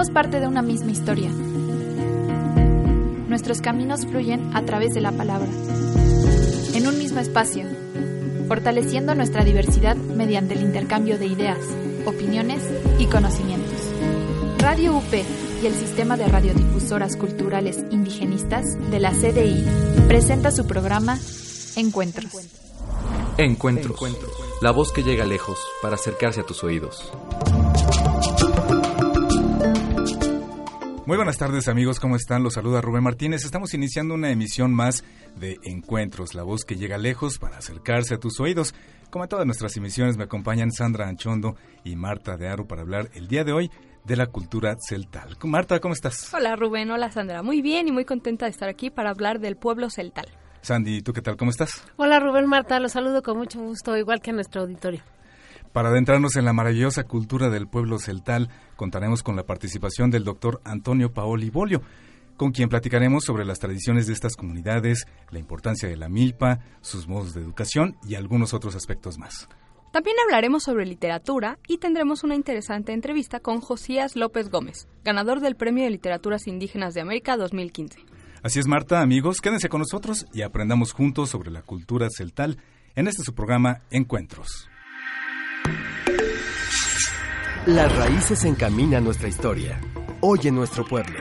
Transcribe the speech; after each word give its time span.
Somos 0.00 0.14
parte 0.14 0.40
de 0.40 0.48
una 0.48 0.62
misma 0.62 0.92
historia. 0.92 1.28
Nuestros 3.28 3.60
caminos 3.60 4.06
fluyen 4.06 4.56
a 4.56 4.64
través 4.64 4.94
de 4.94 5.02
la 5.02 5.12
palabra. 5.12 5.50
En 6.72 6.86
un 6.86 6.96
mismo 6.96 7.20
espacio, 7.20 7.66
fortaleciendo 8.48 9.14
nuestra 9.14 9.44
diversidad 9.44 9.96
mediante 9.96 10.54
el 10.54 10.62
intercambio 10.62 11.18
de 11.18 11.26
ideas, 11.26 11.58
opiniones 12.06 12.62
y 12.98 13.08
conocimientos. 13.08 13.78
Radio 14.56 14.96
UP 14.96 15.12
y 15.62 15.66
el 15.66 15.74
Sistema 15.74 16.16
de 16.16 16.28
Radiodifusoras 16.28 17.14
Culturales 17.16 17.84
Indigenistas 17.90 18.64
de 18.90 19.00
la 19.00 19.10
CDI 19.10 19.66
presenta 20.08 20.50
su 20.50 20.66
programa 20.66 21.18
Encuentros. 21.76 22.32
Encuentros. 23.36 24.00
La 24.62 24.70
voz 24.70 24.92
que 24.92 25.02
llega 25.02 25.26
lejos 25.26 25.58
para 25.82 25.96
acercarse 25.96 26.40
a 26.40 26.46
tus 26.46 26.64
oídos. 26.64 27.12
Muy 31.10 31.16
buenas 31.16 31.38
tardes 31.38 31.66
amigos, 31.66 31.98
¿cómo 31.98 32.14
están? 32.14 32.44
Los 32.44 32.54
saluda 32.54 32.80
Rubén 32.80 33.02
Martínez. 33.02 33.44
Estamos 33.44 33.74
iniciando 33.74 34.14
una 34.14 34.30
emisión 34.30 34.72
más 34.72 35.02
de 35.34 35.58
Encuentros, 35.64 36.36
la 36.36 36.44
voz 36.44 36.64
que 36.64 36.76
llega 36.76 36.98
lejos 36.98 37.40
para 37.40 37.58
acercarse 37.58 38.14
a 38.14 38.18
tus 38.18 38.38
oídos. 38.38 38.76
Como 39.10 39.24
en 39.24 39.28
todas 39.28 39.44
nuestras 39.44 39.76
emisiones 39.76 40.16
me 40.16 40.22
acompañan 40.22 40.70
Sandra 40.70 41.08
Anchondo 41.08 41.56
y 41.82 41.96
Marta 41.96 42.36
de 42.36 42.46
Aro 42.46 42.68
para 42.68 42.82
hablar 42.82 43.10
el 43.14 43.26
día 43.26 43.42
de 43.42 43.52
hoy 43.52 43.72
de 44.04 44.14
la 44.14 44.28
cultura 44.28 44.76
celtal. 44.88 45.36
Marta, 45.42 45.80
¿cómo 45.80 45.94
estás? 45.94 46.32
Hola 46.32 46.54
Rubén, 46.54 46.88
hola 46.92 47.10
Sandra. 47.10 47.42
Muy 47.42 47.60
bien 47.60 47.88
y 47.88 47.90
muy 47.90 48.04
contenta 48.04 48.44
de 48.44 48.52
estar 48.52 48.68
aquí 48.68 48.88
para 48.88 49.10
hablar 49.10 49.40
del 49.40 49.56
pueblo 49.56 49.90
celtal. 49.90 50.26
Sandy, 50.60 51.02
¿tú 51.02 51.12
qué 51.12 51.22
tal? 51.22 51.36
¿Cómo 51.36 51.50
estás? 51.50 51.82
Hola 51.96 52.20
Rubén, 52.20 52.46
Marta, 52.46 52.78
los 52.78 52.92
saludo 52.92 53.24
con 53.24 53.36
mucho 53.36 53.60
gusto, 53.60 53.96
igual 53.96 54.20
que 54.20 54.30
a 54.30 54.34
nuestro 54.34 54.62
auditorio. 54.62 55.02
Para 55.72 55.90
adentrarnos 55.90 56.34
en 56.34 56.44
la 56.44 56.52
maravillosa 56.52 57.04
cultura 57.04 57.48
del 57.48 57.68
pueblo 57.68 58.00
celtal, 58.00 58.48
contaremos 58.74 59.22
con 59.22 59.36
la 59.36 59.46
participación 59.46 60.10
del 60.10 60.24
doctor 60.24 60.60
Antonio 60.64 61.12
Paoli 61.12 61.48
Bolio, 61.48 61.80
con 62.36 62.50
quien 62.50 62.68
platicaremos 62.68 63.24
sobre 63.24 63.44
las 63.44 63.60
tradiciones 63.60 64.08
de 64.08 64.14
estas 64.14 64.34
comunidades, 64.34 65.06
la 65.30 65.38
importancia 65.38 65.88
de 65.88 65.96
la 65.96 66.08
milpa, 66.08 66.58
sus 66.80 67.06
modos 67.06 67.34
de 67.34 67.40
educación 67.40 67.96
y 68.04 68.16
algunos 68.16 68.52
otros 68.52 68.74
aspectos 68.74 69.16
más. 69.18 69.48
También 69.92 70.16
hablaremos 70.24 70.64
sobre 70.64 70.86
literatura 70.86 71.58
y 71.68 71.78
tendremos 71.78 72.24
una 72.24 72.34
interesante 72.34 72.92
entrevista 72.92 73.38
con 73.38 73.60
Josías 73.60 74.16
López 74.16 74.50
Gómez, 74.50 74.88
ganador 75.04 75.40
del 75.40 75.54
Premio 75.54 75.84
de 75.84 75.90
Literaturas 75.90 76.48
Indígenas 76.48 76.94
de 76.94 77.02
América 77.02 77.36
2015. 77.36 77.98
Así 78.42 78.58
es, 78.58 78.66
Marta, 78.66 79.02
amigos, 79.02 79.40
quédense 79.40 79.68
con 79.68 79.80
nosotros 79.80 80.26
y 80.32 80.42
aprendamos 80.42 80.92
juntos 80.92 81.30
sobre 81.30 81.50
la 81.50 81.62
cultura 81.62 82.08
celtal 82.10 82.58
en 82.96 83.06
este 83.06 83.22
su 83.22 83.34
programa 83.34 83.82
Encuentros. 83.90 84.69
Las 87.66 87.96
raíces 87.96 88.44
encaminan 88.44 89.04
nuestra 89.04 89.28
historia. 89.28 89.80
Hoy 90.20 90.40
en 90.44 90.54
nuestro 90.54 90.84
pueblo. 90.84 91.20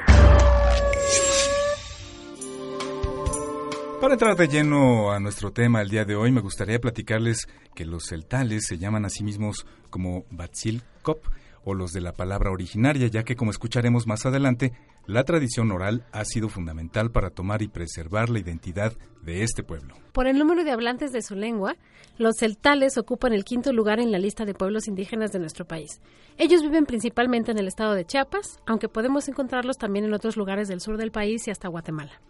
Para 4.02 4.14
entrar 4.14 4.38
de 4.38 4.48
lleno 4.48 5.12
a 5.12 5.20
nuestro 5.20 5.52
tema 5.52 5.82
el 5.82 5.90
día 5.90 6.06
de 6.06 6.16
hoy, 6.16 6.32
me 6.32 6.40
gustaría 6.40 6.80
platicarles 6.80 7.48
que 7.76 7.86
los 7.86 8.06
celtales 8.08 8.66
se 8.66 8.78
llaman 8.78 9.06
a 9.06 9.10
sí 9.10 9.26
mismos 9.26 9.66
como 9.90 10.24
Batzil 10.32 10.82
Kop 11.02 11.26
o 11.70 11.74
los 11.74 11.92
de 11.92 12.02
la 12.02 12.14
palabra 12.14 12.52
originaria, 12.52 13.08
ya 13.08 13.24
que 13.24 13.36
como 13.36 13.52
escucharemos 13.52 14.08
más 14.08 14.26
adelante, 14.26 14.74
la 15.06 15.24
tradición 15.24 15.72
oral 15.72 16.06
ha 16.12 16.26
sido 16.26 16.50
fundamental 16.50 17.12
para 17.12 17.30
tomar 17.30 17.62
y 17.62 17.68
preservar 17.68 18.30
la 18.30 18.40
identidad 18.40 18.94
de 19.22 19.44
este 19.44 19.64
pueblo. 19.64 19.96
Por 20.12 20.28
el 20.28 20.38
número 20.38 20.64
de 20.64 20.72
hablantes 20.72 21.12
de 21.12 21.22
su 21.22 21.36
lengua, 21.36 21.76
los 22.18 22.36
celtales 22.38 22.98
ocupan 22.98 23.34
el 23.34 23.44
quinto 23.44 23.74
lugar 23.74 24.00
en 24.00 24.12
la 24.12 24.20
lista 24.20 24.46
de 24.46 24.54
pueblos 24.54 24.88
indígenas 24.88 25.32
de 25.32 25.40
nuestro 25.40 25.66
país. 25.66 26.02
Ellos 26.38 26.62
viven 26.62 26.86
principalmente 26.86 27.52
en 27.52 27.60
el 27.60 27.68
estado 27.68 27.94
de 27.94 28.06
Chiapas, 28.06 28.60
aunque 28.66 28.90
podemos 28.90 29.28
encontrarlos 29.28 29.78
también 29.78 30.06
en 30.06 30.14
otros 30.14 30.38
lugares 30.38 30.68
del 30.68 30.82
sur 30.82 30.98
del 30.98 31.12
país 31.12 31.48
y 31.48 31.52
hasta 31.52 31.68
Guatemala. 31.68 32.22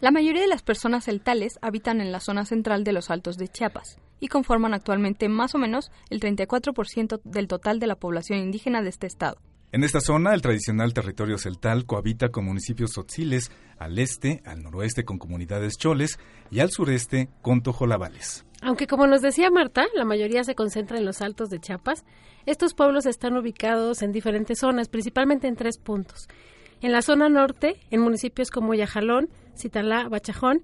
La 0.00 0.10
mayoría 0.10 0.42
de 0.42 0.48
las 0.48 0.62
personas 0.62 1.04
celtales 1.04 1.58
habitan 1.62 2.00
en 2.00 2.12
la 2.12 2.20
zona 2.20 2.44
central 2.44 2.84
de 2.84 2.92
los 2.92 3.10
Altos 3.10 3.36
de 3.36 3.48
Chiapas 3.48 3.98
y 4.24 4.28
conforman 4.28 4.72
actualmente 4.72 5.28
más 5.28 5.54
o 5.54 5.58
menos 5.58 5.92
el 6.08 6.18
34% 6.18 7.20
del 7.24 7.46
total 7.46 7.78
de 7.78 7.86
la 7.86 7.96
población 7.96 8.38
indígena 8.38 8.80
de 8.80 8.88
este 8.88 9.06
estado. 9.06 9.36
En 9.70 9.84
esta 9.84 10.00
zona, 10.00 10.32
el 10.32 10.40
tradicional 10.40 10.94
territorio 10.94 11.36
celtal 11.36 11.84
cohabita 11.84 12.30
con 12.30 12.46
municipios 12.46 12.92
tzotziles, 12.92 13.52
al 13.76 13.98
este, 13.98 14.40
al 14.46 14.62
noroeste 14.62 15.04
con 15.04 15.18
comunidades 15.18 15.76
choles 15.76 16.18
y 16.50 16.60
al 16.60 16.70
sureste 16.70 17.28
con 17.42 17.62
tojolabales. 17.62 18.46
Aunque 18.62 18.86
como 18.86 19.06
nos 19.06 19.20
decía 19.20 19.50
Marta, 19.50 19.84
la 19.94 20.06
mayoría 20.06 20.42
se 20.42 20.54
concentra 20.54 20.96
en 20.96 21.04
los 21.04 21.20
altos 21.20 21.50
de 21.50 21.60
Chiapas, 21.60 22.06
estos 22.46 22.72
pueblos 22.72 23.04
están 23.04 23.36
ubicados 23.36 24.00
en 24.00 24.12
diferentes 24.12 24.58
zonas, 24.58 24.88
principalmente 24.88 25.48
en 25.48 25.56
tres 25.56 25.76
puntos. 25.76 26.28
En 26.80 26.92
la 26.92 27.02
zona 27.02 27.28
norte, 27.28 27.76
en 27.90 28.00
municipios 28.00 28.50
como 28.50 28.72
Yajalón, 28.72 29.28
Citalá, 29.54 30.08
Bachajón 30.08 30.62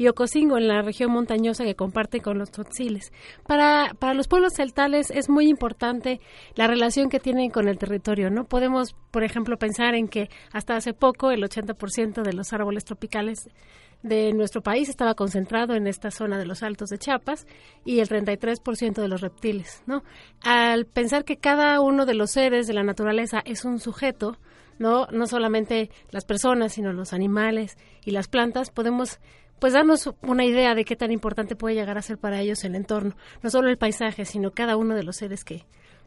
y 0.00 0.06
en 0.06 0.66
la 0.66 0.80
región 0.80 1.10
montañosa 1.10 1.62
que 1.62 1.74
comparte 1.74 2.22
con 2.22 2.38
los 2.38 2.50
tzotziles. 2.50 3.12
Para, 3.46 3.92
para 3.98 4.14
los 4.14 4.28
pueblos 4.28 4.54
celtales 4.54 5.10
es 5.10 5.28
muy 5.28 5.46
importante 5.46 6.22
la 6.54 6.66
relación 6.66 7.10
que 7.10 7.20
tienen 7.20 7.50
con 7.50 7.68
el 7.68 7.76
territorio, 7.76 8.30
¿no? 8.30 8.44
Podemos, 8.44 8.96
por 9.10 9.24
ejemplo, 9.24 9.58
pensar 9.58 9.94
en 9.94 10.08
que 10.08 10.30
hasta 10.52 10.74
hace 10.74 10.94
poco 10.94 11.32
el 11.32 11.42
80% 11.42 12.22
de 12.22 12.32
los 12.32 12.54
árboles 12.54 12.86
tropicales 12.86 13.50
de 14.02 14.32
nuestro 14.32 14.62
país 14.62 14.88
estaba 14.88 15.14
concentrado 15.14 15.74
en 15.74 15.86
esta 15.86 16.10
zona 16.10 16.38
de 16.38 16.46
los 16.46 16.62
Altos 16.62 16.88
de 16.88 16.96
Chiapas 16.96 17.46
y 17.84 18.00
el 18.00 18.08
33% 18.08 19.02
de 19.02 19.08
los 19.08 19.20
reptiles, 19.20 19.82
¿no? 19.84 20.02
Al 20.42 20.86
pensar 20.86 21.26
que 21.26 21.36
cada 21.36 21.78
uno 21.82 22.06
de 22.06 22.14
los 22.14 22.30
seres 22.30 22.66
de 22.66 22.72
la 22.72 22.84
naturaleza 22.84 23.42
es 23.44 23.66
un 23.66 23.78
sujeto, 23.78 24.38
no 24.78 25.08
no 25.08 25.26
solamente 25.26 25.90
las 26.10 26.24
personas, 26.24 26.72
sino 26.72 26.94
los 26.94 27.12
animales 27.12 27.76
y 28.02 28.12
las 28.12 28.28
plantas, 28.28 28.70
podemos 28.70 29.20
pues 29.60 29.74
darnos 29.74 30.10
una 30.22 30.44
idea 30.44 30.74
de 30.74 30.84
qué 30.84 30.96
tan 30.96 31.12
importante 31.12 31.54
puede 31.54 31.76
llegar 31.76 31.98
a 31.98 32.02
ser 32.02 32.18
para 32.18 32.40
ellos 32.40 32.64
el 32.64 32.74
entorno, 32.74 33.14
no 33.42 33.50
solo 33.50 33.68
el 33.68 33.78
paisaje, 33.78 34.24
sino 34.24 34.50
cada 34.50 34.76
uno 34.76 34.94
de 34.96 35.04
los 35.04 35.16
seres 35.16 35.44
que, 35.44 35.64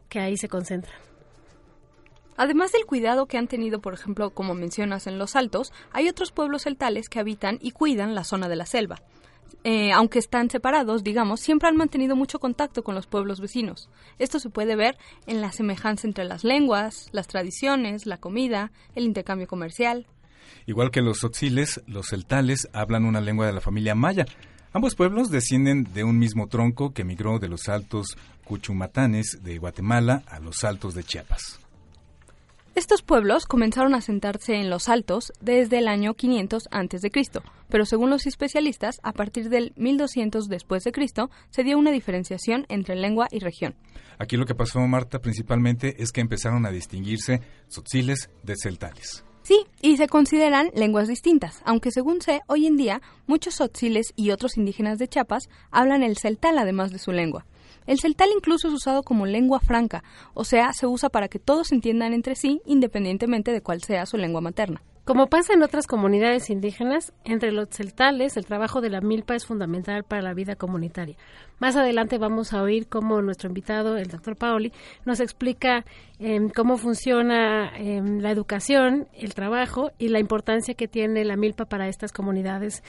que 0.08 0.20
ahí 0.20 0.36
se 0.36 0.48
concentran. 0.48 0.94
Además 2.36 2.72
del 2.72 2.84
cuidado 2.84 3.26
que 3.26 3.38
han 3.38 3.46
tenido, 3.46 3.80
por 3.80 3.94
ejemplo, 3.94 4.30
como 4.30 4.54
mencionas 4.54 5.06
en 5.06 5.18
los 5.18 5.36
Altos, 5.36 5.72
hay 5.92 6.08
otros 6.08 6.32
pueblos 6.32 6.62
celtales 6.62 7.08
que 7.08 7.20
habitan 7.20 7.58
y 7.60 7.70
cuidan 7.70 8.14
la 8.14 8.24
zona 8.24 8.48
de 8.48 8.56
la 8.56 8.66
selva. 8.66 9.00
Eh, 9.62 9.92
aunque 9.92 10.18
están 10.18 10.50
separados, 10.50 11.04
digamos, 11.04 11.40
siempre 11.40 11.68
han 11.68 11.76
mantenido 11.76 12.16
mucho 12.16 12.40
contacto 12.40 12.82
con 12.82 12.94
los 12.94 13.06
pueblos 13.06 13.40
vecinos. 13.40 13.88
Esto 14.18 14.40
se 14.40 14.50
puede 14.50 14.74
ver 14.74 14.98
en 15.26 15.40
la 15.40 15.52
semejanza 15.52 16.06
entre 16.06 16.24
las 16.24 16.44
lenguas, 16.44 17.08
las 17.12 17.28
tradiciones, 17.28 18.04
la 18.04 18.18
comida, 18.18 18.72
el 18.96 19.04
intercambio 19.04 19.46
comercial. 19.46 20.06
Igual 20.66 20.90
que 20.90 21.02
los 21.02 21.24
otziles, 21.24 21.82
los 21.86 22.08
celtales 22.08 22.68
hablan 22.72 23.04
una 23.04 23.20
lengua 23.20 23.46
de 23.46 23.52
la 23.52 23.60
familia 23.60 23.94
maya. 23.94 24.26
Ambos 24.72 24.94
pueblos 24.94 25.30
descienden 25.30 25.84
de 25.94 26.04
un 26.04 26.18
mismo 26.18 26.48
tronco 26.48 26.92
que 26.92 27.04
migró 27.04 27.38
de 27.38 27.48
los 27.48 27.68
altos 27.68 28.16
cuchumatanes 28.44 29.38
de 29.42 29.58
Guatemala 29.58 30.22
a 30.26 30.40
los 30.40 30.64
altos 30.64 30.94
de 30.94 31.04
Chiapas. 31.04 31.60
Estos 32.74 33.02
pueblos 33.02 33.46
comenzaron 33.46 33.94
a 33.94 34.00
sentarse 34.00 34.56
en 34.56 34.68
los 34.68 34.88
altos 34.88 35.32
desde 35.40 35.78
el 35.78 35.86
año 35.86 36.14
500 36.14 36.64
a.C., 36.72 37.08
pero 37.68 37.86
según 37.86 38.10
los 38.10 38.26
especialistas, 38.26 38.98
a 39.04 39.12
partir 39.12 39.48
del 39.48 39.72
1200 39.76 40.48
después 40.48 40.82
de 40.82 40.90
Cristo 40.90 41.30
se 41.50 41.62
dio 41.62 41.78
una 41.78 41.92
diferenciación 41.92 42.66
entre 42.68 42.96
lengua 42.96 43.28
y 43.30 43.38
región. 43.38 43.76
Aquí 44.18 44.36
lo 44.36 44.44
que 44.44 44.56
pasó, 44.56 44.80
Marta, 44.80 45.20
principalmente 45.20 46.02
es 46.02 46.10
que 46.10 46.20
empezaron 46.20 46.66
a 46.66 46.70
distinguirse 46.70 47.42
tzotziles 47.68 48.28
de 48.42 48.56
celtales. 48.56 49.24
Sí, 49.44 49.66
y 49.82 49.98
se 49.98 50.08
consideran 50.08 50.70
lenguas 50.74 51.06
distintas, 51.06 51.60
aunque 51.66 51.90
según 51.90 52.22
sé, 52.22 52.40
hoy 52.46 52.66
en 52.66 52.78
día 52.78 53.02
muchos 53.26 53.56
tzotziles 53.56 54.14
y 54.16 54.30
otros 54.30 54.56
indígenas 54.56 54.98
de 54.98 55.06
Chiapas 55.06 55.50
hablan 55.70 56.02
el 56.02 56.16
celtal 56.16 56.56
además 56.56 56.92
de 56.92 56.98
su 56.98 57.12
lengua. 57.12 57.44
El 57.86 58.00
celtal 58.00 58.30
incluso 58.34 58.68
es 58.68 58.74
usado 58.74 59.02
como 59.02 59.26
lengua 59.26 59.60
franca, 59.60 60.02
o 60.32 60.46
sea, 60.46 60.72
se 60.72 60.86
usa 60.86 61.10
para 61.10 61.28
que 61.28 61.38
todos 61.38 61.72
entiendan 61.72 62.14
entre 62.14 62.36
sí 62.36 62.62
independientemente 62.64 63.52
de 63.52 63.60
cuál 63.60 63.82
sea 63.82 64.06
su 64.06 64.16
lengua 64.16 64.40
materna. 64.40 64.80
Como 65.04 65.26
pasa 65.26 65.52
en 65.52 65.62
otras 65.62 65.86
comunidades 65.86 66.48
indígenas, 66.48 67.12
entre 67.24 67.52
los 67.52 67.68
celtales 67.68 68.38
el 68.38 68.46
trabajo 68.46 68.80
de 68.80 68.88
la 68.88 69.02
milpa 69.02 69.34
es 69.34 69.44
fundamental 69.44 70.02
para 70.02 70.22
la 70.22 70.32
vida 70.32 70.56
comunitaria. 70.56 71.16
Más 71.58 71.76
adelante 71.76 72.16
vamos 72.16 72.54
a 72.54 72.62
oír 72.62 72.88
cómo 72.88 73.20
nuestro 73.20 73.48
invitado, 73.48 73.98
el 73.98 74.08
doctor 74.08 74.34
Paoli, 74.34 74.72
nos 75.04 75.20
explica 75.20 75.84
eh, 76.18 76.40
cómo 76.56 76.78
funciona 76.78 77.76
eh, 77.76 78.00
la 78.02 78.30
educación, 78.30 79.06
el 79.12 79.34
trabajo 79.34 79.90
y 79.98 80.08
la 80.08 80.20
importancia 80.20 80.72
que 80.72 80.88
tiene 80.88 81.22
la 81.26 81.36
milpa 81.36 81.66
para 81.66 81.86
estas 81.86 82.10
comunidades 82.10 82.82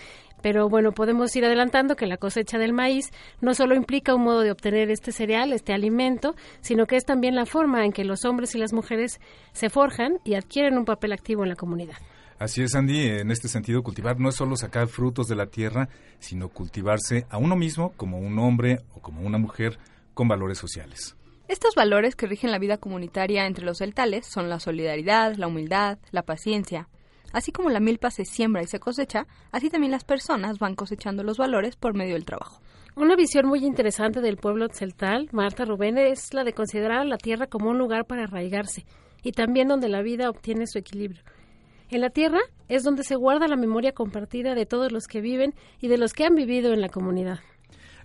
pero 0.45 0.69
bueno, 0.69 0.91
podemos 0.91 1.35
ir 1.35 1.43
adelantando 1.43 1.95
que 1.95 2.05
la 2.05 2.17
cosecha 2.17 2.59
del 2.59 2.71
maíz 2.71 3.09
no 3.41 3.55
solo 3.55 3.73
implica 3.73 4.13
un 4.13 4.21
modo 4.21 4.41
de 4.41 4.51
obtener 4.51 4.91
este 4.91 5.11
cereal, 5.11 5.51
este 5.53 5.73
alimento, 5.73 6.35
sino 6.61 6.85
que 6.85 6.97
es 6.97 7.03
también 7.03 7.33
la 7.33 7.47
forma 7.47 7.83
en 7.83 7.91
que 7.91 8.03
los 8.03 8.25
hombres 8.25 8.53
y 8.53 8.59
las 8.59 8.71
mujeres 8.71 9.19
se 9.53 9.71
forjan 9.71 10.19
y 10.23 10.35
adquieren 10.35 10.77
un 10.77 10.85
papel 10.85 11.13
activo 11.13 11.41
en 11.41 11.49
la 11.49 11.55
comunidad. 11.55 11.95
Así 12.37 12.61
es, 12.61 12.75
Andy. 12.75 13.07
En 13.07 13.31
este 13.31 13.47
sentido, 13.47 13.81
cultivar 13.81 14.19
no 14.19 14.29
es 14.29 14.35
solo 14.35 14.55
sacar 14.55 14.87
frutos 14.87 15.27
de 15.27 15.35
la 15.35 15.47
tierra, 15.47 15.89
sino 16.19 16.49
cultivarse 16.49 17.25
a 17.31 17.39
uno 17.39 17.55
mismo 17.55 17.93
como 17.97 18.19
un 18.19 18.37
hombre 18.37 18.81
o 18.93 19.01
como 19.01 19.21
una 19.21 19.39
mujer 19.39 19.79
con 20.13 20.27
valores 20.27 20.59
sociales. 20.59 21.15
Estos 21.47 21.73
valores 21.73 22.15
que 22.15 22.27
rigen 22.27 22.51
la 22.51 22.59
vida 22.59 22.77
comunitaria 22.77 23.47
entre 23.47 23.65
los 23.65 23.79
celtales 23.79 24.27
son 24.27 24.47
la 24.47 24.59
solidaridad, 24.59 25.37
la 25.37 25.47
humildad, 25.47 25.97
la 26.11 26.21
paciencia. 26.21 26.87
Así 27.35 27.51
como 27.51 27.69
la 27.69 27.81
milpa 27.81 28.11
se 28.11 28.23
siembra 28.23 28.63
y 28.63 28.65
se 28.65 28.79
cosecha, 28.79 29.27
así 29.51 29.69
también 29.69 29.91
las 29.91 30.05
personas 30.05 30.57
van 30.57 30.73
cosechando 30.73 31.21
los 31.21 31.37
valores 31.37 31.75
por 31.75 31.93
medio 31.93 32.13
del 32.13 32.23
trabajo. 32.23 32.61
Una 32.95 33.17
visión 33.17 33.45
muy 33.45 33.65
interesante 33.65 34.21
del 34.21 34.37
pueblo 34.37 34.69
celtal, 34.71 35.27
Marta 35.33 35.65
Rubén, 35.65 35.97
es 35.97 36.33
la 36.33 36.45
de 36.45 36.53
considerar 36.53 36.99
a 36.99 37.03
la 37.03 37.17
tierra 37.17 37.47
como 37.47 37.69
un 37.69 37.77
lugar 37.77 38.05
para 38.05 38.23
arraigarse 38.23 38.85
y 39.21 39.33
también 39.33 39.67
donde 39.67 39.89
la 39.89 40.01
vida 40.01 40.29
obtiene 40.29 40.65
su 40.65 40.79
equilibrio. 40.79 41.23
En 41.89 41.99
la 41.99 42.09
tierra 42.09 42.39
es 42.69 42.83
donde 42.83 43.03
se 43.03 43.17
guarda 43.17 43.49
la 43.49 43.57
memoria 43.57 43.91
compartida 43.91 44.55
de 44.55 44.65
todos 44.65 44.93
los 44.93 45.05
que 45.05 45.19
viven 45.19 45.53
y 45.81 45.89
de 45.89 45.97
los 45.97 46.13
que 46.13 46.23
han 46.23 46.35
vivido 46.35 46.71
en 46.71 46.79
la 46.79 46.87
comunidad. 46.87 47.39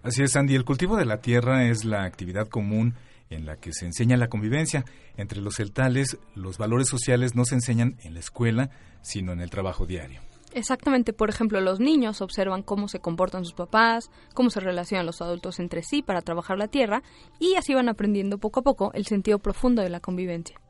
Así 0.03 0.25
es, 0.25 0.35
Andy. 0.35 0.57
El 0.57 0.65
cultivo 0.65 0.97
de 0.97 1.05
la 1.05 1.21
tierra 1.21 1.69
es 1.69 1.85
la 1.85 2.03
actividad 2.03 2.49
común 2.49 2.97
en 3.31 3.47
la 3.47 3.57
que 3.57 3.73
se 3.73 3.87
enseña 3.87 4.17
la 4.17 4.29
convivencia. 4.29 4.85
Entre 5.17 5.41
los 5.41 5.57
celtales, 5.57 6.19
los 6.35 6.59
valores 6.59 6.89
sociales 6.89 7.35
no 7.35 7.45
se 7.45 7.55
enseñan 7.55 7.97
en 8.03 8.15
la 8.15 8.21
escuela, 8.21 8.71
sino 9.01 9.33
en 9.33 9.41
el 9.41 9.51
trabajo 9.51 9.87
diario. 9.87 10.21
Exactamente, 10.53 11.13
por 11.13 11.31
ejemplo, 11.31 11.61
los 11.61 11.79
niños 11.79 12.21
observan 12.21 12.63
cómo 12.63 12.89
se 12.89 12.99
comportan 12.99 13.45
sus 13.45 13.55
papás, 13.55 14.11
cómo 14.35 14.51
se 14.51 14.59
relacionan 14.59 15.07
los 15.07 15.23
adultos 15.23 15.61
entre 15.61 15.83
sí 15.83 16.03
para 16.03 16.23
trabajar 16.23 16.59
la 16.59 16.67
tierra 16.67 17.05
y 17.39 17.55
así 17.55 17.73
van 17.73 17.89
aprendiendo 17.89 18.39
poco 18.39 18.61
a 18.61 18.65
poco 18.65 18.93
el 18.93 19.07
sentido 19.07 19.39
profundo 19.39 19.81
de 19.81 19.91
la 19.91 20.01
convivencia. 20.01 20.61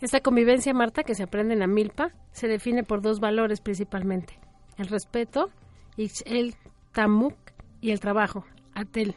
Esta 0.00 0.20
convivencia, 0.20 0.74
Marta, 0.74 1.04
que 1.04 1.14
se 1.14 1.22
aprende 1.22 1.54
en 1.54 1.60
la 1.60 1.68
milpa, 1.68 2.10
se 2.32 2.48
define 2.48 2.82
por 2.82 3.00
dos 3.00 3.20
valores 3.20 3.60
principalmente, 3.60 4.36
el 4.76 4.88
respeto, 4.88 5.50
el 5.96 6.56
tamuk, 6.92 7.34
y 7.84 7.90
el 7.90 8.00
trabajo, 8.00 8.46
atel. 8.74 9.14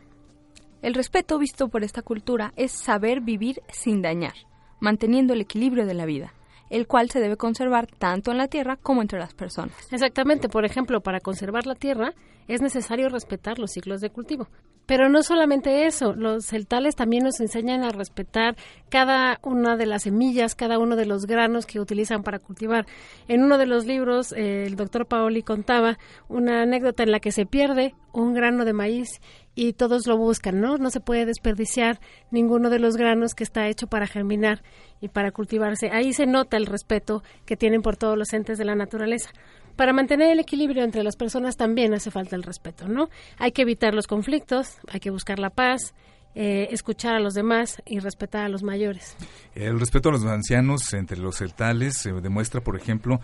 El 0.82 0.94
respeto 0.94 1.40
visto 1.40 1.70
por 1.70 1.84
esta 1.84 2.02
cultura 2.02 2.54
es 2.56 2.72
saber 2.72 3.22
vivir 3.22 3.62
sin 3.72 4.02
dañar, 4.02 4.34
manteniendo 4.80 5.34
el 5.34 5.42
equilibrio 5.42 5.86
de 5.86 5.96
la 5.96 6.06
vida, 6.06 6.34
el 6.70 6.86
cual 6.86 7.10
se 7.10 7.20
debe 7.20 7.36
conservar 7.36 7.88
tanto 7.88 8.32
en 8.32 8.38
la 8.38 8.48
tierra 8.48 8.78
como 8.78 9.02
entre 9.02 9.20
las 9.20 9.34
personas. 9.34 9.76
Exactamente, 9.92 10.50
por 10.50 10.66
ejemplo, 10.66 11.02
para 11.02 11.20
conservar 11.20 11.66
la 11.66 11.76
tierra 11.76 12.14
es 12.48 12.62
necesario 12.62 13.10
respetar 13.10 13.58
los 13.58 13.72
ciclos 13.72 14.02
de 14.02 14.12
cultivo. 14.12 14.48
Pero 14.86 15.10
no 15.10 15.22
solamente 15.22 15.86
eso, 15.86 16.14
los 16.14 16.46
celtales 16.46 16.96
también 16.96 17.26
nos 17.26 17.42
enseñan 17.42 17.84
a 17.84 17.90
respetar 17.90 18.56
cada 18.88 19.38
una 19.44 19.76
de 19.76 19.86
las 19.86 20.04
semillas, 20.04 20.56
cada 20.56 20.80
uno 20.80 20.96
de 20.96 21.06
los 21.06 21.26
granos 21.26 21.66
que 21.66 21.82
utilizan 21.82 22.24
para 22.24 22.40
cultivar. 22.40 22.86
En 23.28 23.44
uno 23.44 23.58
de 23.58 23.66
los 23.66 23.86
libros, 23.86 24.32
eh, 24.32 24.66
el 24.66 24.78
doctor 24.78 25.06
Paoli 25.06 25.44
contaba 25.44 25.98
una 26.30 26.62
anécdota 26.62 27.04
en 27.04 27.12
la 27.12 27.20
que 27.20 27.34
se 27.34 27.46
pierde 27.46 27.96
un 28.14 28.34
grano 28.34 28.64
de 28.64 28.72
maíz 28.72 29.20
y 29.58 29.74
todos 29.74 30.06
lo 30.06 30.18
buscan, 30.18 30.62
¿no? 30.62 30.78
No 30.78 30.92
se 30.92 31.00
puede 31.00 31.26
desperdiciar 31.26 32.00
ninguno 32.30 32.70
de 32.70 32.78
los 32.78 32.96
granos 32.96 33.34
que 33.34 33.44
está 33.44 33.68
hecho 33.68 33.88
para 33.88 34.06
germinar 34.06 34.62
y 35.02 35.08
para 35.08 35.32
cultivarse. 35.32 35.90
Ahí 35.92 36.14
se 36.14 36.28
nota 36.28 36.58
el 36.58 36.68
respeto 36.68 37.24
que 37.48 37.58
tienen 37.58 37.82
por 37.82 37.98
todos 37.98 38.16
los 38.16 38.32
entes 38.34 38.60
de 38.60 38.66
la 38.66 38.76
naturaleza 38.76 39.32
para 39.76 39.94
mantener 39.94 40.32
el 40.32 40.40
equilibrio 40.40 40.84
entre 40.84 41.04
las 41.04 41.16
personas 41.16 41.56
también 41.56 41.94
hace 41.94 42.12
falta 42.12 42.36
el 42.36 42.44
respeto, 42.44 42.88
¿no? 42.88 43.10
Hay 43.38 43.52
que 43.52 43.62
evitar 43.62 43.94
los 43.94 44.08
conflictos, 44.08 44.78
hay 44.88 45.00
que 45.00 45.12
buscar 45.12 45.38
la 45.38 45.52
paz, 45.52 45.94
eh, 46.34 46.68
escuchar 46.72 47.16
a 47.16 47.20
los 47.20 47.36
demás 47.36 47.82
y 47.86 48.00
respetar 48.00 48.44
a 48.44 48.50
los 48.50 48.64
mayores. 48.64 49.16
El 49.56 49.80
respeto 49.80 50.10
a 50.10 50.12
los 50.14 50.26
ancianos 50.26 50.94
entre 50.94 51.18
los 51.18 51.38
celtales 51.38 51.98
se 51.98 52.12
demuestra, 52.12 52.62
por 52.62 52.76
ejemplo, 52.76 53.22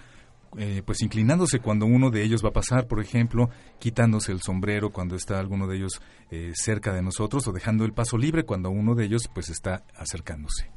eh, 0.57 0.81
pues 0.85 1.01
inclinándose 1.01 1.59
cuando 1.59 1.85
uno 1.85 2.09
de 2.09 2.23
ellos 2.23 2.43
va 2.43 2.49
a 2.49 2.53
pasar, 2.53 2.87
por 2.87 3.01
ejemplo, 3.01 3.49
quitándose 3.79 4.31
el 4.31 4.41
sombrero 4.41 4.91
cuando 4.91 5.15
está 5.15 5.39
alguno 5.39 5.67
de 5.67 5.77
ellos 5.77 6.01
eh, 6.31 6.51
cerca 6.53 6.93
de 6.93 7.01
nosotros 7.01 7.47
o 7.47 7.51
dejando 7.51 7.85
el 7.85 7.93
paso 7.93 8.17
libre 8.17 8.43
cuando 8.43 8.69
uno 8.69 8.95
de 8.95 9.05
ellos 9.05 9.29
pues 9.33 9.49
está 9.49 9.83
acercándose. 9.95 10.69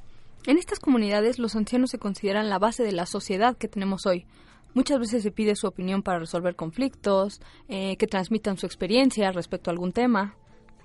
En 0.47 0.59
estas 0.59 0.79
comunidades 0.79 1.39
los 1.39 1.57
ancianos 1.57 1.91
se 1.91 1.99
consideran 1.99 2.49
la 2.49 2.59
base 2.59 2.85
de 2.85 2.93
la 2.93 3.07
sociedad 3.07 3.57
que 3.57 3.69
tenemos 3.69 4.07
hoy. 4.07 4.27
Muchas 4.75 4.99
veces 4.99 5.23
se 5.23 5.31
pide 5.31 5.57
su 5.57 5.67
opinión 5.67 6.03
para 6.03 6.19
resolver 6.19 6.55
conflictos, 6.55 7.41
eh, 7.69 7.97
que 7.97 8.07
transmitan 8.07 8.59
su 8.59 8.67
experiencia 8.67 9.33
respecto 9.33 9.71
a 9.71 9.73
algún 9.73 9.93
tema. 9.93 10.35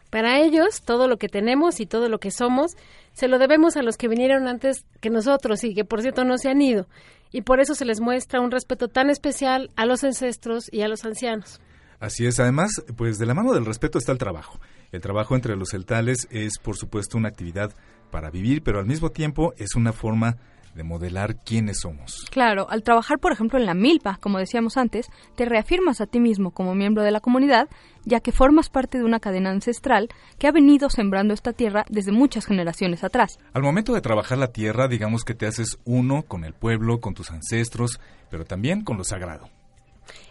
Para 0.10 0.40
ellos, 0.40 0.82
todo 0.82 1.08
lo 1.08 1.18
que 1.18 1.30
tenemos 1.30 1.80
y 1.80 1.86
todo 1.86 2.10
lo 2.10 2.20
que 2.20 2.32
somos 2.32 2.76
se 3.14 3.28
lo 3.28 3.38
debemos 3.38 3.78
a 3.78 3.82
los 3.82 3.98
que 3.98 4.08
vinieron 4.08 4.48
antes 4.48 4.86
que 5.00 5.10
nosotros 5.10 5.64
y 5.64 5.74
que 5.74 5.86
por 5.86 6.02
cierto 6.02 6.24
no 6.24 6.38
se 6.38 6.50
han 6.50 6.62
ido. 6.62 6.88
Y 7.32 7.42
por 7.42 7.60
eso 7.60 7.76
se 7.76 7.86
les 7.86 8.02
muestra 8.02 8.42
un 8.42 8.52
respeto 8.52 8.88
tan 8.88 9.10
especial 9.10 9.72
a 9.76 9.86
los 9.86 10.04
ancestros 10.04 10.70
y 10.72 10.82
a 10.82 10.88
los 10.88 11.06
ancianos. 11.06 11.62
Así 12.00 12.26
es, 12.26 12.40
además, 12.40 12.72
pues 12.98 13.20
de 13.20 13.26
la 13.28 13.34
mano 13.34 13.54
del 13.54 13.66
respeto 13.66 14.00
está 14.00 14.12
el 14.12 14.18
trabajo. 14.18 14.60
El 14.92 15.02
trabajo 15.02 15.36
entre 15.36 15.56
los 15.56 15.70
celtales 15.70 16.28
es, 16.32 16.58
por 16.58 16.76
supuesto, 16.76 17.18
una 17.18 17.30
actividad 17.30 17.74
para 18.10 18.32
vivir, 18.32 18.64
pero 18.64 18.80
al 18.80 18.86
mismo 18.86 19.12
tiempo 19.12 19.54
es 19.58 19.76
una 19.76 19.94
forma 19.94 20.38
de 20.76 20.84
modelar 20.84 21.36
quiénes 21.36 21.82
somos. 21.82 22.26
Claro, 22.32 22.68
al 22.70 22.84
trabajar, 22.84 23.20
por 23.20 23.32
ejemplo, 23.32 23.60
en 23.60 23.66
la 23.66 23.74
milpa, 23.74 24.18
como 24.22 24.40
decíamos 24.40 24.78
antes, 24.78 25.08
te 25.36 25.46
reafirmas 25.46 26.02
a 26.02 26.08
ti 26.08 26.20
mismo 26.20 26.52
como 26.52 26.76
miembro 26.76 27.04
de 27.04 27.12
la 27.12 27.20
comunidad, 27.20 27.70
ya 28.06 28.20
que 28.20 28.32
formas 28.32 28.70
parte 28.70 28.98
de 28.98 29.04
una 29.04 29.20
cadena 29.20 29.52
ancestral 29.52 30.10
que 30.40 30.48
ha 30.48 30.52
venido 30.52 30.90
sembrando 30.90 31.34
esta 31.34 31.54
tierra 31.54 31.86
desde 31.90 32.12
muchas 32.12 32.46
generaciones 32.46 33.04
atrás. 33.04 33.38
Al 33.54 33.64
momento 33.64 33.94
de 33.94 34.02
trabajar 34.02 34.38
la 34.38 34.52
tierra, 34.52 34.88
digamos 34.88 35.24
que 35.24 35.36
te 35.36 35.46
haces 35.46 35.78
uno 35.86 36.24
con 36.24 36.44
el 36.44 36.54
pueblo, 36.54 37.00
con 37.00 37.14
tus 37.14 37.32
ancestros, 37.32 38.00
pero 38.30 38.46
también 38.46 38.84
con 38.84 38.98
lo 38.98 39.04
sagrado. 39.04 39.50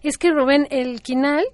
Es 0.02 0.18
que 0.18 0.30
Rubén, 0.30 0.66
el 0.70 1.00
quinal 1.02 1.44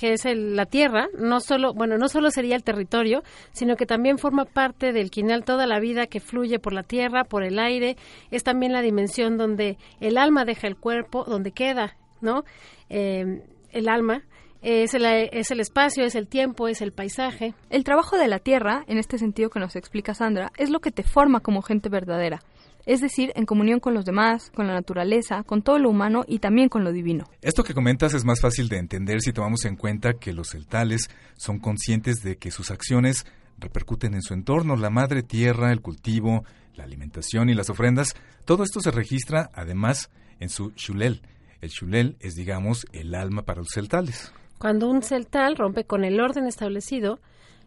que 0.00 0.14
es 0.14 0.24
la 0.24 0.64
tierra, 0.64 1.08
no 1.18 1.40
solo, 1.40 1.74
bueno, 1.74 1.98
no 1.98 2.08
solo 2.08 2.30
sería 2.30 2.56
el 2.56 2.64
territorio, 2.64 3.22
sino 3.52 3.76
que 3.76 3.84
también 3.84 4.16
forma 4.16 4.46
parte 4.46 4.94
del 4.94 5.10
quinal 5.10 5.44
toda 5.44 5.66
la 5.66 5.78
vida 5.78 6.06
que 6.06 6.20
fluye 6.20 6.58
por 6.58 6.72
la 6.72 6.82
tierra, 6.82 7.24
por 7.24 7.44
el 7.44 7.58
aire, 7.58 7.98
es 8.30 8.42
también 8.42 8.72
la 8.72 8.80
dimensión 8.80 9.36
donde 9.36 9.76
el 10.00 10.16
alma 10.16 10.46
deja 10.46 10.68
el 10.68 10.76
cuerpo, 10.76 11.24
donde 11.24 11.52
queda, 11.52 11.98
¿no? 12.22 12.44
Eh, 12.88 13.42
el 13.72 13.88
alma. 13.90 14.22
Es 14.62 14.94
el, 14.94 15.04
es 15.04 15.50
el 15.50 15.60
espacio, 15.60 16.04
es 16.04 16.14
el 16.14 16.28
tiempo, 16.28 16.68
es 16.68 16.80
el 16.80 16.92
paisaje. 16.92 17.52
El 17.68 17.84
trabajo 17.84 18.16
de 18.16 18.28
la 18.28 18.38
tierra, 18.38 18.84
en 18.88 18.96
este 18.96 19.18
sentido 19.18 19.50
que 19.50 19.60
nos 19.60 19.76
explica 19.76 20.14
Sandra, 20.14 20.50
es 20.56 20.70
lo 20.70 20.80
que 20.80 20.92
te 20.92 21.02
forma 21.02 21.40
como 21.40 21.60
gente 21.60 21.90
verdadera 21.90 22.42
es 22.86 23.00
decir, 23.00 23.32
en 23.34 23.46
comunión 23.46 23.80
con 23.80 23.94
los 23.94 24.04
demás, 24.04 24.50
con 24.54 24.66
la 24.66 24.74
naturaleza, 24.74 25.42
con 25.42 25.62
todo 25.62 25.78
lo 25.78 25.90
humano 25.90 26.24
y 26.26 26.38
también 26.38 26.68
con 26.68 26.84
lo 26.84 26.92
divino. 26.92 27.24
Esto 27.42 27.64
que 27.64 27.74
comentas 27.74 28.14
es 28.14 28.24
más 28.24 28.40
fácil 28.40 28.68
de 28.68 28.78
entender 28.78 29.20
si 29.20 29.32
tomamos 29.32 29.64
en 29.64 29.76
cuenta 29.76 30.14
que 30.14 30.32
los 30.32 30.50
celtales 30.50 31.10
son 31.36 31.58
conscientes 31.58 32.22
de 32.22 32.36
que 32.36 32.50
sus 32.50 32.70
acciones 32.70 33.26
repercuten 33.58 34.14
en 34.14 34.22
su 34.22 34.34
entorno, 34.34 34.76
la 34.76 34.90
madre 34.90 35.22
tierra, 35.22 35.72
el 35.72 35.80
cultivo, 35.80 36.44
la 36.74 36.84
alimentación 36.84 37.48
y 37.48 37.54
las 37.54 37.70
ofrendas. 37.70 38.14
Todo 38.44 38.64
esto 38.64 38.80
se 38.80 38.90
registra 38.90 39.50
además 39.54 40.10
en 40.38 40.48
su 40.48 40.72
shulel. 40.76 41.22
El 41.60 41.68
shulel 41.68 42.16
es, 42.20 42.34
digamos, 42.34 42.86
el 42.92 43.14
alma 43.14 43.42
para 43.42 43.60
los 43.60 43.68
celtales. 43.72 44.32
Cuando 44.58 44.88
un 44.88 45.02
celtal 45.02 45.56
rompe 45.56 45.84
con 45.84 46.04
el 46.04 46.20
orden 46.20 46.46
establecido, 46.46 47.18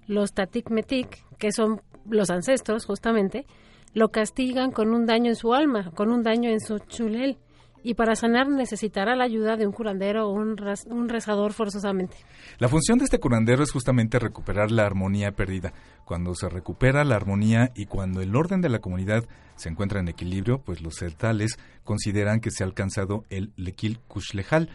los 0.08 0.34
tatik 0.34 0.70
metik, 0.70 1.24
que 1.38 1.52
son 1.52 1.82
los 2.10 2.30
ancestros 2.30 2.86
justamente, 2.86 3.46
lo 3.94 4.10
castigan 4.10 4.72
con 4.72 4.94
un 4.94 5.06
daño 5.06 5.30
en 5.30 5.36
su 5.36 5.54
alma, 5.54 5.92
con 5.92 6.12
un 6.12 6.24
daño 6.24 6.50
en 6.50 6.60
su 6.60 6.80
chulel, 6.80 7.38
y 7.84 7.96
para 7.96 8.16
sanar 8.16 8.48
necesitará 8.48 9.16
la 9.16 9.26
ayuda 9.26 9.58
de 9.58 9.68
un 9.68 9.74
curandero 9.74 10.28
o 10.28 10.32
un, 10.32 10.56
un, 10.88 11.10
rezador 11.10 11.52
forzosamente. 11.52 12.16
La 12.58 12.70
función 12.70 12.98
de 12.98 13.06
este 13.06 13.20
curandero 13.20 13.62
es 13.62 13.72
justamente 13.72 14.20
recuperar 14.20 14.72
la 14.72 14.86
armonía 14.86 15.34
perdida. 15.34 15.74
Cuando 16.06 16.34
se 16.34 16.48
recupera 16.48 17.04
la 17.04 17.16
armonía 17.16 17.72
y 17.76 17.86
cuando 17.86 18.22
el 18.22 18.36
orden 18.36 18.62
de 18.62 18.70
la 18.70 18.80
comunidad 18.80 19.26
se 19.58 19.70
encuentra 19.70 20.00
en 20.00 20.08
equilibrio, 20.08 20.60
pues 20.60 20.82
los 20.82 20.96
celtales 20.96 21.60
consideran 21.84 22.40
que 22.40 22.52
se 22.52 22.64
ha 22.64 22.68
alcanzado 22.68 23.26
el 23.30 23.52
Lekil 23.58 24.00
Kushlehal, 24.08 24.70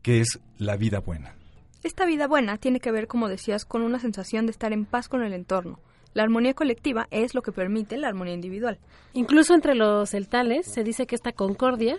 que 0.00 0.20
es 0.20 0.40
la 0.56 0.76
vida 0.76 1.00
buena. 1.00 1.34
Esta 1.82 2.06
vida 2.06 2.26
buena 2.26 2.56
tiene 2.56 2.80
que 2.80 2.92
ver, 2.92 3.06
como 3.06 3.28
decías, 3.28 3.66
con 3.66 3.82
una 3.82 3.98
sensación 3.98 4.46
de 4.46 4.52
estar 4.52 4.72
en 4.72 4.86
paz 4.86 5.08
con 5.08 5.22
el 5.22 5.34
entorno, 5.34 5.80
la 6.14 6.22
armonía 6.22 6.54
colectiva 6.54 7.06
es 7.10 7.34
lo 7.34 7.42
que 7.42 7.52
permite 7.52 7.98
la 7.98 8.08
armonía 8.08 8.34
individual. 8.34 8.78
Incluso 9.12 9.54
entre 9.54 9.74
los 9.74 10.10
celtales 10.10 10.66
se 10.66 10.82
dice 10.84 11.06
que 11.06 11.16
esta 11.16 11.32
concordia 11.32 11.98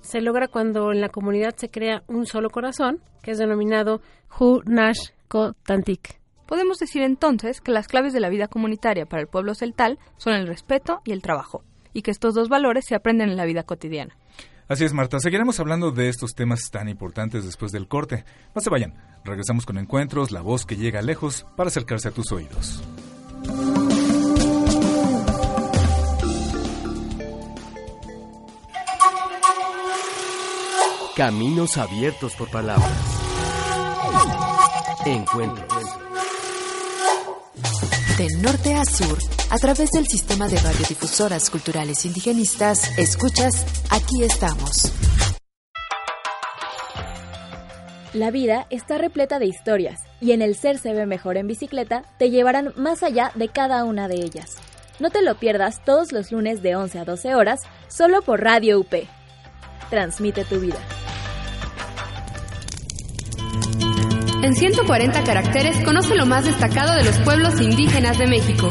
se 0.00 0.20
logra 0.20 0.48
cuando 0.48 0.92
en 0.92 1.00
la 1.00 1.08
comunidad 1.08 1.54
se 1.56 1.70
crea 1.70 2.02
un 2.08 2.26
solo 2.26 2.50
corazón, 2.50 3.00
que 3.22 3.30
es 3.30 3.38
denominado 3.38 4.02
Hu 4.38 4.60
Nash 4.66 5.10
Ko 5.28 5.54
Tantik. 5.64 6.20
Podemos 6.46 6.78
decir 6.78 7.02
entonces 7.02 7.62
que 7.62 7.72
las 7.72 7.88
claves 7.88 8.12
de 8.12 8.20
la 8.20 8.28
vida 8.28 8.48
comunitaria 8.48 9.06
para 9.06 9.22
el 9.22 9.28
pueblo 9.28 9.54
celtal 9.54 9.98
son 10.18 10.34
el 10.34 10.46
respeto 10.46 11.00
y 11.04 11.12
el 11.12 11.22
trabajo, 11.22 11.64
y 11.94 12.02
que 12.02 12.10
estos 12.10 12.34
dos 12.34 12.50
valores 12.50 12.84
se 12.86 12.94
aprenden 12.94 13.30
en 13.30 13.36
la 13.36 13.46
vida 13.46 13.62
cotidiana. 13.62 14.14
Así 14.68 14.84
es, 14.84 14.92
Marta. 14.92 15.18
Seguiremos 15.20 15.60
hablando 15.60 15.90
de 15.90 16.08
estos 16.08 16.34
temas 16.34 16.70
tan 16.70 16.88
importantes 16.88 17.44
después 17.44 17.70
del 17.72 17.86
corte. 17.86 18.24
No 18.54 18.60
se 18.60 18.70
vayan. 18.70 18.94
Regresamos 19.24 19.66
con 19.66 19.78
encuentros, 19.78 20.30
la 20.32 20.40
voz 20.40 20.64
que 20.66 20.76
llega 20.76 21.02
lejos 21.02 21.46
para 21.56 21.68
acercarse 21.68 22.08
a 22.08 22.12
tus 22.12 22.32
oídos. 22.32 22.82
Caminos 31.16 31.78
abiertos 31.78 32.34
por 32.34 32.50
palabras. 32.50 32.90
Encuentros. 35.06 35.84
De 38.18 38.28
norte 38.42 38.74
a 38.74 38.84
sur, 38.84 39.16
A 39.50 39.58
través 39.58 39.92
del 39.92 40.06
sistema 40.08 40.48
de 40.48 40.56
radiodifusoras 40.56 41.50
culturales 41.50 42.04
indigenistas, 42.04 42.98
escuchas 42.98 43.64
Aquí 43.90 44.24
estamos. 44.24 44.92
La 48.12 48.32
vida 48.32 48.66
está 48.70 48.98
repleta 48.98 49.38
de 49.38 49.46
historias 49.46 50.00
y 50.20 50.32
en 50.32 50.42
el 50.42 50.56
Ser 50.56 50.78
se 50.78 50.94
ve 50.94 51.06
mejor 51.06 51.36
en 51.36 51.46
bicicleta 51.46 52.02
te 52.18 52.30
llevarán 52.30 52.72
más 52.76 53.04
allá 53.04 53.30
de 53.36 53.48
cada 53.48 53.84
una 53.84 54.08
de 54.08 54.16
ellas. 54.16 54.56
No 54.98 55.10
te 55.10 55.22
lo 55.22 55.36
pierdas 55.36 55.84
todos 55.84 56.10
los 56.10 56.32
lunes 56.32 56.60
de 56.60 56.74
11 56.74 56.98
a 56.98 57.04
12 57.04 57.36
horas 57.36 57.60
solo 57.86 58.20
por 58.22 58.42
Radio 58.42 58.80
UP. 58.80 58.92
Transmite 59.90 60.44
tu 60.44 60.58
vida. 60.58 60.78
En 64.44 64.54
140 64.54 65.24
caracteres 65.24 65.74
conoce 65.86 66.14
lo 66.14 66.26
más 66.26 66.44
destacado 66.44 66.94
de 66.94 67.02
los 67.02 67.18
pueblos 67.20 67.58
indígenas 67.62 68.18
de 68.18 68.26
México. 68.26 68.68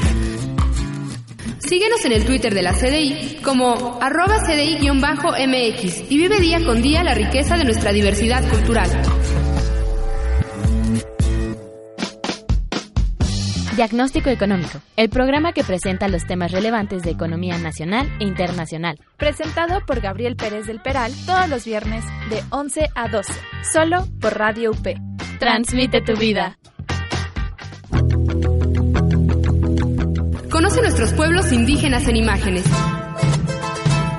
Síguenos 1.57 2.05
en 2.05 2.11
el 2.11 2.25
Twitter 2.25 2.53
de 2.53 2.61
la 2.61 2.73
CDI 2.73 3.39
como 3.43 3.97
arroba 3.99 4.37
CDI-MX 4.45 6.05
y 6.11 6.17
vive 6.19 6.39
día 6.39 6.63
con 6.63 6.83
día 6.83 7.03
la 7.03 7.15
riqueza 7.15 7.57
de 7.57 7.63
nuestra 7.63 7.91
diversidad 7.91 8.47
cultural. 8.51 8.87
Diagnóstico 13.75 14.29
Económico, 14.29 14.79
el 14.95 15.09
programa 15.09 15.53
que 15.53 15.63
presenta 15.63 16.07
los 16.07 16.27
temas 16.27 16.51
relevantes 16.51 17.01
de 17.01 17.09
economía 17.09 17.57
nacional 17.57 18.15
e 18.19 18.25
internacional. 18.25 18.99
Presentado 19.17 19.83
por 19.87 20.01
Gabriel 20.01 20.35
Pérez 20.35 20.67
del 20.67 20.83
Peral 20.83 21.11
todos 21.25 21.49
los 21.49 21.65
viernes 21.65 22.05
de 22.29 22.43
11 22.51 22.89
a 22.93 23.09
12, 23.09 23.33
solo 23.73 24.05
por 24.21 24.37
Radio 24.37 24.69
UP. 24.69 25.12
Transmite 25.39 26.01
tu 26.01 26.15
vida. 26.15 26.57
Conoce 30.49 30.81
nuestros 30.81 31.13
pueblos 31.13 31.51
indígenas 31.51 32.07
en 32.07 32.15
imágenes. 32.15 32.63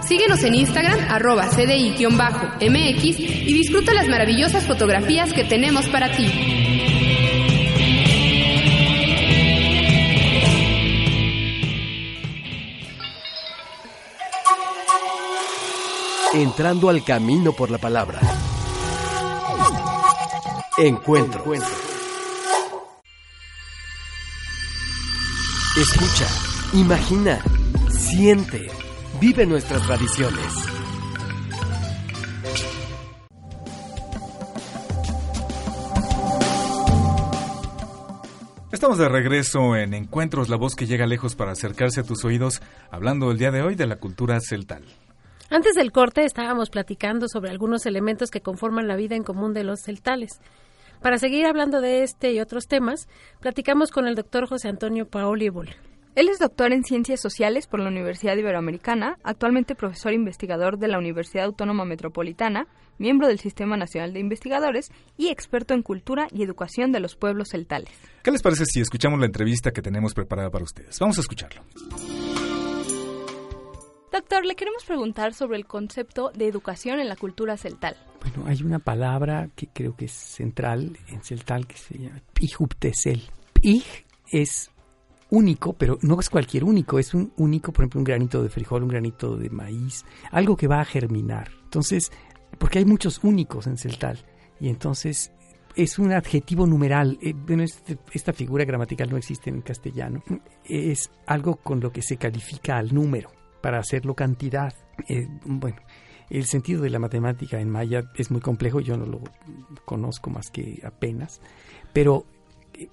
Síguenos 0.06 0.42
en 0.44 0.54
Instagram, 0.54 0.98
arroba 1.08 1.48
CDI-MX 1.50 3.04
y 3.18 3.52
disfruta 3.52 3.94
las 3.94 4.08
maravillosas 4.08 4.66
fotografías 4.66 5.32
que 5.32 5.44
tenemos 5.44 5.86
para 5.88 6.10
ti. 6.10 6.30
Entrando 16.34 16.90
al 16.90 17.04
camino 17.04 17.52
por 17.52 17.70
la 17.70 17.78
palabra. 17.78 18.20
Encuentro. 20.76 21.44
Escucha, 25.76 26.26
imagina, 26.72 27.40
siente, 27.90 28.68
vive 29.20 29.46
nuestras 29.46 29.86
tradiciones. 29.86 30.44
Estamos 38.72 38.98
de 38.98 39.08
regreso 39.08 39.76
en 39.76 39.94
Encuentros, 39.94 40.48
la 40.48 40.56
voz 40.56 40.74
que 40.74 40.86
llega 40.86 41.06
lejos 41.06 41.36
para 41.36 41.52
acercarse 41.52 42.00
a 42.00 42.04
tus 42.04 42.24
oídos, 42.24 42.60
hablando 42.90 43.30
el 43.30 43.38
día 43.38 43.52
de 43.52 43.62
hoy 43.62 43.76
de 43.76 43.86
la 43.86 44.00
cultura 44.00 44.40
celtal. 44.40 44.82
Antes 45.50 45.74
del 45.74 45.92
corte 45.92 46.24
estábamos 46.24 46.68
platicando 46.68 47.28
sobre 47.28 47.50
algunos 47.50 47.86
elementos 47.86 48.30
que 48.32 48.40
conforman 48.40 48.88
la 48.88 48.96
vida 48.96 49.14
en 49.14 49.22
común 49.22 49.54
de 49.54 49.62
los 49.62 49.82
celtales. 49.82 50.40
Para 51.04 51.18
seguir 51.18 51.44
hablando 51.44 51.82
de 51.82 52.02
este 52.02 52.32
y 52.32 52.40
otros 52.40 52.66
temas, 52.66 53.08
platicamos 53.40 53.90
con 53.90 54.06
el 54.06 54.14
doctor 54.14 54.48
José 54.48 54.68
Antonio 54.68 55.06
Paoli 55.06 55.48
Él 56.14 56.28
es 56.30 56.38
doctor 56.38 56.72
en 56.72 56.82
Ciencias 56.82 57.20
Sociales 57.20 57.66
por 57.66 57.80
la 57.80 57.90
Universidad 57.90 58.38
Iberoamericana, 58.38 59.18
actualmente 59.22 59.74
profesor 59.74 60.14
investigador 60.14 60.78
de 60.78 60.88
la 60.88 60.96
Universidad 60.96 61.44
Autónoma 61.44 61.84
Metropolitana, 61.84 62.68
miembro 62.96 63.28
del 63.28 63.38
Sistema 63.38 63.76
Nacional 63.76 64.14
de 64.14 64.20
Investigadores 64.20 64.92
y 65.18 65.28
experto 65.28 65.74
en 65.74 65.82
cultura 65.82 66.26
y 66.32 66.42
educación 66.42 66.90
de 66.90 67.00
los 67.00 67.16
pueblos 67.16 67.48
celtales. 67.50 67.92
¿Qué 68.22 68.30
les 68.30 68.40
parece 68.40 68.64
si 68.64 68.80
escuchamos 68.80 69.20
la 69.20 69.26
entrevista 69.26 69.72
que 69.72 69.82
tenemos 69.82 70.14
preparada 70.14 70.48
para 70.48 70.64
ustedes? 70.64 70.98
Vamos 71.00 71.18
a 71.18 71.20
escucharlo. 71.20 71.60
Doctor, 74.14 74.46
le 74.46 74.54
queremos 74.54 74.84
preguntar 74.84 75.34
sobre 75.34 75.58
el 75.58 75.66
concepto 75.66 76.30
de 76.30 76.46
educación 76.46 77.00
en 77.00 77.08
la 77.08 77.16
cultura 77.16 77.56
celtal. 77.56 77.96
Bueno, 78.20 78.48
hay 78.48 78.62
una 78.62 78.78
palabra 78.78 79.48
que 79.56 79.66
creo 79.66 79.96
que 79.96 80.04
es 80.04 80.12
central 80.12 80.96
en 81.08 81.20
celtal 81.24 81.66
que 81.66 81.76
se 81.76 81.98
llama 81.98 82.22
pijuptesel. 82.32 83.24
Pij 83.54 83.84
es 84.30 84.70
único, 85.30 85.72
pero 85.72 85.98
no 86.02 86.20
es 86.20 86.30
cualquier 86.30 86.62
único, 86.62 87.00
es 87.00 87.12
un 87.12 87.32
único, 87.38 87.72
por 87.72 87.82
ejemplo, 87.82 87.98
un 87.98 88.04
granito 88.04 88.40
de 88.40 88.50
frijol, 88.50 88.84
un 88.84 88.88
granito 88.90 89.36
de 89.36 89.50
maíz, 89.50 90.04
algo 90.30 90.56
que 90.56 90.68
va 90.68 90.80
a 90.80 90.84
germinar. 90.84 91.50
Entonces, 91.64 92.12
porque 92.56 92.78
hay 92.78 92.84
muchos 92.84 93.18
únicos 93.24 93.66
en 93.66 93.76
celtal, 93.76 94.24
y 94.60 94.68
entonces 94.68 95.32
es 95.74 95.98
un 95.98 96.12
adjetivo 96.12 96.68
numeral. 96.68 97.18
Eh, 97.20 97.32
bueno, 97.34 97.64
este, 97.64 97.98
esta 98.12 98.32
figura 98.32 98.64
gramatical 98.64 99.10
no 99.10 99.16
existe 99.16 99.50
en 99.50 99.60
castellano. 99.62 100.22
Es 100.64 101.10
algo 101.26 101.56
con 101.56 101.80
lo 101.80 101.90
que 101.90 102.00
se 102.00 102.16
califica 102.16 102.76
al 102.76 102.94
número 102.94 103.28
para 103.64 103.78
hacerlo 103.78 104.12
cantidad. 104.12 104.74
Eh, 105.08 105.26
bueno, 105.46 105.78
el 106.28 106.44
sentido 106.44 106.82
de 106.82 106.90
la 106.90 106.98
matemática 106.98 107.58
en 107.58 107.70
maya 107.70 108.02
es 108.14 108.30
muy 108.30 108.42
complejo, 108.42 108.80
yo 108.80 108.98
no 108.98 109.06
lo 109.06 109.22
conozco 109.86 110.28
más 110.28 110.50
que 110.50 110.82
apenas, 110.84 111.40
pero 111.94 112.26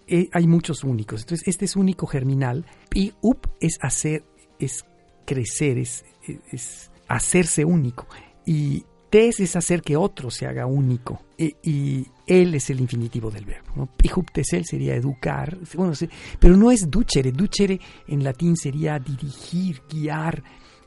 eh, 0.08 0.30
hay 0.32 0.48
muchos 0.48 0.86
únicos. 0.86 1.24
Entonces, 1.24 1.46
este 1.46 1.66
es 1.66 1.75
único 1.75 2.08
germinal 2.08 2.66
y 2.94 3.12
up 3.20 3.50
es 3.60 3.80
hacer, 3.82 4.24
es 4.60 4.86
crecer, 5.25 5.78
es, 5.78 6.06
es 6.54 6.90
hacerse 7.10 7.66
único. 7.66 8.08
Y 8.46 8.86
tes 9.10 9.42
es 9.42 9.58
hacer 9.58 9.82
que 9.82 9.98
otro 9.98 10.32
se 10.32 10.48
haga 10.48 10.66
único. 10.66 11.22
E, 11.38 11.58
y 11.63 12.08
él 12.25 12.56
es 12.56 12.70
el 12.70 12.80
infinitivo 12.80 13.30
del 13.30 13.44
verbo. 13.46 13.74
¿no? 13.75 13.86
Pijuptesel 13.88 14.66
sería 14.66 14.96
educar, 14.96 15.58
bueno, 15.75 15.94
pero 16.40 16.56
no 16.56 16.72
es 16.72 16.90
ducere. 16.90 17.34
Ducere 17.34 17.80
en 18.08 18.24
latín 18.24 18.56
sería 18.56 18.98
dirigir, 18.98 19.82
guiar, 19.90 20.42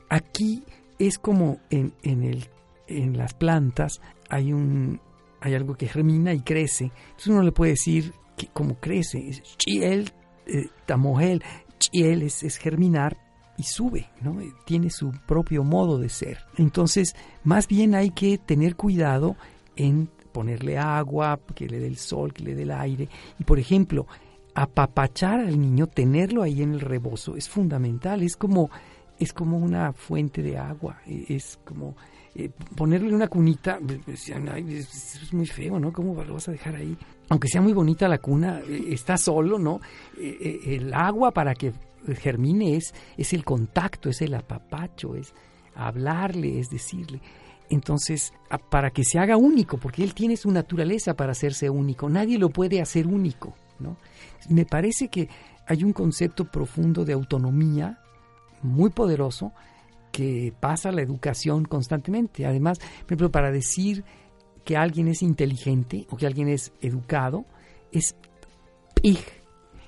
Aquí 0.09 0.63
es 0.99 1.19
como 1.19 1.59
en, 1.69 1.93
en, 2.03 2.23
el, 2.23 2.47
en 2.87 3.17
las 3.17 3.33
plantas 3.33 4.01
hay, 4.29 4.53
un, 4.53 4.99
hay 5.41 5.55
algo 5.55 5.75
que 5.75 5.87
germina 5.87 6.33
y 6.33 6.41
crece. 6.41 6.85
Entonces 6.85 7.27
uno 7.27 7.43
le 7.43 7.51
puede 7.51 7.71
decir 7.71 8.13
que 8.37 8.47
cómo 8.47 8.75
crece. 8.75 9.27
Es 9.27 9.41
chiel, 9.57 10.11
eh, 10.45 10.67
tamogel. 10.85 11.43
Chiel 11.77 12.23
es, 12.23 12.43
es 12.43 12.57
germinar 12.57 13.17
y 13.57 13.63
sube, 13.63 14.09
¿no? 14.21 14.37
Tiene 14.65 14.89
su 14.89 15.11
propio 15.25 15.63
modo 15.63 15.97
de 15.97 16.09
ser. 16.09 16.39
Entonces, 16.57 17.15
más 17.43 17.67
bien 17.67 17.95
hay 17.95 18.09
que 18.09 18.37
tener 18.37 18.75
cuidado 18.75 19.35
en 19.75 20.09
ponerle 20.31 20.77
agua, 20.77 21.39
que 21.53 21.67
le 21.67 21.79
dé 21.79 21.87
el 21.87 21.97
sol, 21.97 22.33
que 22.33 22.43
le 22.43 22.55
dé 22.55 22.63
el 22.63 22.71
aire. 22.71 23.07
Y 23.39 23.43
por 23.45 23.59
ejemplo, 23.59 24.05
apapachar 24.53 25.39
al 25.39 25.59
niño, 25.59 25.87
tenerlo 25.87 26.43
ahí 26.43 26.61
en 26.61 26.73
el 26.73 26.81
rebozo, 26.81 27.37
es 27.37 27.47
fundamental. 27.47 28.23
Es 28.23 28.35
como 28.35 28.69
es 29.19 29.33
como 29.33 29.57
una 29.57 29.93
fuente 29.93 30.41
de 30.41 30.57
agua, 30.57 30.99
e, 31.05 31.25
es 31.29 31.59
como 31.63 31.95
eh, 32.35 32.49
ponerle 32.75 33.13
una 33.13 33.27
cunita, 33.27 33.79
es, 34.07 35.33
muy 35.33 35.45
feo, 35.45 35.79
¿no? 35.79 35.93
¿Cómo 35.93 36.21
lo 36.23 36.33
vas 36.33 36.49
a 36.49 36.51
dejar 36.51 36.75
ahí? 36.75 36.97
Aunque 37.29 37.47
sea 37.47 37.61
muy 37.61 37.71
bonita 37.73 38.07
la 38.07 38.17
cuna, 38.17 38.59
eh, 38.67 38.87
está 38.89 39.17
solo, 39.17 39.57
¿no? 39.57 39.79
Eh, 40.17 40.59
el 40.75 40.93
agua 40.93 41.31
para 41.31 41.53
que 41.53 41.71
germine 42.17 42.75
es, 42.75 42.93
es 43.17 43.33
el 43.33 43.45
contacto, 43.45 44.09
es 44.09 44.21
el 44.21 44.33
apapacho, 44.33 45.15
es 45.15 45.33
hablarle, 45.75 46.59
es 46.59 46.69
decirle. 46.69 47.21
Entonces, 47.69 48.33
para 48.69 48.91
que 48.91 49.03
se 49.03 49.17
haga 49.17 49.37
único, 49.37 49.77
porque 49.77 50.03
él 50.03 50.13
tiene 50.13 50.37
su 50.37 50.51
naturaleza 50.51 51.15
para 51.15 51.31
hacerse 51.31 51.69
único, 51.69 52.09
nadie 52.09 52.37
lo 52.37 52.49
puede 52.49 52.81
hacer 52.81 53.07
único, 53.07 53.55
¿no? 53.79 53.97
Me 54.49 54.65
parece 54.65 55.07
que 55.07 55.29
hay 55.65 55.83
un 55.83 55.93
concepto 55.93 56.45
profundo 56.45 57.05
de 57.05 57.13
autonomía 57.13 57.99
muy 58.65 58.89
poderoso 58.89 59.53
que 60.11 60.53
pasa 60.59 60.91
la 60.91 61.01
educación 61.01 61.65
constantemente. 61.65 62.45
Además, 62.45 62.79
por 62.79 63.07
ejemplo, 63.07 63.31
para 63.31 63.51
decir 63.51 64.03
que 64.63 64.77
alguien 64.77 65.07
es 65.07 65.21
inteligente 65.21 66.07
o 66.09 66.17
que 66.17 66.25
alguien 66.25 66.47
es 66.47 66.73
educado, 66.81 67.45
es 67.91 68.15
pig, 69.01 69.19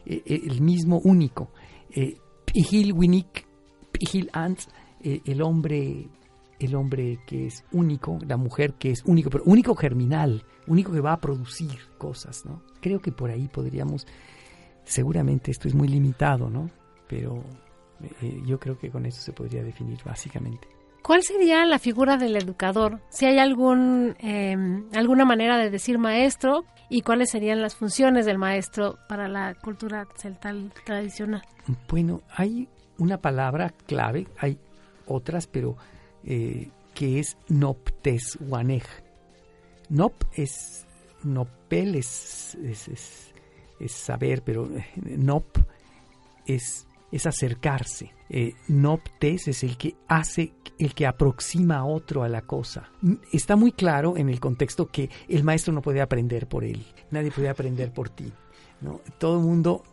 e, 0.05 0.21
e, 0.25 0.35
el 0.47 0.61
mismo 0.61 0.99
único. 1.03 1.49
Eh, 1.89 2.17
pigil 2.45 2.93
winik, 2.93 3.45
pigil 3.91 4.29
ants, 4.33 4.67
eh, 5.01 5.21
el 5.25 5.41
hombre 5.41 6.09
el 6.59 6.75
hombre 6.75 7.19
que 7.25 7.47
es 7.47 7.63
único, 7.71 8.17
la 8.27 8.37
mujer 8.37 8.73
que 8.73 8.91
es 8.91 9.03
único, 9.05 9.29
pero 9.29 9.43
único 9.45 9.75
germinal, 9.75 10.43
único 10.65 10.91
que 10.91 11.01
va 11.01 11.13
a 11.13 11.19
producir 11.19 11.77
cosas, 11.97 12.45
¿no? 12.45 12.63
Creo 12.81 12.99
que 12.99 13.11
por 13.11 13.29
ahí 13.29 13.47
podríamos, 13.47 14.07
seguramente 14.83 15.51
esto 15.51 15.67
es 15.67 15.75
muy 15.75 15.87
limitado, 15.87 16.49
¿no? 16.49 16.69
Pero 17.07 17.43
eh, 18.21 18.41
yo 18.45 18.59
creo 18.59 18.77
que 18.77 18.89
con 18.89 19.05
eso 19.05 19.21
se 19.21 19.33
podría 19.33 19.63
definir 19.63 19.99
básicamente. 20.03 20.67
¿Cuál 21.01 21.23
sería 21.23 21.65
la 21.65 21.79
figura 21.79 22.17
del 22.17 22.35
educador? 22.35 22.99
Si 23.09 23.25
hay 23.25 23.39
algún, 23.39 24.15
em, 24.19 24.89
alguna 24.93 25.23
manera 25.23 25.57
de 25.57 25.69
decir 25.69 25.97
maestro 25.97 26.65
y 26.89 27.01
cuáles 27.01 27.29
serían 27.29 27.61
las 27.61 27.75
funciones 27.75 28.25
del 28.25 28.37
maestro 28.37 28.97
para 29.07 29.27
la 29.27 29.53
cultura 29.55 30.07
celtal 30.17 30.73
tradicional. 30.85 31.43
Bueno, 31.87 32.21
hay 32.35 32.67
una 32.97 33.17
palabra 33.17 33.73
clave, 33.85 34.27
hay 34.37 34.57
otras, 35.05 35.47
pero 35.47 35.77
eh, 36.23 36.69
que 36.93 37.19
es 37.19 37.37
noptes 37.47 38.37
wanej. 38.41 38.83
Nop 39.89 40.13
es, 40.33 40.85
nopel 41.23 41.95
es, 41.95 42.55
es, 42.55 42.87
es, 43.79 43.91
saber, 43.91 44.41
pero 44.43 44.65
eh, 44.65 44.85
nop 44.95 45.45
es, 46.45 46.86
es 47.11 47.25
acercarse. 47.25 48.13
Eh, 48.29 48.53
noptes 48.67 49.47
es 49.47 49.63
el 49.63 49.77
que 49.77 49.95
hace, 50.07 50.53
el 50.77 50.93
que 50.93 51.07
aproxima 51.07 51.77
a 51.77 51.85
otro 51.85 52.23
a 52.23 52.29
la 52.29 52.41
cosa. 52.41 52.91
Está 53.31 53.55
muy 53.55 53.71
claro 53.71 54.17
en 54.17 54.29
el 54.29 54.39
contexto 54.39 54.87
que 54.87 55.09
el 55.27 55.43
maestro 55.43 55.73
no 55.73 55.81
puede 55.81 56.01
aprender 56.01 56.47
por 56.47 56.63
él, 56.63 56.85
nadie 57.11 57.31
puede 57.31 57.49
aprender 57.49 57.91
por 57.93 58.09
ti. 58.09 58.31
¿no? 58.81 59.01
Todo 59.17 59.39
el 59.39 59.45
mundo 59.45 59.83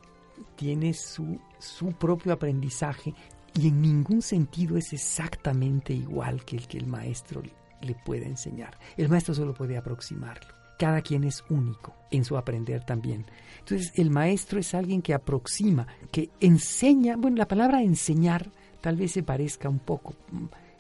tiene 0.57 0.95
su, 0.95 1.41
su 1.59 1.93
propio 1.93 2.33
aprendizaje 2.33 3.15
y 3.55 3.69
en 3.69 3.81
ningún 3.81 4.21
sentido 4.21 4.77
es 4.77 4.93
exactamente 4.93 5.93
igual 5.93 6.45
que 6.45 6.57
el 6.57 6.67
que 6.67 6.79
el 6.79 6.87
maestro 6.87 7.43
le 7.81 7.95
puede 7.95 8.27
enseñar. 8.27 8.77
El 8.97 9.09
maestro 9.09 9.35
solo 9.35 9.55
puede 9.55 9.77
aproximarlo. 9.77 10.54
Cada 10.79 11.03
quien 11.03 11.25
es 11.25 11.45
único 11.51 11.95
en 12.11 12.25
su 12.25 12.37
aprender 12.37 12.85
también. 12.85 13.27
Entonces, 13.61 13.93
el 13.97 14.11
maestro 14.11 14.59
es 14.59 14.75
alguien 14.75 15.03
que 15.03 15.15
aproxima, 15.15 15.87
que 16.11 16.31
enseña, 16.41 17.17
bueno, 17.17 17.37
la 17.37 17.49
palabra 17.49 17.83
enseñar 17.83 18.51
tal 18.81 18.97
vez 18.97 19.13
se 19.13 19.23
parezca 19.23 19.69
un 19.69 19.79
poco, 19.79 20.15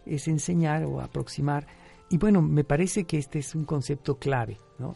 es 0.05 0.29
enseñar 0.29 0.85
o 0.85 1.01
aproximar. 1.01 1.67
Y 2.11 2.19
bueno, 2.19 2.43
me 2.43 2.63
parece 2.63 3.05
que 3.05 3.17
este 3.17 3.39
es 3.39 3.55
un 3.55 3.65
concepto 3.65 4.19
clave, 4.19 4.59
¿no? 4.79 4.95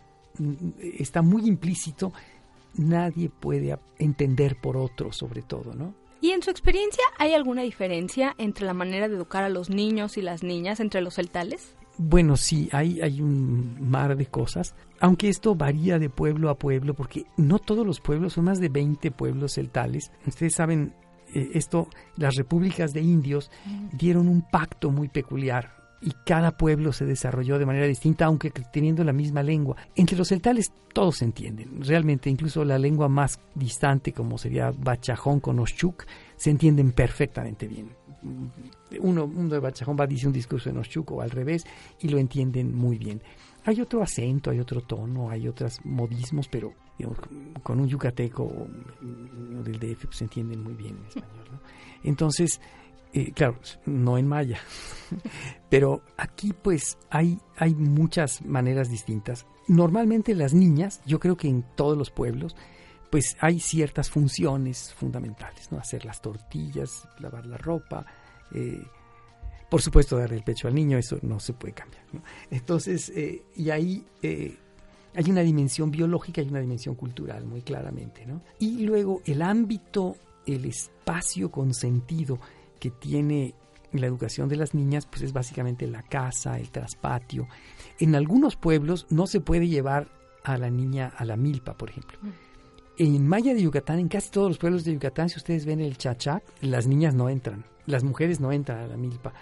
Está 0.79 1.23
muy 1.23 1.49
implícito, 1.49 2.13
nadie 2.75 3.31
puede 3.31 3.79
entender 3.99 4.61
por 4.61 4.77
otro 4.77 5.11
sobre 5.13 5.43
todo, 5.43 5.75
¿no? 5.75 5.95
¿Y 6.21 6.33
en 6.33 6.43
su 6.43 6.51
experiencia 6.51 7.03
hay 7.17 7.33
alguna 7.33 7.63
diferencia 7.63 8.35
entre 8.39 8.67
la 8.67 8.75
manera 8.75 9.09
de 9.09 9.15
educar 9.15 9.45
a 9.45 9.49
los 9.49 9.71
niños 9.71 10.19
y 10.19 10.23
las 10.23 10.43
niñas 10.43 10.81
entre 10.81 11.01
los 11.01 11.15
celtales? 11.15 11.78
Bueno, 11.99 12.37
sí, 12.37 12.69
hay, 12.71 13.01
hay 13.01 13.21
un 13.21 13.77
mar 13.81 14.17
de 14.17 14.27
cosas, 14.27 14.77
aunque 15.01 15.29
esto 15.29 15.57
varía 15.57 15.99
de 15.99 16.09
pueblo 16.09 16.49
a 16.49 16.57
pueblo, 16.57 16.95
porque 16.95 17.25
no 17.37 17.59
todos 17.59 17.85
los 17.85 18.01
pueblos, 18.01 18.35
son 18.35 18.45
más 18.45 18.61
de 18.61 18.69
20 18.69 19.11
pueblos 19.11 19.55
celtales. 19.55 20.13
Ustedes 20.25 20.55
saben, 20.55 20.95
eh, 21.35 21.51
esto, 21.55 21.89
las 22.17 22.37
repúblicas 22.37 22.93
de 22.93 23.01
indios 23.01 23.51
dieron 23.93 24.29
un 24.29 24.43
pacto 24.43 24.93
muy 24.93 25.09
peculiar 25.09 25.77
y 26.01 26.13
cada 26.25 26.57
pueblo 26.57 26.93
se 26.93 27.05
desarrolló 27.05 27.59
de 27.59 27.67
manera 27.67 27.87
distinta, 27.87 28.27
aunque 28.27 28.51
teniendo 28.51 29.03
la 29.03 29.13
misma 29.13 29.43
lengua. 29.43 29.77
Entre 29.97 30.17
los 30.17 30.29
celtales 30.29 30.73
todos 30.93 31.17
se 31.17 31.25
entienden, 31.25 31.83
realmente, 31.83 32.31
incluso 32.31 32.65
la 32.65 32.79
lengua 32.79 33.09
más 33.09 33.41
distante, 33.57 34.13
como 34.13 34.39
sería 34.39 34.71
Bachajón 34.71 35.41
con 35.41 35.59
Oshchuk, 35.59 36.05
se 36.37 36.51
entienden 36.51 36.93
perfectamente 36.93 37.67
bien. 37.67 37.98
Uno, 39.01 39.25
uno 39.25 39.49
de 39.49 39.61
Bachajón 39.61 39.97
va 39.99 40.05
a 40.05 40.07
decir 40.07 40.27
un 40.27 40.33
discurso 40.33 40.71
en 40.71 40.79
Oshchuk 40.79 41.13
o 41.13 41.23
al 41.23 41.31
revés 41.31 41.65
y 42.01 42.09
lo 42.09 42.19
entienden 42.19 42.75
muy 42.75 42.99
bien. 42.99 43.23
Hay 43.65 43.81
otro 43.81 44.03
acento, 44.03 44.51
hay 44.51 44.61
otro 44.61 44.81
tono, 44.81 45.31
hay 45.31 45.47
otros 45.47 45.81
modismos, 45.85 46.49
pero 46.49 46.75
con 47.63 47.81
un 47.81 47.89
yucateco 47.89 48.43
o 48.43 48.67
del 49.63 49.79
DF 49.79 50.07
pues, 50.07 50.17
se 50.17 50.25
entienden 50.25 50.63
muy 50.63 50.75
bien 50.75 50.97
en 50.97 51.07
español. 51.07 51.61
Entonces, 52.03 52.61
eh, 53.13 53.33
claro, 53.33 53.59
no 53.87 54.19
en 54.19 54.27
maya, 54.27 54.59
pero 55.71 56.03
aquí 56.17 56.53
pues 56.53 56.99
hay, 57.11 57.39
hay 57.57 57.75
muchas 57.75 58.45
maneras 58.45 58.91
distintas. 58.91 59.47
Normalmente 59.67 60.35
las 60.35 60.55
niñas, 60.55 61.01
yo 61.07 61.21
creo 61.21 61.37
que 61.37 61.49
en 61.49 61.65
todos 61.77 61.97
los 61.97 62.11
pueblos, 62.11 62.57
pues 63.11 63.37
hay 63.41 63.61
ciertas 63.61 64.11
funciones 64.11 64.93
fundamentales, 64.95 65.73
¿no? 65.73 65.79
Hacer 65.79 66.05
las 66.05 66.21
tortillas, 66.21 67.09
lavar 67.19 67.47
la 67.47 67.57
ropa, 67.57 68.05
eh, 68.53 68.83
por 69.71 69.83
supuesto 69.83 70.17
darle 70.17 70.37
el 70.37 70.45
pecho 70.45 70.69
al 70.69 70.75
niño, 70.75 70.99
eso 70.99 71.19
no 71.23 71.41
se 71.41 71.53
puede 71.53 71.75
cambiar. 71.75 72.03
Entonces, 72.51 73.11
eh, 73.15 73.43
y 73.55 73.71
ahí 73.71 74.05
hay 75.15 75.31
una 75.31 75.43
dimensión 75.43 75.91
biológica 75.91 76.41
y 76.41 76.49
una 76.49 76.61
dimensión 76.61 76.95
cultural 76.95 77.45
muy 77.45 77.63
claramente, 77.63 78.25
¿no? 78.25 78.43
Y 78.59 78.87
luego 78.87 79.21
el 79.27 79.43
ámbito, 79.43 80.17
el 80.47 80.65
espacio 80.65 81.51
consentido, 81.51 82.39
que 82.79 82.91
tiene 82.91 83.55
la 83.93 84.07
educación 84.07 84.49
de 84.49 84.57
las 84.57 84.75
niñas, 84.75 85.07
pues 85.07 85.23
es 85.23 85.33
básicamente 85.33 85.87
la 85.87 86.03
casa, 86.03 86.59
el 86.59 86.71
traspatio. 86.71 87.49
En 87.99 88.15
algunos 88.15 88.57
pueblos 88.57 89.07
no 89.11 89.27
se 89.27 89.41
puede 89.41 89.69
llevar 89.69 90.09
a 90.45 90.57
la 90.57 90.71
niña 90.71 91.13
a 91.17 91.25
la 91.25 91.37
milpa, 91.37 91.77
por 91.77 91.91
ejemplo. 91.91 92.19
Mm. 92.23 92.48
En 93.01 93.29
Maya 93.29 93.55
de 93.55 93.63
Yucatán, 93.63 94.01
en 94.01 94.09
casi 94.09 94.31
todos 94.31 94.49
los 94.49 94.59
pueblos 94.59 94.85
de 94.85 94.93
Yucatán, 94.93 95.29
si 95.29 95.37
ustedes 95.37 95.65
ven 95.65 95.81
el 95.81 95.97
chachac, 95.97 96.43
las 96.63 96.89
niñas 96.89 97.15
no 97.15 97.29
entran, 97.29 97.65
las 97.87 98.03
mujeres 98.03 98.41
no 98.41 98.51
entran 98.51 98.81
a 98.81 98.87
la 98.89 98.97
milpa. 98.97 99.33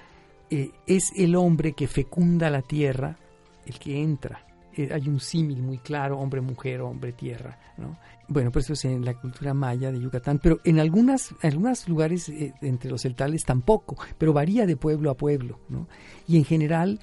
Eh, 0.51 0.73
es 0.87 1.11
el 1.16 1.35
hombre 1.35 1.73
que 1.73 1.88
fecunda 1.88 2.51
la 2.51 2.61
tierra 2.61 3.16
el 3.64 3.79
que 3.79 4.03
entra. 4.03 4.45
Eh, 4.75 4.90
hay 4.92 5.09
un 5.09 5.21
símil 5.21 5.62
muy 5.62 5.79
claro, 5.79 6.19
hombre-mujer, 6.19 6.83
hombre-tierra, 6.83 7.59
¿no? 7.79 7.99
Bueno, 8.29 8.53
pues 8.53 8.66
eso 8.66 8.75
es 8.75 8.85
en 8.85 9.05
la 9.07 9.14
cultura 9.14 9.55
maya 9.55 9.90
de 9.90 10.01
Yucatán, 10.01 10.38
pero 10.42 10.61
en 10.64 10.79
algunas, 10.79 11.35
algunos 11.42 11.88
lugares 11.88 12.29
eh, 12.29 12.53
entre 12.61 12.90
los 12.90 13.03
celtales 13.03 13.47
tampoco, 13.47 13.97
pero 14.19 14.35
varía 14.35 14.66
de 14.66 14.77
pueblo 14.77 15.11
a 15.11 15.16
pueblo, 15.16 15.61
¿no? 15.71 15.88
Y 16.29 16.37
en 16.37 16.45
general 16.45 17.01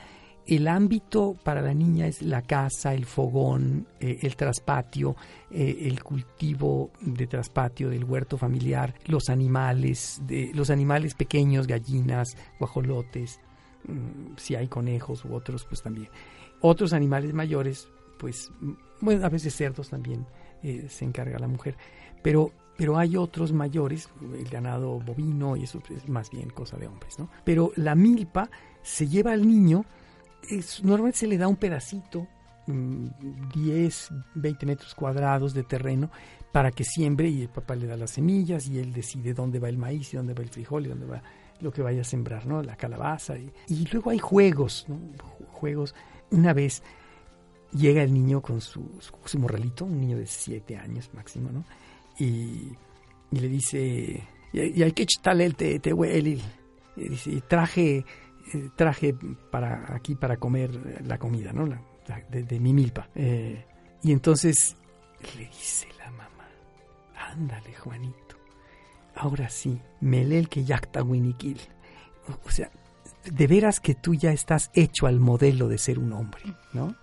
el 0.48 0.68
ámbito 0.68 1.36
para 1.44 1.62
la 1.62 1.74
niña 1.74 2.08
es 2.08 2.22
la 2.22 2.42
casa, 2.42 2.94
el 2.94 3.06
fogón, 3.06 3.88
eh, 4.00 4.20
el 4.22 4.36
traspatio, 4.36 5.16
el 5.52 6.02
cultivo 6.04 6.92
de 7.02 7.28
traspatio 7.28 7.90
del 7.90 8.04
huerto 8.04 8.38
familiar, 8.38 8.96
los 9.06 9.30
animales, 9.30 10.20
de, 10.26 10.52
los 10.54 10.70
animales 10.70 11.14
pequeños, 11.14 11.68
gallinas, 11.68 12.36
guajolotes, 12.60 13.40
mm, 13.88 14.36
si 14.38 14.56
hay 14.56 14.68
conejos 14.68 15.24
u 15.26 15.34
otros, 15.34 15.66
pues 15.66 15.82
también. 15.82 16.10
Otros 16.62 16.94
animales 16.94 17.34
mayores, 17.34 17.88
pues, 18.18 18.52
bueno, 19.02 19.26
a 19.26 19.30
veces 19.30 19.54
cerdos 19.54 19.90
también 19.90 20.26
eh, 20.64 20.88
se 20.90 21.04
encarga 21.04 21.38
la 21.40 21.48
mujer, 21.48 21.76
pero, 22.22 22.52
pero 22.78 22.98
hay 22.98 23.18
otros 23.18 23.52
mayores, 23.52 24.10
el 24.22 24.48
ganado 24.50 24.98
bovino 25.02 25.58
y 25.58 25.64
eso 25.64 25.82
es 25.90 26.08
más 26.08 26.30
bien 26.32 26.50
cosa 26.50 26.78
de 26.78 26.88
hombres, 26.88 27.20
¿no? 27.20 27.30
Pero 27.44 27.74
la 27.76 27.96
milpa 27.96 28.50
se 28.82 29.10
lleva 29.10 29.34
al 29.34 29.46
niño, 29.46 29.84
es, 30.50 30.84
normalmente 30.84 31.20
se 31.20 31.28
le 31.28 31.38
da 31.38 31.48
un 31.48 31.56
pedacito, 31.56 32.28
10, 32.66 34.12
mm, 34.12 34.16
20 34.36 34.66
metros 34.66 34.96
cuadrados 34.96 35.54
de 35.54 35.64
terreno 35.64 36.10
para 36.52 36.72
que 36.72 36.84
siembre 36.84 37.28
y 37.28 37.42
el 37.42 37.50
papá 37.50 37.76
le 37.76 37.88
da 37.88 37.98
las 37.98 38.12
semillas 38.12 38.68
y 38.68 38.80
él 38.80 38.94
decide 38.94 39.34
dónde 39.34 39.60
va 39.60 39.70
el 39.70 39.78
maíz 39.78 40.14
y 40.14 40.18
dónde 40.18 40.34
va 40.34 40.44
el 40.44 40.50
frijol 40.50 40.86
y 40.86 40.90
dónde 40.90 41.06
va 41.06 41.22
lo 41.60 41.72
que 41.72 41.82
vaya 41.82 42.02
a 42.02 42.06
sembrar, 42.06 42.46
¿no? 42.46 42.62
La 42.62 42.76
calabaza. 42.76 43.38
Y, 43.38 43.52
y 43.68 43.86
luego 43.92 44.12
hay 44.12 44.20
juegos, 44.20 44.86
¿no? 44.88 45.00
Juegos 45.52 45.96
una 46.32 46.54
vez 46.54 46.84
llega 47.74 48.04
el 48.04 48.14
niño 48.14 48.42
con 48.42 48.62
su, 48.62 49.00
su, 49.26 49.40
morralito, 49.40 49.86
un 49.86 50.00
niño 50.00 50.18
de 50.18 50.28
siete 50.28 50.78
años 50.78 51.10
máximo, 51.14 51.52
¿no? 51.52 51.66
Y, 52.20 52.72
le 53.32 53.48
dice, 53.48 54.24
y 54.54 54.84
hay 54.84 54.92
que 54.92 55.04
echarle 55.04 55.46
el 55.46 55.56
te, 55.56 55.80
te 55.80 55.92
y 56.96 57.42
traje, 57.48 58.06
eh, 58.54 58.70
traje 58.76 59.16
para 59.52 59.94
aquí 59.94 60.16
para 60.16 60.38
comer 60.38 61.04
la 61.06 61.18
comida, 61.18 61.54
¿no? 61.54 61.68
de, 62.30 62.60
mi 62.60 62.74
milpa. 62.74 63.08
Eh, 63.16 63.64
y 64.02 64.12
entonces 64.12 64.76
le 65.38 65.46
dice 65.46 65.88
la 65.98 66.12
mamá, 66.12 66.48
ándale 67.32 67.74
Juanito, 67.76 68.38
ahora 69.16 69.50
sí, 69.50 69.80
melel 70.02 70.50
que 70.50 70.64
yacta 70.64 71.04
winiquil. 71.04 71.60
O 72.46 72.50
sea, 72.50 72.70
de 73.24 73.48
veras 73.48 73.80
que 73.80 73.96
tú 73.96 74.14
ya 74.14 74.32
estás 74.32 74.72
hecho 74.74 75.08
al 75.08 75.20
modelo 75.20 75.68
de 75.68 75.78
ser 75.78 76.00
un 76.00 76.14
hombre, 76.14 76.44
¿no? 76.74 76.96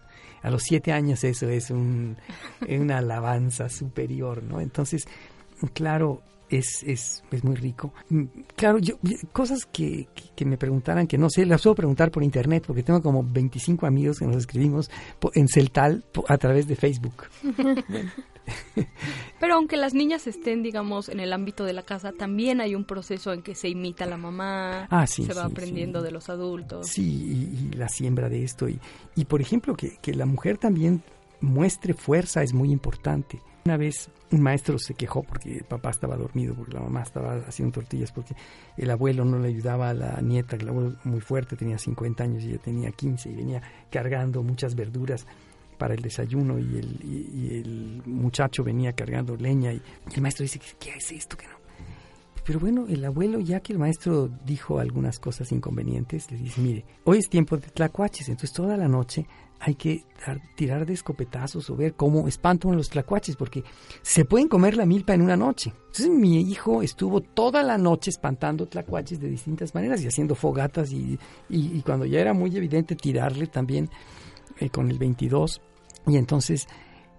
A 0.43 0.51
los 0.51 0.63
siete 0.63 0.93
años 0.93 1.23
eso 1.25 1.49
es 1.49 1.71
un, 1.71 2.17
una 2.67 2.99
alabanza 2.99 3.69
superior, 3.69 4.43
¿no? 4.43 4.61
Entonces, 4.61 5.07
claro, 5.75 6.23
es, 6.51 6.83
es, 6.83 7.23
es 7.31 7.45
muy 7.45 7.55
rico. 7.55 7.93
Mm, 8.11 8.25
claro, 8.57 8.79
yo, 8.79 8.97
cosas 9.33 9.67
que, 9.67 10.09
que, 10.35 10.45
me 10.45 10.57
preguntaran, 10.59 11.07
que 11.07 11.17
no 11.17 11.31
sé, 11.31 11.47
las 11.47 11.63
puedo 11.63 11.77
preguntar 11.77 12.11
por 12.11 12.23
internet, 12.23 12.65
porque 12.67 12.83
tengo 12.83 13.01
como 13.01 13.23
25 13.23 13.87
amigos 13.87 14.19
que 14.19 14.27
nos 14.27 14.37
escribimos 14.37 14.91
en 15.35 15.49
Celtal 15.49 16.05
a 16.29 16.39
través 16.39 16.67
de 16.67 16.77
Facebook. 16.77 17.25
Pero 19.39 19.55
aunque 19.55 19.77
las 19.77 19.95
niñas 19.95 20.27
estén, 20.27 20.63
digamos, 20.63 21.09
en 21.09 21.21
el 21.21 21.33
ámbito 21.33 21.65
de 21.65 21.73
la 21.73 21.83
casa, 21.83 22.13
también 22.13 22.61
hay 22.61 22.75
un 22.75 22.85
proceso 22.85 23.33
en 23.33 23.43
que 23.43 23.55
se 23.55 23.69
imita 23.69 24.05
a 24.05 24.09
la 24.09 24.17
mamá, 24.17 24.87
ah, 24.91 25.07
se 25.07 25.33
va 25.33 25.45
aprendiendo 25.45 26.03
de 26.03 26.11
los 26.11 26.29
adultos. 26.29 26.89
Sí, 26.89 27.71
y, 27.73 27.77
la 27.77 27.89
siembra 27.89 28.29
de 28.29 28.43
esto. 28.43 28.69
Y, 28.69 28.81
y 29.15 29.25
por 29.25 29.41
ejemplo, 29.41 29.77
que, 29.77 29.99
que 30.03 30.15
la 30.15 30.27
mujer 30.27 30.59
también 30.59 31.03
muestre 31.41 31.95
fuerza 31.95 32.43
es 32.43 32.53
muy 32.53 32.71
importante. 32.71 33.41
Una 33.65 33.77
vez 33.77 34.11
un 34.31 34.41
maestro 34.41 34.79
se 34.79 34.95
quejó 34.95 35.23
porque 35.23 35.59
el 35.59 35.65
papá 35.65 35.91
estaba 35.91 36.17
dormido, 36.17 36.55
porque 36.55 36.75
la 36.75 36.81
mamá 36.81 37.03
estaba 37.03 37.35
haciendo 37.47 37.75
tortillas, 37.75 38.11
porque 38.13 38.35
el 38.77 38.91
abuelo 38.91 39.25
no 39.25 39.39
le 39.39 39.49
ayudaba 39.49 39.91
a 39.91 39.95
la 39.95 40.21
nieta, 40.23 40.57
que 40.57 40.65
el 40.65 40.71
abuelo 40.71 40.97
muy 41.05 41.21
fuerte, 41.21 41.57
tenía 41.57 41.79
50 41.79 42.25
años 42.25 42.43
y 42.45 42.51
ella 42.51 42.59
tenía 42.59 42.91
15 42.91 43.29
y 43.29 43.35
venía 43.35 43.63
cargando 43.91 44.43
muchas 44.43 44.75
verduras 44.75 45.27
para 45.79 45.95
el 45.95 46.03
desayuno 46.03 46.59
y 46.59 46.77
el, 46.77 47.01
el 47.51 48.03
muchacho 48.05 48.63
venía 48.63 48.93
cargando 48.93 49.37
leña 49.37 49.73
y 49.73 49.83
el 50.15 50.23
maestro 50.23 50.43
dice, 50.43 50.61
¿qué 50.79 50.91
es 50.91 51.13
esto? 51.13 51.37
que 51.37 51.47
no? 51.47 51.61
Pero 52.45 52.59
bueno, 52.59 52.87
el 52.89 53.05
abuelo, 53.05 53.41
ya 53.41 53.61
que 53.61 53.73
el 53.73 53.79
maestro 53.79 54.29
dijo 54.45 54.79
algunas 54.79 55.19
cosas 55.19 55.53
inconvenientes, 55.53 56.31
le 56.31 56.39
dice, 56.39 56.61
mire, 56.61 56.85
hoy 57.05 57.19
es 57.19 57.29
tiempo 57.29 57.57
de 57.57 57.69
tlacuaches, 57.69 58.29
entonces 58.29 58.53
toda 58.53 58.77
la 58.77 58.89
noche 58.89 59.27
hay 59.61 59.75
que 59.75 60.05
tirar 60.57 60.87
de 60.87 60.95
escopetazos 60.95 61.69
o 61.69 61.77
ver 61.77 61.95
cómo 61.95 62.27
espantan 62.27 62.77
los 62.77 62.89
tlacuaches, 62.89 63.37
porque 63.37 63.63
se 64.01 64.25
pueden 64.25 64.49
comer 64.49 64.75
la 64.75 64.87
milpa 64.87 65.13
en 65.13 65.21
una 65.21 65.37
noche. 65.37 65.73
Entonces 65.87 66.09
mi 66.09 66.41
hijo 66.41 66.83
estuvo 66.83 67.21
toda 67.21 67.63
la 67.63 67.77
noche 67.77 68.09
espantando 68.09 68.67
tlacuaches 68.67 69.21
de 69.21 69.29
distintas 69.29 69.75
maneras 69.75 70.03
y 70.03 70.07
haciendo 70.07 70.35
fogatas 70.35 70.93
y, 70.93 71.19
y, 71.51 71.83
cuando 71.83 72.07
ya 72.07 72.21
era 72.21 72.33
muy 72.33 72.57
evidente 72.57 72.97
tirarle 72.97 73.47
también 73.49 73.91
eh, 74.59 74.71
con 74.71 74.91
el 74.91 74.99
22 74.99 75.61
y 76.07 76.17
entonces 76.17 76.67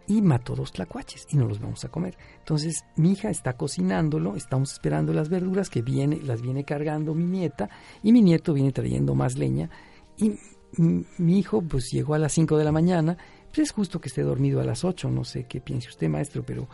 y 0.07 0.21
mató 0.21 0.55
dos 0.55 0.71
tlacuaches 0.71 1.27
y 1.29 1.37
no 1.37 1.45
los 1.47 1.59
vamos 1.59 1.85
a 1.85 1.89
comer. 1.89 2.17
Entonces 2.39 2.85
mi 2.95 3.11
hija 3.11 3.29
está 3.29 3.53
cocinándolo, 3.53 4.35
estamos 4.35 4.73
esperando 4.73 5.13
las 5.13 5.29
verduras 5.29 5.69
que 5.69 5.83
viene, 5.83 6.19
las 6.23 6.41
viene 6.41 6.63
cargando 6.63 7.13
mi 7.13 7.25
nieta 7.25 7.69
y 8.01 8.11
mi 8.11 8.23
nieto 8.23 8.53
viene 8.53 8.71
trayendo 8.71 9.13
más 9.13 9.37
leña 9.37 9.69
y 10.17 10.33
mi 10.77 11.39
hijo 11.39 11.61
pues 11.61 11.89
llegó 11.91 12.13
a 12.13 12.19
las 12.19 12.33
5 12.33 12.57
de 12.57 12.63
la 12.63 12.71
mañana, 12.71 13.17
pues 13.47 13.67
es 13.67 13.71
justo 13.71 13.99
que 13.99 14.09
esté 14.09 14.21
dormido 14.21 14.61
a 14.61 14.63
las 14.63 14.83
8, 14.83 15.09
no 15.09 15.23
sé 15.23 15.45
qué 15.45 15.61
piense 15.61 15.89
usted 15.89 16.09
maestro, 16.09 16.43
pero 16.43 16.67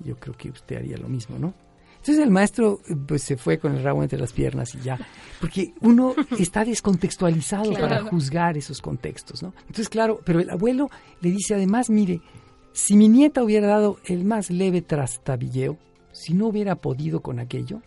yo 0.00 0.16
creo 0.16 0.36
que 0.36 0.50
usted 0.50 0.76
haría 0.76 0.96
lo 0.96 1.08
mismo, 1.08 1.38
¿no? 1.38 1.54
Entonces 1.96 2.24
el 2.24 2.30
maestro 2.30 2.80
pues 3.06 3.22
se 3.22 3.36
fue 3.36 3.58
con 3.58 3.74
el 3.74 3.82
rabo 3.82 4.02
entre 4.02 4.18
las 4.18 4.32
piernas 4.32 4.74
y 4.74 4.80
ya, 4.80 4.98
porque 5.40 5.72
uno 5.80 6.14
está 6.38 6.64
descontextualizado 6.64 7.72
para 7.72 8.02
juzgar 8.02 8.56
esos 8.56 8.80
contextos, 8.80 9.42
¿no? 9.42 9.52
Entonces 9.62 9.88
claro, 9.88 10.20
pero 10.24 10.40
el 10.40 10.50
abuelo 10.50 10.90
le 11.20 11.30
dice 11.30 11.54
además, 11.54 11.90
mire, 11.90 12.20
si 12.72 12.96
mi 12.96 13.08
nieta 13.08 13.42
hubiera 13.42 13.66
dado 13.66 13.98
el 14.04 14.24
más 14.24 14.50
leve 14.50 14.82
trastabilleo, 14.82 15.76
si 16.12 16.34
no 16.34 16.46
hubiera 16.46 16.76
podido 16.76 17.20
con 17.20 17.40
aquello, 17.40 17.82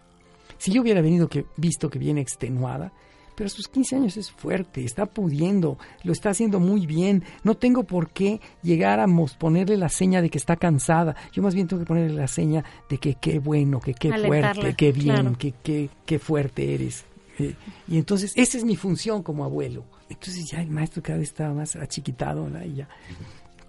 si 0.58 0.72
yo 0.72 0.82
hubiera 0.82 1.02
venido 1.02 1.28
que, 1.28 1.46
visto 1.58 1.90
que 1.90 1.98
viene 1.98 2.22
extenuada, 2.22 2.92
pero 3.36 3.48
a 3.48 3.50
sus 3.50 3.68
15 3.68 3.96
años 3.96 4.18
es 4.18 4.32
fuerte, 4.32 4.84
está 4.84 5.06
pudiendo, 5.06 5.78
lo 6.04 6.14
está 6.14 6.30
haciendo 6.30 6.60
muy 6.60 6.86
bien. 6.86 7.24
No 7.44 7.56
tengo 7.56 7.84
por 7.84 8.10
qué 8.10 8.40
llegar 8.62 9.00
a 9.00 9.08
ponerle 9.40 9.78
la 9.78 9.90
seña 9.90 10.22
de 10.22 10.30
que 10.30 10.38
está 10.38 10.56
cansada. 10.56 11.16
Yo 11.32 11.42
más 11.42 11.56
bien 11.56 11.68
tengo 11.68 11.82
que 11.82 11.88
ponerle 11.88 12.16
la 12.16 12.28
seña 12.28 12.64
de 12.90 12.98
que 12.98 13.16
qué 13.16 13.40
bueno, 13.40 13.80
que 13.80 13.94
qué 13.94 14.12
fuerte, 14.14 14.76
qué 14.76 14.92
bien, 14.92 15.36
que 15.36 15.54
qué, 15.64 15.90
qué 16.06 16.20
fuerte 16.20 16.74
eres. 16.74 17.06
Eh, 17.40 17.56
y 17.88 17.98
entonces 17.98 18.34
esa 18.36 18.58
es 18.58 18.64
mi 18.64 18.76
función 18.76 19.24
como 19.24 19.44
abuelo. 19.44 19.86
Entonces 20.10 20.50
ya 20.52 20.62
el 20.62 20.70
maestro 20.70 21.02
cada 21.02 21.20
vez 21.20 21.30
está 21.30 21.52
más 21.54 21.76
achiquitado, 21.76 22.50
Y 22.66 22.76
ya. 22.76 22.90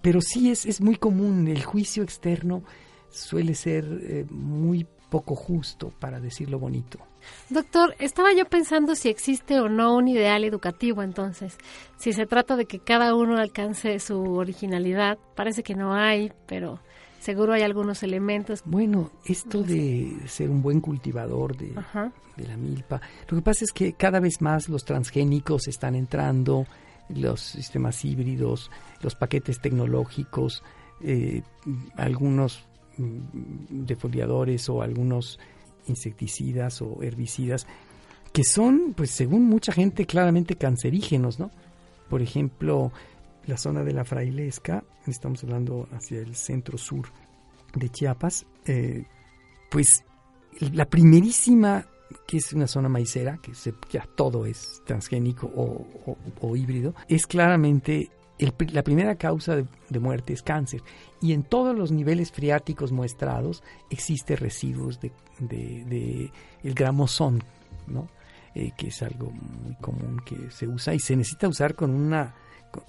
Pero 0.01 0.19
sí 0.21 0.51
es, 0.51 0.65
es 0.65 0.81
muy 0.81 0.97
común, 0.97 1.47
el 1.47 1.63
juicio 1.63 2.03
externo 2.03 2.63
suele 3.09 3.55
ser 3.55 3.85
eh, 4.03 4.25
muy 4.29 4.85
poco 5.09 5.35
justo, 5.35 5.93
para 5.99 6.19
decirlo 6.19 6.59
bonito. 6.59 6.99
Doctor, 7.49 7.95
estaba 7.99 8.33
yo 8.33 8.45
pensando 8.45 8.95
si 8.95 9.09
existe 9.09 9.59
o 9.59 9.69
no 9.69 9.95
un 9.95 10.07
ideal 10.07 10.43
educativo 10.43 11.03
entonces. 11.03 11.57
Si 11.97 12.13
se 12.13 12.25
trata 12.25 12.55
de 12.55 12.65
que 12.65 12.79
cada 12.79 13.15
uno 13.15 13.37
alcance 13.37 13.99
su 13.99 14.19
originalidad, 14.35 15.17
parece 15.35 15.63
que 15.63 15.75
no 15.75 15.93
hay, 15.93 16.31
pero 16.45 16.79
seguro 17.19 17.53
hay 17.53 17.61
algunos 17.61 18.03
elementos. 18.03 18.61
Bueno, 18.65 19.11
esto 19.25 19.61
de 19.63 20.15
ser 20.27 20.49
un 20.49 20.61
buen 20.61 20.81
cultivador 20.81 21.55
de, 21.55 21.73
de, 22.35 22.47
la 22.47 22.57
milpa, 22.57 23.01
lo 23.29 23.37
que 23.37 23.43
pasa 23.43 23.65
es 23.65 23.71
que 23.71 23.93
cada 23.93 24.19
vez 24.19 24.41
más 24.41 24.69
los 24.69 24.83
transgénicos 24.83 25.67
están 25.67 25.95
entrando, 25.95 26.65
los 27.09 27.41
sistemas 27.41 28.03
híbridos, 28.03 28.71
los 29.01 29.15
paquetes 29.15 29.59
tecnológicos, 29.59 30.63
eh, 31.01 31.43
algunos 31.97 32.65
Mm, 32.97 33.85
defoliadores 33.85 34.69
o 34.69 34.83
algunos 34.83 35.39
insecticidas 35.87 36.81
o 36.81 37.01
herbicidas 37.01 37.67
que 38.33 38.43
son, 38.43 38.93
pues 38.97 39.11
según 39.11 39.47
mucha 39.47 39.71
gente, 39.71 40.05
claramente 40.05 40.55
cancerígenos, 40.55 41.39
¿no? 41.39 41.51
Por 42.09 42.21
ejemplo, 42.21 42.91
la 43.45 43.57
zona 43.57 43.83
de 43.83 43.93
la 43.93 44.03
Frailesca, 44.03 44.83
estamos 45.05 45.43
hablando 45.43 45.87
hacia 45.91 46.19
el 46.19 46.35
centro 46.35 46.77
sur 46.77 47.05
de 47.75 47.89
Chiapas, 47.89 48.45
eh, 48.65 49.05
pues 49.69 50.03
la 50.59 50.85
primerísima, 50.85 51.85
que 52.27 52.37
es 52.37 52.53
una 52.53 52.67
zona 52.67 52.89
maicera, 52.89 53.37
que 53.37 53.51
ya 53.91 54.07
todo 54.15 54.47
es 54.47 54.81
transgénico 54.85 55.51
o 55.55 56.55
híbrido, 56.55 56.95
es 57.07 57.27
claramente 57.27 58.09
la 58.71 58.83
primera 58.83 59.15
causa 59.15 59.55
de, 59.55 59.99
muerte 59.99 60.33
es 60.33 60.41
cáncer 60.41 60.81
y 61.21 61.33
en 61.33 61.43
todos 61.43 61.75
los 61.75 61.91
niveles 61.91 62.31
freáticos 62.31 62.91
muestrados 62.91 63.63
existe 63.89 64.35
residuos 64.35 64.99
de, 64.99 65.11
de, 65.39 66.31
el 66.63 66.73
gramosón, 66.73 67.43
¿no? 67.87 68.07
Eh, 68.55 68.71
que 68.77 68.87
es 68.87 69.01
algo 69.01 69.31
muy 69.31 69.75
común 69.75 70.21
que 70.25 70.51
se 70.51 70.67
usa 70.67 70.93
y 70.93 70.99
se 70.99 71.15
necesita 71.15 71.47
usar 71.47 71.73
con 71.73 71.91
una 71.91 72.35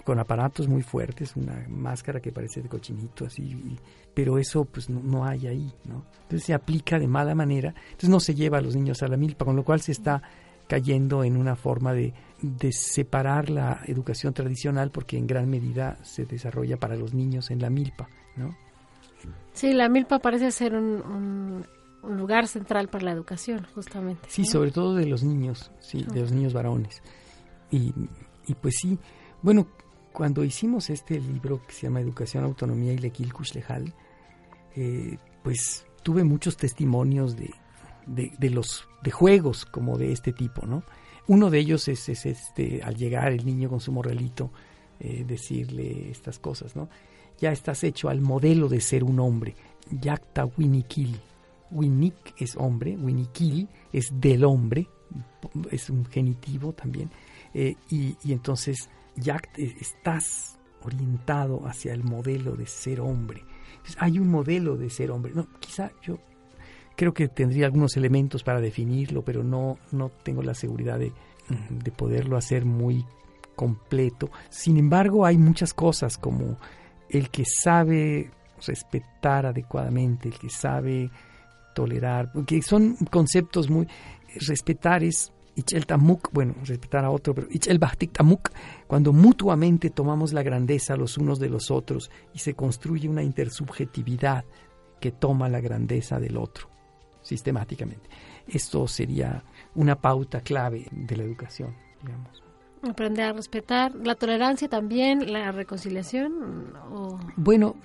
con, 0.05 0.19
aparatos 0.19 0.67
muy 0.67 0.83
fuertes, 0.83 1.37
una 1.37 1.67
máscara 1.69 2.21
que 2.21 2.33
parece 2.33 2.63
de 2.63 2.69
cochinito 2.69 3.27
así, 3.27 3.79
pero 4.15 4.39
eso 4.39 4.65
pues 4.65 4.89
no, 4.89 5.01
no, 5.01 5.25
hay 5.25 5.47
ahí, 5.47 5.73
¿no? 5.85 6.05
Entonces 6.23 6.45
se 6.45 6.55
aplica 6.55 6.99
de 6.99 7.07
mala 7.07 7.35
manera, 7.35 7.75
entonces 7.87 8.09
no 8.09 8.21
se 8.21 8.35
lleva 8.35 8.59
a 8.59 8.61
los 8.63 8.75
niños 8.75 9.03
a 9.03 9.09
la 9.09 9.17
milpa, 9.17 9.45
con 9.45 9.57
lo 9.57 9.65
cual 9.65 9.81
se 9.81 9.93
está 9.93 10.23
cayendo 10.67 11.25
en 11.25 11.37
una 11.37 11.57
forma 11.57 11.93
de, 11.93 12.13
separar 12.73 13.49
la 13.49 13.81
educación 13.87 14.35
tradicional 14.35 14.91
porque 14.91 15.17
en 15.17 15.27
gran 15.27 15.49
medida 15.49 15.97
se 16.03 16.27
desarrolla 16.27 16.77
para 16.77 16.97
los 16.97 17.15
niños 17.15 17.51
en 17.51 17.61
la 17.61 17.71
milpa, 17.71 18.09
¿no? 18.37 18.55
Sí, 19.55 19.73
la 19.73 19.89
milpa 19.89 20.19
parece 20.19 20.51
ser 20.51 20.75
un, 20.75 21.65
lugar 22.03 22.49
central 22.49 22.89
para 22.89 23.05
la 23.05 23.13
educación, 23.13 23.67
justamente. 23.75 24.29
Sí, 24.29 24.45
sobre 24.45 24.71
todo 24.71 24.95
de 24.95 25.07
los 25.07 25.23
niños, 25.23 25.71
sí, 25.81 26.03
de 26.03 26.21
los 26.21 26.33
niños 26.33 26.53
varones. 26.53 27.03
Y, 27.71 27.95
y 28.47 28.55
pues 28.55 28.75
sí, 28.83 28.99
bueno, 29.41 29.67
cuando 30.15 30.45
hicimos 30.45 30.91
este 30.91 31.19
libro 31.19 31.61
que 31.67 31.73
se 31.73 31.83
llama 31.89 32.01
Educación, 32.01 32.45
Autonomía 32.45 32.93
y 32.93 32.99
Lequil 32.99 33.33
Lejal, 33.53 33.93
eh, 34.77 35.19
pues 35.43 35.87
tuve 36.05 36.23
muchos 36.23 36.57
testimonios 36.57 37.37
de, 37.37 37.51
de, 38.07 38.51
los 38.51 38.89
de 39.03 39.11
juegos 39.11 39.65
como 39.65 39.99
de 39.99 40.13
este 40.13 40.33
tipo, 40.33 40.67
¿no? 40.67 40.83
Uno 41.27 41.51
de 41.51 41.59
ellos 41.59 41.89
es, 41.89 42.09
este 42.09 42.83
al 42.83 42.97
llegar 42.97 43.33
el 43.33 43.47
niño 43.47 43.71
con 43.71 43.81
su 43.81 43.93
morrelito 43.93 44.51
eh, 45.01 45.25
decirle 45.27 46.11
estas 46.11 46.39
cosas, 46.39 46.77
¿no? 46.77 46.89
Ya 47.41 47.51
estás 47.51 47.83
hecho 47.83 48.09
al 48.09 48.21
modelo 48.21 48.69
de 48.69 48.81
ser 48.81 49.03
un 49.05 49.19
hombre. 49.21 49.57
Yakta 49.91 50.45
Winikil. 50.45 51.19
Winik 51.71 52.35
es 52.39 52.57
hombre, 52.57 52.97
Winikil 52.97 53.69
es 53.93 54.09
del 54.13 54.45
hombre, 54.45 54.87
es 55.71 55.91
un 55.91 56.05
genitivo 56.05 56.73
también. 56.73 57.11
Eh, 57.53 57.75
y, 57.91 58.17
y, 58.23 58.33
entonces 58.33 58.89
Yakt 59.17 59.59
estás 59.59 60.59
orientado 60.83 61.67
hacia 61.67 61.93
el 61.95 62.05
modelo 62.05 62.55
de 62.57 62.67
ser 62.67 63.01
hombre. 63.01 63.43
hay 63.99 64.19
un 64.19 64.29
modelo 64.29 64.77
de 64.77 64.91
ser 64.91 65.11
hombre. 65.11 65.33
No, 65.35 65.49
quizá 65.59 65.91
yo 66.03 66.19
Creo 66.97 67.13
que 67.13 67.29
tendría 67.29 67.67
algunos 67.67 67.97
elementos 67.97 68.43
para 68.43 68.61
definirlo, 68.61 69.23
pero 69.23 69.43
no, 69.43 69.79
no 69.93 70.11
tengo 70.23 70.43
la 70.43 70.55
seguridad 70.55 70.99
de, 70.99 71.13
de 71.71 71.91
poderlo 71.91 72.37
hacer 72.37 72.65
muy 72.65 73.05
completo. 73.55 74.31
Sin 74.51 74.77
embargo, 74.77 75.25
hay 75.25 75.39
muchas 75.39 75.75
cosas 75.75 76.19
como 76.19 76.57
el 77.09 77.31
que 77.31 77.45
sabe 77.45 78.31
respetar 78.67 79.47
adecuadamente, 79.47 80.29
el 80.29 80.39
que 80.39 80.51
sabe 80.51 81.11
tolerar, 81.75 82.31
que 82.47 82.63
son 82.63 82.97
conceptos 83.11 83.71
muy... 83.71 83.87
Respetar 84.49 85.05
es 85.05 85.33
Ichel 85.55 85.87
Tamuk, 85.87 86.31
bueno, 86.33 86.55
respetar 86.65 87.05
a 87.05 87.11
otro, 87.11 87.35
pero 87.35 87.47
Ichel 87.51 87.79
Bahtik 87.79 88.13
Tamuk, 88.13 88.51
cuando 88.87 89.13
mutuamente 89.13 89.91
tomamos 89.91 90.33
la 90.33 90.43
grandeza 90.43 90.97
los 90.97 91.19
unos 91.19 91.39
de 91.39 91.49
los 91.49 91.71
otros 91.71 92.11
y 92.33 92.41
se 92.41 92.55
construye 92.55 93.09
una 93.09 93.23
intersubjetividad 93.23 94.45
que 95.01 95.13
toma 95.13 95.49
la 95.49 95.61
grandeza 95.61 96.19
del 96.19 96.37
otro 96.37 96.74
sistemáticamente. 97.25 98.09
Esto 98.47 98.87
sería 98.87 99.43
una 99.75 99.97
pauta 99.97 100.41
clave 100.41 100.87
de 100.93 101.17
la 101.17 101.25
educación, 101.25 101.75
digamos. 102.03 102.43
Aprender 102.89 103.25
a 103.25 103.33
respetar 103.33 103.95
la 103.95 104.15
tolerancia 104.15 104.69
también, 104.69 105.33
la 105.33 105.51
reconciliación. 105.51 106.75
Bueno, 107.37 107.77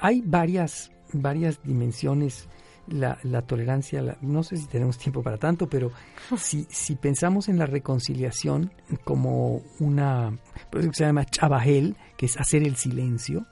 hay 0.00 0.22
varias, 0.22 0.90
varias 1.12 1.62
dimensiones. 1.62 2.48
La, 2.86 3.18
la 3.22 3.40
tolerancia, 3.40 4.18
no 4.20 4.42
sé 4.42 4.58
si 4.58 4.66
tenemos 4.66 4.98
tiempo 4.98 5.22
para 5.22 5.38
tanto, 5.38 5.70
pero 5.70 5.90
si, 6.36 6.66
si 6.68 6.96
pensamos 6.96 7.48
en 7.48 7.58
la 7.58 7.64
reconciliación 7.64 8.72
como 9.04 9.62
una, 9.80 10.38
pues, 10.70 10.88
se 10.92 11.04
llama 11.04 11.24
chabajel, 11.24 11.96
que 12.18 12.26
es 12.26 12.36
hacer 12.38 12.62
el 12.62 12.76
silencio, 12.76 13.46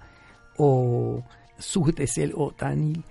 o 0.58 1.22
el 2.16 2.32
o 2.36 2.52
tanil, 2.52 3.04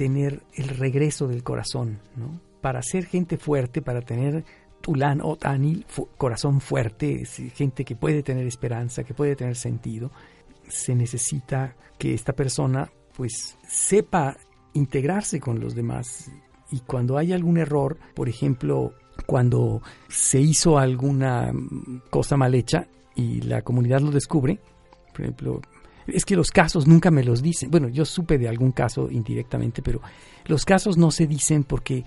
tener 0.00 0.40
el 0.54 0.68
regreso 0.70 1.28
del 1.28 1.42
corazón, 1.42 1.98
¿no? 2.16 2.40
Para 2.62 2.80
ser 2.80 3.04
gente 3.04 3.36
fuerte, 3.36 3.82
para 3.82 4.00
tener 4.00 4.46
Tulán 4.80 5.20
o 5.22 5.36
Tanil, 5.36 5.84
corazón 6.16 6.62
fuerte, 6.62 7.26
gente 7.26 7.84
que 7.84 7.96
puede 7.96 8.22
tener 8.22 8.46
esperanza, 8.46 9.04
que 9.04 9.12
puede 9.12 9.36
tener 9.36 9.56
sentido, 9.56 10.10
se 10.70 10.94
necesita 10.94 11.76
que 11.98 12.14
esta 12.14 12.32
persona 12.32 12.90
pues 13.14 13.58
sepa 13.68 14.38
integrarse 14.72 15.38
con 15.38 15.60
los 15.60 15.74
demás. 15.74 16.30
Y 16.70 16.80
cuando 16.80 17.18
hay 17.18 17.34
algún 17.34 17.58
error, 17.58 17.98
por 18.14 18.30
ejemplo, 18.30 18.94
cuando 19.26 19.82
se 20.08 20.40
hizo 20.40 20.78
alguna 20.78 21.52
cosa 22.08 22.38
mal 22.38 22.54
hecha 22.54 22.88
y 23.14 23.42
la 23.42 23.60
comunidad 23.60 24.00
lo 24.00 24.12
descubre, 24.12 24.60
por 25.12 25.20
ejemplo, 25.20 25.60
es 26.06 26.24
que 26.24 26.36
los 26.36 26.50
casos 26.50 26.86
nunca 26.86 27.10
me 27.10 27.24
los 27.24 27.42
dicen. 27.42 27.70
Bueno, 27.70 27.88
yo 27.88 28.04
supe 28.04 28.38
de 28.38 28.48
algún 28.48 28.72
caso 28.72 29.10
indirectamente, 29.10 29.82
pero 29.82 30.00
los 30.46 30.64
casos 30.64 30.96
no 30.96 31.10
se 31.10 31.26
dicen 31.26 31.64
porque 31.64 32.04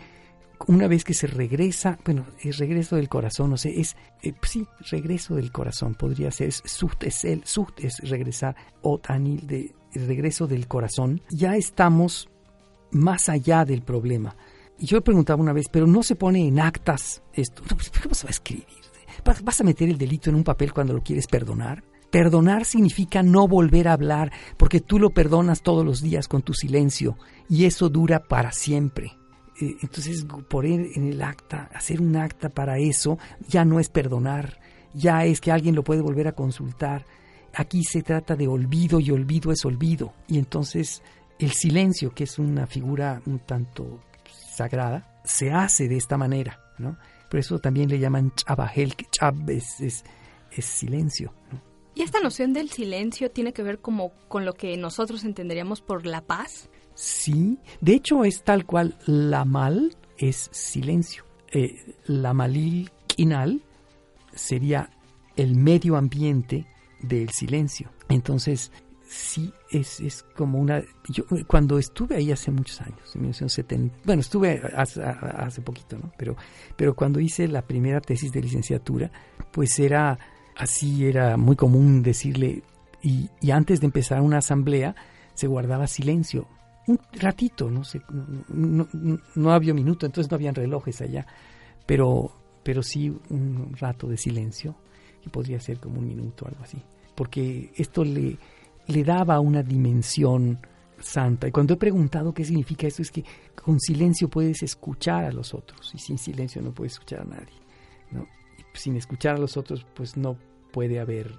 una 0.67 0.88
vez 0.88 1.03
que 1.03 1.13
se 1.13 1.27
regresa, 1.27 1.97
bueno, 2.06 2.25
el 2.41 2.53
regreso 2.53 2.95
del 2.95 3.10
corazón, 3.10 3.49
no 3.49 3.58
sé, 3.58 3.79
es, 3.79 3.95
eh, 4.21 4.34
sí, 4.43 4.65
regreso 4.89 5.36
del 5.36 5.51
corazón, 5.51 5.95
podría 5.95 6.32
ser, 6.32 6.49
es, 6.49 6.63
es 7.01 7.25
el, 7.25 7.43
suht 7.45 7.79
es 7.84 7.97
regresar, 8.10 8.56
o 8.82 8.97
tanil, 8.97 9.45
de 9.45 9.73
regreso 9.93 10.47
del 10.47 10.67
corazón, 10.67 11.21
ya 11.29 11.56
estamos 11.56 12.29
más 12.91 13.29
allá 13.29 13.65
del 13.65 13.82
problema. 13.82 14.36
Y 14.79 14.86
yo 14.86 14.97
he 14.97 15.01
preguntado 15.01 15.39
una 15.39 15.53
vez, 15.53 15.67
pero 15.71 15.86
no 15.88 16.03
se 16.03 16.15
pone 16.15 16.47
en 16.47 16.60
actas 16.60 17.21
esto. 17.34 17.62
Pues, 17.67 17.91
¿Cómo 18.01 18.15
se 18.15 18.25
va 18.25 18.29
a 18.29 18.32
escribir? 18.32 18.65
¿Vas 19.43 19.62
a 19.62 19.63
meter 19.63 19.89
el 19.89 19.97
delito 19.97 20.29
en 20.29 20.36
un 20.36 20.43
papel 20.43 20.73
cuando 20.73 20.93
lo 20.93 21.01
quieres 21.01 21.27
perdonar? 21.27 21.84
Perdonar 22.13 22.63
significa 22.65 23.23
no 23.23 23.47
volver 23.47 23.88
a 23.88 23.93
hablar, 23.93 24.32
porque 24.56 24.80
tú 24.80 24.99
lo 24.99 25.10
perdonas 25.10 25.63
todos 25.63 25.84
los 25.84 25.99
días 25.99 26.28
con 26.28 26.43
tu 26.43 26.54
silencio, 26.54 27.17
y 27.49 27.65
eso 27.65 27.89
dura 27.89 28.19
para 28.19 28.52
siempre. 28.52 29.13
Eh, 29.60 29.78
entonces, 29.82 30.23
poner 30.47 30.89
en 30.93 31.08
el 31.08 31.23
acta, 31.23 31.71
hacer 31.73 32.02
un 32.02 32.15
acta 32.15 32.49
para 32.49 32.78
eso, 32.78 33.17
ya 33.47 33.65
no 33.65 33.80
es 33.80 33.89
perdonar, 33.89 34.60
ya 34.93 35.26
es 35.26 35.41
que 35.41 35.52
alguien 35.52 35.73
lo 35.73 35.84
puede 35.84 36.02
volver 36.02 36.28
a 36.28 36.34
consultar. 36.34 37.04
Aquí 37.52 37.84
se 37.84 38.04
trata 38.04 38.36
de 38.36 38.47
olvido 38.47 38.99
y 38.99 39.10
olvido 39.10 39.52
es 39.52 39.65
olvido. 39.65 40.13
Y 40.28 40.38
entonces 40.38 41.02
el 41.39 41.52
silencio, 41.54 42.12
que 42.12 42.26
es 42.26 42.38
una 42.38 42.67
figura 42.67 43.23
un 43.26 43.39
tanto 43.39 44.02
sagrada, 44.56 45.19
se 45.26 45.52
hace 45.52 45.88
de 45.88 45.97
esta 45.97 46.19
manera, 46.19 46.60
¿no? 46.78 46.95
Por 47.28 47.39
eso 47.39 47.58
también 47.58 47.89
le 47.89 47.97
llaman 47.97 48.34
chabahel, 48.36 48.95
que 48.95 49.08
chab 49.10 49.49
es, 49.49 50.04
silencio. 50.60 51.34
¿Y 51.95 52.01
esta 52.01 52.19
noción 52.19 52.53
del 52.53 52.69
silencio 52.69 53.29
tiene 53.32 53.53
que 53.53 53.63
ver 53.63 53.79
como 53.79 54.13
con 54.27 54.45
lo 54.45 54.53
que 54.53 54.75
nosotros 54.77 55.23
entenderíamos 55.23 55.82
por 55.82 56.06
la 56.06 56.21
paz? 56.21 56.69
Sí, 56.95 57.58
de 57.82 57.93
hecho 57.93 58.23
es 58.23 58.43
tal 58.43 58.65
cual, 58.65 58.97
la 59.06 59.45
mal 59.45 59.95
es 60.17 60.49
silencio. 60.51 61.23
Eh, 61.51 61.95
la 62.06 62.34
malil 62.34 62.91
quinal 63.08 63.62
sería 64.34 64.89
el 65.36 65.56
medio 65.56 65.95
ambiente 65.95 66.65
del 67.01 67.29
silencio. 67.29 67.91
Entonces, 68.10 68.71
sí 69.08 69.53
es, 69.69 69.99
es 69.99 70.23
como 70.36 70.60
una... 70.60 70.82
Yo 71.10 71.25
cuando 71.47 71.77
estuve 71.77 72.15
ahí 72.15 72.32
hace 72.32 72.51
muchos 72.51 72.82
años, 72.82 73.15
en 73.15 73.21
1970, 73.21 73.95
bueno, 74.03 74.21
estuve 74.21 74.62
hace, 74.75 75.03
hace, 75.03 75.62
poquito, 75.62 75.97
¿no? 75.97 76.12
Pero, 76.17 76.36
pero 76.75 76.95
cuando 76.95 77.19
hice 77.19 77.47
la 77.47 77.62
primera 77.62 78.01
tesis 78.01 78.32
de 78.32 78.41
licenciatura, 78.41 79.12
pues 79.51 79.77
era 79.79 80.17
así, 80.55 81.05
era 81.05 81.37
muy 81.37 81.55
común 81.55 82.03
decirle, 82.03 82.63
y, 83.01 83.29
antes 83.51 83.81
de 83.81 83.85
empezar 83.85 84.21
una 84.21 84.37
asamblea, 84.37 84.95
se 85.33 85.47
guardaba 85.47 85.87
silencio 85.87 86.47
un 86.85 86.99
ratito, 87.13 87.69
no 87.69 87.85
sé, 87.85 88.01
no, 88.49 88.87
no, 89.35 89.51
había 89.53 89.73
minuto, 89.73 90.05
entonces 90.05 90.29
no 90.29 90.35
habían 90.35 90.53
relojes 90.53 90.99
allá, 91.01 91.25
pero, 91.85 92.31
pero 92.61 92.83
sí 92.83 93.09
un 93.29 93.73
rato 93.79 94.07
de 94.07 94.17
silencio, 94.17 94.75
que 95.23 95.29
podría 95.29 95.59
ser 95.61 95.79
como 95.79 95.99
un 95.99 96.07
minuto 96.07 96.43
o 96.43 96.49
algo 96.49 96.61
así, 96.61 96.81
porque 97.15 97.71
esto 97.77 98.03
le, 98.03 98.37
le 98.87 99.03
daba 99.03 99.39
una 99.39 99.63
dimensión 99.63 100.59
santa. 100.99 101.47
Y 101.47 101.51
cuando 101.51 101.75
he 101.75 101.77
preguntado 101.77 102.33
qué 102.33 102.43
significa 102.43 102.87
eso, 102.87 103.01
es 103.01 103.11
que 103.11 103.23
con 103.55 103.79
silencio 103.79 104.29
puedes 104.29 104.63
escuchar 104.63 105.25
a 105.25 105.31
los 105.31 105.53
otros, 105.53 105.91
y 105.93 105.99
sin 105.99 106.17
silencio 106.17 106.61
no 106.61 106.71
puedes 106.71 106.93
escuchar 106.93 107.21
a 107.21 107.25
nadie. 107.25 107.55
¿no? 108.11 108.27
Sin 108.73 108.95
escuchar 108.95 109.36
a 109.36 109.39
los 109.39 109.57
otros, 109.57 109.86
pues 109.93 110.17
no 110.17 110.38
puede 110.71 110.99
haber 110.99 111.31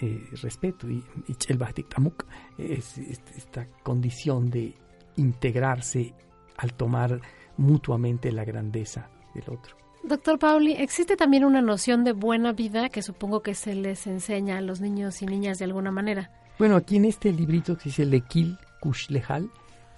eh, 0.00 0.28
respeto 0.42 0.90
y, 0.90 1.02
el 1.48 1.58
Tamuk 1.88 2.24
es, 2.58 2.98
esta 2.98 3.66
condición 3.82 4.50
de 4.50 4.74
integrarse 5.16 6.12
al 6.56 6.74
tomar 6.74 7.20
mutuamente 7.56 8.30
la 8.32 8.44
grandeza 8.44 9.08
del 9.34 9.44
otro. 9.48 9.76
Doctor 10.02 10.38
Pauli, 10.38 10.72
existe 10.72 11.16
también 11.16 11.44
una 11.44 11.62
noción 11.62 12.04
de 12.04 12.12
buena 12.12 12.52
vida 12.52 12.90
que 12.90 13.02
supongo 13.02 13.42
que 13.42 13.54
se 13.54 13.74
les 13.74 14.06
enseña 14.06 14.58
a 14.58 14.60
los 14.60 14.80
niños 14.80 15.20
y 15.22 15.26
niñas 15.26 15.58
de 15.58 15.64
alguna 15.64 15.90
manera. 15.90 16.30
Bueno, 16.58 16.76
aquí 16.76 16.96
en 16.96 17.06
este 17.06 17.32
librito 17.32 17.76
que 17.76 17.84
dice 17.84 18.04
Lekil 18.04 18.58
Kush 18.80 19.08
Lejal, 19.08 19.50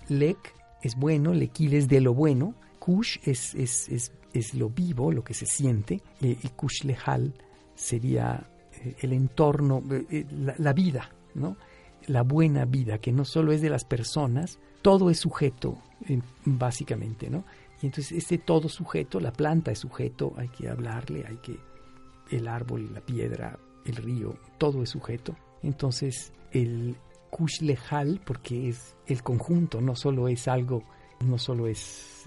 Lek 0.08 0.54
es 0.82 0.96
bueno, 0.96 1.34
Lekil 1.34 1.74
es 1.74 1.88
de 1.88 2.00
lo 2.00 2.14
bueno, 2.14 2.54
Kush 2.78 3.18
es, 3.24 3.54
es, 3.54 3.88
es, 3.88 4.12
es 4.32 4.54
lo 4.54 4.68
vivo, 4.68 5.12
lo 5.12 5.24
que 5.24 5.34
se 5.34 5.46
siente, 5.46 6.02
y 6.20 6.34
Kush 6.48 6.84
Lejal 6.84 7.34
sería 7.74 8.48
eh, 8.72 8.96
el 9.00 9.12
entorno, 9.12 9.82
eh, 9.90 10.06
eh, 10.10 10.26
la, 10.58 10.72
vida, 10.72 11.10
¿no? 11.34 11.56
La 12.06 12.22
buena 12.22 12.64
vida, 12.64 12.98
que 12.98 13.12
no 13.12 13.24
solo 13.24 13.52
es 13.52 13.60
de 13.60 13.70
las 13.70 13.84
personas, 13.84 14.58
todo 14.82 15.10
es 15.10 15.18
sujeto, 15.18 15.78
básicamente, 16.44 17.30
¿no? 17.30 17.44
Y 17.82 17.86
entonces 17.86 18.12
este 18.12 18.38
todo 18.38 18.68
sujeto, 18.68 19.20
la 19.20 19.32
planta 19.32 19.70
es 19.70 19.78
sujeto, 19.78 20.32
hay 20.36 20.48
que 20.48 20.68
hablarle, 20.68 21.24
hay 21.26 21.36
que 21.36 21.56
el 22.30 22.48
árbol, 22.48 22.92
la 22.92 23.00
piedra, 23.00 23.58
el 23.84 23.96
río, 23.96 24.36
todo 24.58 24.82
es 24.82 24.90
sujeto. 24.90 25.36
Entonces 25.62 26.32
el 26.52 26.96
kush 27.30 27.60
lejal, 27.62 28.20
porque 28.24 28.68
es 28.68 28.96
el 29.06 29.22
conjunto, 29.22 29.80
no 29.80 29.94
solo 29.94 30.28
es 30.28 30.48
algo, 30.48 30.82
no 31.24 31.38
solo 31.38 31.66
es 31.68 32.24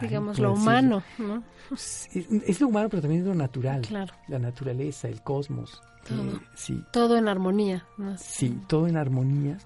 digamos, 0.00 0.38
lo 0.38 0.52
humano, 0.52 1.02
¿no? 1.18 1.42
Es, 1.72 2.60
lo 2.60 2.68
humano, 2.68 2.88
pero 2.88 3.02
también 3.02 3.22
es 3.22 3.26
lo 3.26 3.34
natural. 3.34 3.82
Claro. 3.82 4.14
La 4.28 4.38
naturaleza, 4.38 5.08
el 5.08 5.22
cosmos. 5.22 5.82
Todo, 6.06 6.36
eh, 6.36 6.40
sí. 6.54 6.82
todo 6.92 7.16
en 7.16 7.28
armonía. 7.28 7.86
Sí, 8.18 8.58
todo 8.68 8.86
en 8.86 8.96
armonía. 8.96 9.58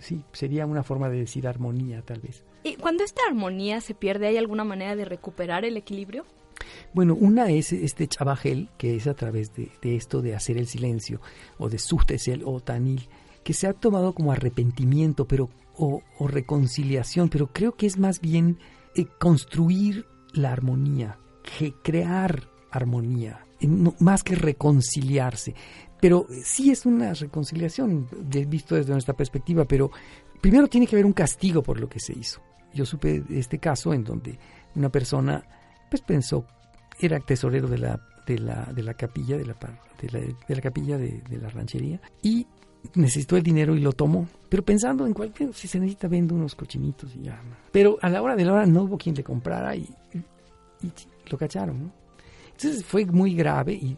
Sí, 0.00 0.22
sería 0.32 0.66
una 0.66 0.82
forma 0.82 1.08
de 1.08 1.18
decir 1.18 1.46
armonía, 1.46 2.02
tal 2.02 2.20
vez. 2.20 2.44
¿Y 2.64 2.76
cuando 2.76 3.04
esta 3.04 3.22
armonía 3.28 3.80
se 3.80 3.94
pierde, 3.94 4.26
hay 4.26 4.36
alguna 4.36 4.64
manera 4.64 4.96
de 4.96 5.04
recuperar 5.04 5.64
el 5.64 5.76
equilibrio? 5.76 6.24
Bueno, 6.92 7.14
una 7.14 7.50
es 7.50 7.72
este 7.72 8.08
chabajel, 8.08 8.68
que 8.76 8.96
es 8.96 9.06
a 9.06 9.14
través 9.14 9.52
de, 9.54 9.70
esto 9.82 10.22
de 10.22 10.34
hacer 10.34 10.58
el 10.58 10.66
silencio, 10.66 11.20
o 11.58 11.68
de 11.68 11.78
sustesel 11.78 12.42
o 12.44 12.60
tanil, 12.60 13.08
que 13.44 13.52
se 13.52 13.66
ha 13.66 13.72
tomado 13.72 14.12
como 14.12 14.32
arrepentimiento 14.32 15.26
pero 15.26 15.48
o, 15.76 16.02
o 16.18 16.26
reconciliación, 16.26 17.28
pero 17.28 17.46
creo 17.46 17.76
que 17.76 17.86
es 17.86 17.98
más 17.98 18.20
bien 18.20 18.58
eh, 18.58 18.77
construir 19.06 20.06
la 20.32 20.52
armonía, 20.52 21.18
crear 21.82 22.48
armonía, 22.70 23.44
más 23.98 24.22
que 24.22 24.34
reconciliarse. 24.34 25.54
Pero 26.00 26.26
eh, 26.30 26.42
sí 26.44 26.70
es 26.70 26.86
una 26.86 27.12
reconciliación, 27.14 28.08
visto 28.46 28.74
desde 28.74 28.92
nuestra 28.92 29.14
perspectiva, 29.14 29.64
pero 29.64 29.90
primero 30.40 30.68
tiene 30.68 30.86
que 30.86 30.96
haber 30.96 31.06
un 31.06 31.12
castigo 31.12 31.62
por 31.62 31.80
lo 31.80 31.88
que 31.88 32.00
se 32.00 32.16
hizo. 32.16 32.40
Yo 32.72 32.84
supe 32.84 33.24
este 33.30 33.58
caso 33.58 33.92
en 33.92 34.04
donde 34.04 34.38
una 34.74 34.90
persona 34.90 35.42
pues 35.90 36.02
pensó, 36.02 36.44
era 37.00 37.18
tesorero 37.20 37.66
de 37.66 37.78
la, 37.78 38.00
de 38.26 38.38
la, 38.38 38.64
de 38.66 38.82
la 38.82 38.94
capilla, 38.94 39.38
de 39.38 39.46
la, 39.46 39.56
de 40.00 40.10
la, 40.10 40.20
de 40.20 40.54
la 40.54 40.60
capilla 40.60 40.98
de, 40.98 41.22
de 41.28 41.38
la 41.38 41.48
ranchería, 41.48 42.00
y 42.22 42.46
necesitó 42.94 43.36
el 43.36 43.42
dinero 43.42 43.76
y 43.76 43.80
lo 43.80 43.92
tomó. 43.92 44.28
Pero 44.48 44.64
pensando 44.64 45.06
en 45.06 45.12
cualquier, 45.12 45.52
si 45.54 45.68
se 45.68 45.78
necesita, 45.78 46.08
vendo 46.08 46.34
unos 46.34 46.54
cochinitos 46.54 47.14
y 47.14 47.22
ya. 47.22 47.40
Pero 47.70 47.98
a 48.00 48.08
la 48.08 48.22
hora 48.22 48.36
de 48.36 48.44
la 48.44 48.52
hora 48.52 48.66
no 48.66 48.84
hubo 48.84 48.96
quien 48.96 49.14
le 49.14 49.22
comprara 49.22 49.76
y, 49.76 49.88
lo 51.30 51.36
cacharon. 51.36 51.92
Entonces 52.52 52.84
fue 52.84 53.04
muy 53.06 53.34
grave 53.34 53.74
y, 53.74 53.96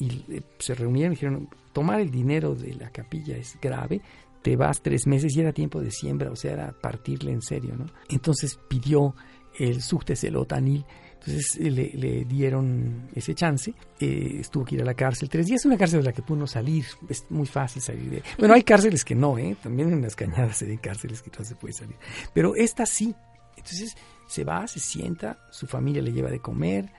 y, 0.00 0.42
se 0.58 0.74
reunieron 0.74 1.12
y 1.12 1.16
dijeron, 1.16 1.48
tomar 1.72 2.00
el 2.00 2.10
dinero 2.10 2.54
de 2.54 2.74
la 2.74 2.90
capilla 2.90 3.36
es 3.36 3.58
grave, 3.60 4.00
te 4.42 4.54
vas 4.56 4.80
tres 4.80 5.06
meses 5.06 5.34
y 5.34 5.40
era 5.40 5.52
tiempo 5.52 5.80
de 5.80 5.90
siembra, 5.90 6.30
o 6.30 6.36
sea, 6.36 6.52
era 6.52 6.72
partirle 6.72 7.32
en 7.32 7.42
serio, 7.42 7.74
¿no? 7.76 7.86
Entonces 8.08 8.58
pidió 8.68 9.14
el 9.58 9.82
subteselotanil 9.82 10.84
entonces 11.26 11.56
eh, 11.60 11.70
le, 11.70 12.24
dieron 12.24 13.08
ese 13.14 13.34
chance, 13.34 13.74
eh, 13.98 14.38
estuvo 14.40 14.64
que 14.64 14.76
ir 14.76 14.82
a 14.82 14.84
la 14.84 14.94
cárcel 14.94 15.28
tres 15.28 15.46
días, 15.46 15.64
una 15.64 15.76
cárcel 15.76 16.00
de 16.00 16.06
la 16.06 16.12
que 16.12 16.22
pudo 16.22 16.38
no 16.38 16.46
salir, 16.46 16.84
es 17.08 17.26
muy 17.30 17.46
fácil 17.46 17.82
salir 17.82 18.10
de 18.10 18.22
Bueno, 18.38 18.54
hay 18.54 18.62
cárceles 18.62 19.04
que 19.04 19.14
no, 19.14 19.36
¿eh? 19.36 19.56
también 19.60 19.92
en 19.92 20.02
las 20.02 20.14
cañadas 20.14 20.62
ven 20.62 20.78
cárceles 20.78 21.22
que 21.22 21.30
no 21.36 21.44
se 21.44 21.56
puede 21.56 21.74
salir, 21.74 21.96
pero 22.32 22.54
esta 22.54 22.86
sí. 22.86 23.14
Entonces 23.56 23.96
se 24.28 24.44
va, 24.44 24.66
se 24.68 24.78
sienta, 24.78 25.38
su 25.50 25.66
familia 25.66 26.02
le 26.02 26.12
lleva 26.12 26.30
de 26.30 26.38
comer 26.38 26.92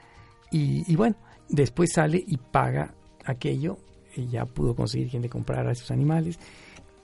y, 0.51 0.95
bueno, 0.95 1.15
después 1.47 1.91
sale 1.93 2.21
y 2.25 2.37
paga 2.37 2.93
aquello, 3.25 3.77
y 4.15 4.27
ya 4.27 4.45
pudo 4.45 4.75
conseguir 4.75 5.09
quien 5.09 5.21
le 5.21 5.29
comprara 5.29 5.69
a 5.69 5.73
esos 5.73 5.91
animales 5.91 6.39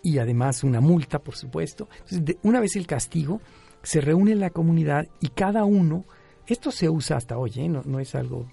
y 0.01 0.17
además 0.17 0.63
una 0.63 0.81
multa, 0.81 1.19
por 1.19 1.35
supuesto. 1.35 1.87
Entonces, 2.09 2.37
una 2.41 2.59
vez 2.59 2.75
el 2.75 2.87
castigo, 2.87 3.41
se 3.83 4.01
reúne 4.01 4.35
la 4.35 4.49
comunidad 4.49 5.07
y 5.21 5.27
cada 5.27 5.65
uno 5.65 6.05
esto 6.47 6.71
se 6.71 6.89
usa 6.89 7.17
hasta 7.17 7.37
hoy, 7.37 7.51
¿eh? 7.55 7.69
no, 7.69 7.99
es 7.99 8.15
algo 8.15 8.45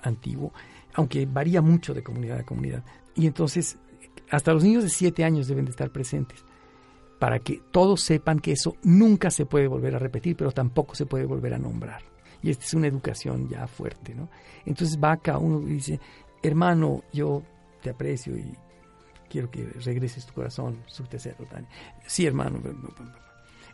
antiguo, 0.00 0.52
aunque 0.94 1.26
varía 1.26 1.60
mucho 1.60 1.94
de 1.94 2.02
comunidad 2.02 2.38
a 2.38 2.44
comunidad. 2.44 2.82
Y 3.14 3.26
entonces, 3.26 3.78
hasta 4.30 4.52
los 4.52 4.64
niños 4.64 4.84
de 4.84 4.90
7 4.90 5.24
años 5.24 5.46
deben 5.46 5.64
de 5.64 5.70
estar 5.70 5.90
presentes 5.90 6.44
para 7.18 7.38
que 7.38 7.62
todos 7.70 8.00
sepan 8.02 8.38
que 8.38 8.52
eso 8.52 8.76
nunca 8.82 9.30
se 9.30 9.46
puede 9.46 9.66
volver 9.66 9.94
a 9.94 9.98
repetir, 9.98 10.36
pero 10.36 10.52
tampoco 10.52 10.94
se 10.94 11.06
puede 11.06 11.24
volver 11.24 11.54
a 11.54 11.58
nombrar. 11.58 12.02
Y 12.42 12.50
esta 12.50 12.64
es 12.64 12.74
una 12.74 12.86
educación 12.86 13.48
ya 13.48 13.66
fuerte, 13.66 14.14
¿no? 14.14 14.28
Entonces 14.66 14.98
va 15.02 15.12
acá 15.12 15.38
uno 15.38 15.66
y 15.66 15.74
dice, 15.74 15.98
hermano, 16.42 17.02
yo 17.12 17.42
te 17.80 17.90
aprecio 17.90 18.36
y 18.36 18.52
quiero 19.30 19.50
que 19.50 19.64
regreses 19.64 20.26
tu 20.26 20.34
corazón, 20.34 20.82
su 20.86 21.04
tercero. 21.04 21.36
Sí, 22.06 22.26
hermano. 22.26 22.60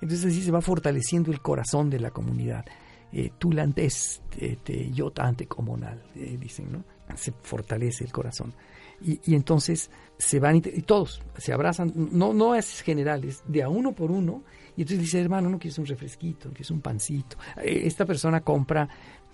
Entonces 0.00 0.26
así 0.26 0.42
se 0.42 0.50
va 0.50 0.60
fortaleciendo 0.60 1.32
el 1.32 1.40
corazón 1.40 1.90
de 1.90 2.00
la 2.00 2.10
comunidad. 2.10 2.64
Eh, 3.12 3.32
tú 3.38 3.52
lantes, 3.52 4.22
te, 4.30 4.90
yo 4.92 5.12
comunal, 5.48 6.02
eh, 6.14 6.36
dicen, 6.40 6.72
¿no? 6.72 6.84
Se 7.16 7.32
fortalece 7.32 8.04
el 8.04 8.12
corazón. 8.12 8.54
Y, 9.02 9.34
entonces 9.34 9.90
se 10.18 10.38
van 10.38 10.56
y, 10.56 10.60
todos 10.60 11.22
se 11.38 11.52
abrazan, 11.52 11.92
no, 11.94 12.34
no 12.34 12.54
es 12.54 12.82
generales, 12.82 13.42
de 13.46 13.62
a 13.62 13.68
uno 13.68 13.92
por 13.92 14.10
uno. 14.10 14.44
Y 14.76 14.82
entonces 14.82 15.00
dice, 15.00 15.20
hermano, 15.20 15.48
no 15.48 15.58
quieres 15.58 15.78
un 15.78 15.86
refresquito, 15.86 16.48
no 16.48 16.54
quieres 16.54 16.70
un 16.70 16.80
pancito. 16.80 17.36
Eh, 17.56 17.82
esta 17.84 18.04
persona 18.04 18.42
compra 18.42 18.88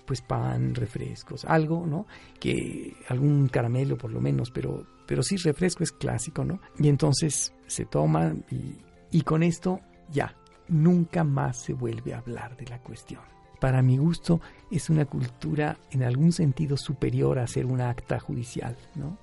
pues 0.07 0.23
pan, 0.23 0.73
refrescos, 0.75 1.45
algo, 1.45 1.85
¿no? 1.85 2.07
Que 2.39 2.95
algún 3.09 3.49
caramelo 3.49 3.99
por 3.99 4.13
lo 4.13 4.21
menos, 4.21 4.53
pero, 4.53 4.87
pero 5.05 5.21
sí 5.23 5.37
refresco 5.37 5.83
es 5.83 5.91
clásico, 5.91 6.45
¿no? 6.45 6.61
Y 6.79 6.89
entonces 6.89 7.53
se 7.67 7.87
toma 7.87 8.33
y, 8.51 8.77
y 9.11 9.23
con 9.23 9.43
esto 9.43 9.81
ya, 10.13 10.37
nunca 10.69 11.25
más 11.25 11.61
se 11.61 11.73
vuelve 11.73 12.15
a 12.15 12.19
hablar 12.19 12.57
de 12.57 12.67
la 12.67 12.81
cuestión. 12.81 13.36
Para 13.61 13.83
mi 13.83 13.97
gusto 13.97 14.41
es 14.71 14.91
una 14.91 15.05
cultura 15.07 15.79
en 15.91 16.03
algún 16.03 16.33
sentido 16.33 16.77
superior 16.77 17.39
a 17.39 17.47
ser 17.47 17.67
una 17.67 17.91
acta 17.91 18.19
judicial, 18.19 18.77
¿no? 18.95 19.19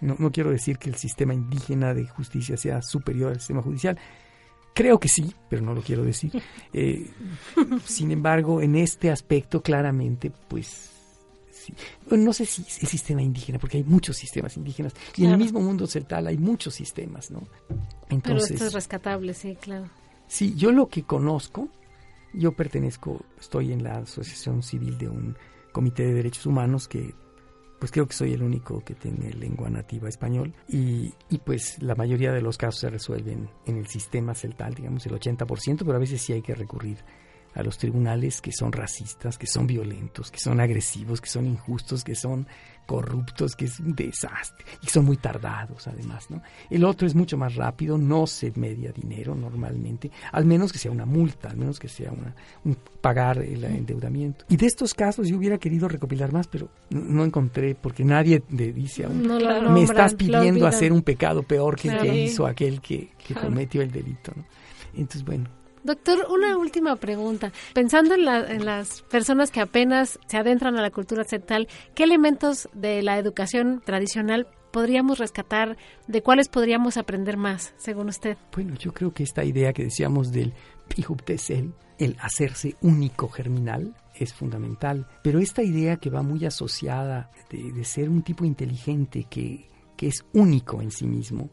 No, 0.00 0.16
no 0.18 0.30
quiero 0.30 0.50
decir 0.50 0.78
que 0.78 0.90
el 0.90 0.96
sistema 0.96 1.34
indígena 1.34 1.94
de 1.94 2.06
justicia 2.06 2.56
sea 2.56 2.82
superior 2.82 3.32
al 3.32 3.38
sistema 3.38 3.62
judicial, 3.62 3.98
Creo 4.74 4.98
que 4.98 5.08
sí, 5.08 5.32
pero 5.48 5.62
no 5.62 5.72
lo 5.72 5.80
quiero 5.80 6.04
decir. 6.04 6.32
Eh, 6.76 7.08
sin 7.84 8.10
embargo, 8.10 8.60
en 8.60 8.74
este 8.74 9.08
aspecto 9.08 9.62
claramente, 9.62 10.32
pues 10.48 10.90
no 12.10 12.32
sé 12.32 12.44
si 12.46 12.62
el 12.62 12.88
sistema 12.88 13.22
indígena, 13.22 13.60
porque 13.60 13.76
hay 13.76 13.84
muchos 13.84 14.16
sistemas 14.16 14.56
indígenas. 14.56 14.92
Y 15.16 15.24
en 15.24 15.30
el 15.30 15.38
mismo 15.38 15.60
mundo 15.60 15.86
celtal 15.86 16.26
hay 16.26 16.36
muchos 16.36 16.74
sistemas, 16.74 17.30
¿no? 17.30 17.44
Entonces, 18.10 18.22
Pero 18.22 18.38
esto 18.38 18.66
es 18.66 18.72
rescatable, 18.72 19.34
sí, 19.34 19.56
claro. 19.60 19.88
Sí, 20.26 20.54
yo 20.56 20.72
lo 20.72 20.88
que 20.88 21.04
conozco, 21.04 21.68
yo 22.34 22.52
pertenezco, 22.52 23.24
estoy 23.38 23.72
en 23.72 23.82
la 23.82 23.98
Asociación 23.98 24.62
Civil 24.62 24.98
de 24.98 25.08
un 25.08 25.36
Comité 25.72 26.04
de 26.04 26.14
Derechos 26.14 26.46
Humanos 26.46 26.88
que 26.88 27.14
pues 27.78 27.90
creo 27.90 28.06
que 28.06 28.14
soy 28.14 28.32
el 28.32 28.42
único 28.42 28.82
que 28.82 28.94
tiene 28.94 29.30
lengua 29.32 29.68
nativa 29.68 30.08
español 30.08 30.54
y, 30.68 31.12
y, 31.28 31.38
pues 31.38 31.82
la 31.82 31.94
mayoría 31.94 32.32
de 32.32 32.40
los 32.40 32.56
casos 32.56 32.80
se 32.80 32.88
resuelven 32.88 33.50
en 33.66 33.76
el 33.76 33.86
sistema 33.88 34.34
celtal, 34.34 34.74
digamos 34.74 35.04
el 35.06 35.12
80%, 35.12 35.78
pero 35.78 35.94
a 35.94 35.98
veces 35.98 36.22
sí 36.22 36.32
hay 36.32 36.40
que 36.40 36.54
recurrir 36.54 36.98
a 37.54 37.62
los 37.62 37.78
tribunales 37.78 38.40
que 38.40 38.52
son 38.52 38.72
racistas, 38.72 39.38
que 39.38 39.46
son 39.46 39.66
violentos, 39.66 40.30
que 40.30 40.38
son 40.38 40.60
agresivos, 40.60 41.20
que 41.20 41.30
son 41.30 41.46
injustos, 41.46 42.04
que 42.04 42.14
son 42.14 42.46
corruptos, 42.86 43.56
que 43.56 43.64
es 43.64 43.80
un 43.80 43.94
desastre 43.94 44.64
y 44.82 44.88
son 44.88 45.04
muy 45.04 45.16
tardados 45.16 45.86
además, 45.86 46.30
¿no? 46.30 46.42
El 46.68 46.84
otro 46.84 47.06
es 47.06 47.14
mucho 47.14 47.36
más 47.36 47.54
rápido, 47.54 47.96
no 47.96 48.26
se 48.26 48.52
media 48.56 48.92
dinero 48.92 49.34
normalmente, 49.34 50.10
al 50.32 50.44
menos 50.44 50.72
que 50.72 50.78
sea 50.78 50.90
una 50.90 51.06
multa, 51.06 51.50
al 51.50 51.56
menos 51.56 51.78
que 51.78 51.88
sea 51.88 52.12
una, 52.12 52.34
un 52.64 52.76
pagar 53.00 53.38
el 53.38 53.64
endeudamiento. 53.64 54.44
Y 54.48 54.56
de 54.56 54.66
estos 54.66 54.94
casos 54.94 55.28
yo 55.28 55.36
hubiera 55.36 55.58
querido 55.58 55.88
recopilar 55.88 56.32
más, 56.32 56.46
pero 56.46 56.68
no, 56.90 57.24
encontré 57.24 57.74
porque 57.74 58.04
nadie 58.04 58.42
le 58.50 58.72
dice 58.72 59.04
a 59.04 59.08
uno, 59.08 59.70
me 59.70 59.82
estás 59.82 60.14
pidiendo 60.14 60.66
hacer 60.66 60.92
un 60.92 61.02
pecado 61.02 61.42
peor 61.42 61.76
que 61.76 61.88
el 61.88 61.98
que 61.98 62.24
hizo 62.24 62.46
aquel 62.46 62.80
que, 62.80 63.12
que 63.26 63.34
cometió 63.34 63.80
el 63.80 63.90
delito, 63.90 64.32
¿no? 64.36 64.44
Entonces, 64.96 65.24
bueno, 65.24 65.48
Doctor, 65.84 66.28
una 66.30 66.56
última 66.56 66.96
pregunta. 66.96 67.52
Pensando 67.74 68.14
en, 68.14 68.24
las 68.64 69.02
personas 69.02 69.50
que 69.50 69.60
apenas 69.60 70.18
se 70.26 70.38
adentran 70.38 70.78
a 70.78 70.82
la 70.82 70.90
cultura 70.90 71.24
central, 71.24 71.68
¿qué 71.94 72.04
elementos 72.04 72.70
de 72.72 73.02
la 73.02 73.18
educación 73.18 73.82
tradicional 73.84 74.48
podríamos 74.72 75.18
rescatar? 75.18 75.76
¿De 76.06 76.22
cuáles 76.22 76.48
podríamos 76.48 76.96
aprender 76.96 77.36
más, 77.36 77.74
según 77.76 78.08
usted? 78.08 78.38
Bueno, 78.54 78.76
yo 78.76 78.94
creo 78.94 79.12
que 79.12 79.24
esta 79.24 79.44
idea 79.44 79.74
que 79.74 79.84
decíamos 79.84 80.32
del 80.32 80.54
pijuptesel, 80.88 81.74
el 81.98 82.16
hacerse 82.18 82.76
único 82.80 83.28
germinal, 83.28 83.94
es 84.14 84.32
fundamental. 84.32 85.06
Pero 85.22 85.38
esta 85.38 85.62
idea 85.62 85.98
que 85.98 86.08
va 86.08 86.22
muy 86.22 86.46
asociada 86.46 87.30
de, 87.50 87.84
ser 87.84 88.08
un 88.08 88.22
tipo 88.22 88.46
inteligente 88.46 89.26
que, 89.28 89.68
que, 89.98 90.06
es 90.06 90.24
único 90.32 90.80
en 90.80 90.90
sí 90.90 91.06
mismo, 91.06 91.50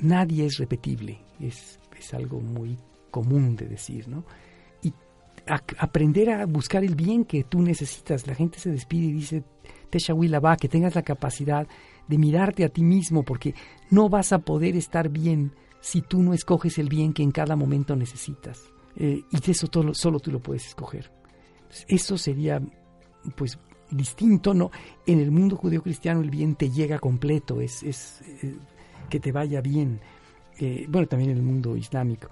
nadie 0.00 0.44
es 0.44 0.58
repetible, 0.58 1.22
es, 1.40 1.80
es 1.98 2.12
algo 2.12 2.40
muy 2.40 2.76
común 3.14 3.54
de 3.54 3.68
decir, 3.68 4.08
¿no? 4.08 4.24
Y 4.82 4.92
aprender 5.78 6.30
a 6.30 6.46
buscar 6.46 6.82
el 6.82 6.96
bien 6.96 7.24
que 7.24 7.44
tú 7.44 7.62
necesitas. 7.62 8.26
La 8.26 8.34
gente 8.34 8.58
se 8.58 8.72
despide 8.72 9.06
y 9.06 9.12
dice, 9.12 9.44
Teshahuila 9.90 10.40
va, 10.40 10.56
que 10.56 10.68
tengas 10.68 10.96
la 10.96 11.02
capacidad 11.02 11.68
de 12.08 12.18
mirarte 12.18 12.64
a 12.64 12.68
ti 12.68 12.82
mismo, 12.82 13.22
porque 13.22 13.54
no 13.90 14.08
vas 14.08 14.32
a 14.32 14.40
poder 14.40 14.74
estar 14.74 15.08
bien 15.10 15.52
si 15.80 16.02
tú 16.02 16.24
no 16.24 16.34
escoges 16.34 16.78
el 16.78 16.88
bien 16.88 17.12
que 17.12 17.22
en 17.22 17.30
cada 17.30 17.54
momento 17.54 17.94
necesitas. 17.94 18.60
Eh, 18.96 19.22
y 19.30 19.50
eso 19.50 19.68
solo 19.92 20.18
tú 20.18 20.32
lo 20.32 20.40
puedes 20.40 20.66
escoger. 20.66 21.12
eso 21.86 22.18
sería, 22.18 22.60
pues, 23.36 23.58
distinto, 23.90 24.54
¿no? 24.54 24.72
En 25.06 25.20
el 25.20 25.30
mundo 25.30 25.56
judeo-cristiano 25.56 26.20
el 26.20 26.30
bien 26.30 26.56
te 26.56 26.68
llega 26.68 26.98
completo, 26.98 27.60
es, 27.60 27.82
es 27.84 28.22
eh, 28.42 28.56
que 29.08 29.20
te 29.20 29.30
vaya 29.30 29.60
bien. 29.60 30.00
Eh, 30.58 30.86
bueno, 30.88 31.06
también 31.06 31.30
en 31.30 31.36
el 31.38 31.42
mundo 31.42 31.76
islámico. 31.76 32.28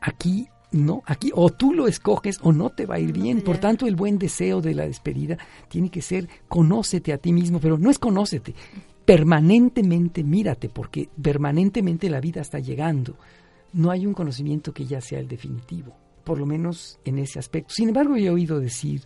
Aquí 0.00 0.48
no, 0.72 1.02
aquí 1.06 1.30
o 1.34 1.50
tú 1.50 1.74
lo 1.74 1.86
escoges 1.86 2.38
o 2.42 2.50
no 2.50 2.70
te 2.70 2.86
va 2.86 2.94
a 2.96 2.98
ir 2.98 3.12
bien. 3.12 3.42
Por 3.42 3.58
tanto, 3.58 3.86
el 3.86 3.94
buen 3.94 4.18
deseo 4.18 4.60
de 4.60 4.74
la 4.74 4.86
despedida 4.86 5.36
tiene 5.68 5.90
que 5.90 6.00
ser 6.00 6.28
conócete 6.48 7.12
a 7.12 7.18
ti 7.18 7.32
mismo, 7.32 7.60
pero 7.60 7.76
no 7.76 7.90
es 7.90 7.98
conócete, 7.98 8.54
permanentemente 9.04 10.24
mírate, 10.24 10.68
porque 10.70 11.08
permanentemente 11.20 12.08
la 12.08 12.20
vida 12.20 12.40
está 12.40 12.58
llegando. 12.58 13.16
No 13.74 13.90
hay 13.90 14.06
un 14.06 14.14
conocimiento 14.14 14.72
que 14.72 14.86
ya 14.86 15.00
sea 15.00 15.18
el 15.18 15.28
definitivo, 15.28 15.94
por 16.24 16.38
lo 16.38 16.46
menos 16.46 16.98
en 17.04 17.18
ese 17.18 17.38
aspecto. 17.38 17.74
Sin 17.74 17.88
embargo, 17.88 18.16
he 18.16 18.30
oído 18.30 18.58
decir, 18.58 19.02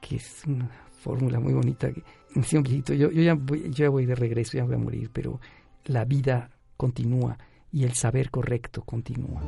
que 0.00 0.16
es 0.16 0.42
una 0.46 0.68
fórmula 1.00 1.38
muy 1.38 1.52
bonita. 1.52 1.90
Yo, 2.50 2.62
yo, 2.62 3.10
ya 3.10 3.34
voy, 3.34 3.62
yo 3.64 3.84
ya 3.84 3.88
voy 3.88 4.06
de 4.06 4.14
regreso, 4.14 4.58
ya 4.58 4.64
voy 4.64 4.74
a 4.74 4.78
morir, 4.78 5.10
pero 5.12 5.40
la 5.84 6.04
vida 6.04 6.50
continúa 6.76 7.38
y 7.72 7.84
el 7.84 7.94
saber 7.94 8.30
correcto 8.30 8.82
continúa. 8.82 9.42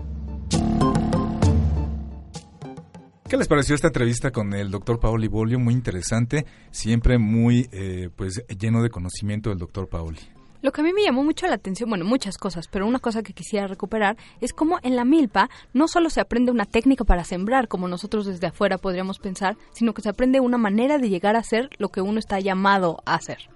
¿Qué 3.28 3.36
les 3.36 3.48
pareció 3.48 3.74
esta 3.74 3.88
entrevista 3.88 4.30
con 4.30 4.52
el 4.54 4.70
doctor 4.70 5.00
Paoli 5.00 5.26
Bolio? 5.26 5.58
Muy 5.58 5.74
interesante, 5.74 6.46
siempre 6.70 7.18
muy 7.18 7.68
eh, 7.72 8.08
pues 8.14 8.44
lleno 8.58 8.82
de 8.82 8.90
conocimiento 8.90 9.50
del 9.50 9.58
doctor 9.58 9.88
Paoli. 9.88 10.20
Lo 10.62 10.72
que 10.72 10.80
a 10.80 10.84
mí 10.84 10.92
me 10.92 11.02
llamó 11.02 11.24
mucho 11.24 11.46
la 11.46 11.54
atención, 11.54 11.88
bueno, 11.88 12.04
muchas 12.04 12.38
cosas, 12.38 12.68
pero 12.68 12.86
una 12.86 12.98
cosa 12.98 13.22
que 13.22 13.32
quisiera 13.32 13.66
recuperar 13.66 14.16
es 14.40 14.52
cómo 14.52 14.78
en 14.82 14.96
la 14.96 15.04
milpa 15.04 15.48
no 15.72 15.86
solo 15.88 16.08
se 16.08 16.20
aprende 16.20 16.52
una 16.52 16.64
técnica 16.66 17.04
para 17.04 17.24
sembrar, 17.24 17.68
como 17.68 17.88
nosotros 17.88 18.26
desde 18.26 18.46
afuera 18.46 18.78
podríamos 18.78 19.18
pensar, 19.18 19.56
sino 19.72 19.92
que 19.92 20.02
se 20.02 20.08
aprende 20.08 20.40
una 20.40 20.58
manera 20.58 20.98
de 20.98 21.08
llegar 21.08 21.36
a 21.36 21.42
ser 21.42 21.70
lo 21.78 21.88
que 21.88 22.00
uno 22.00 22.18
está 22.18 22.40
llamado 22.40 23.02
a 23.06 23.14
hacer. 23.14 23.48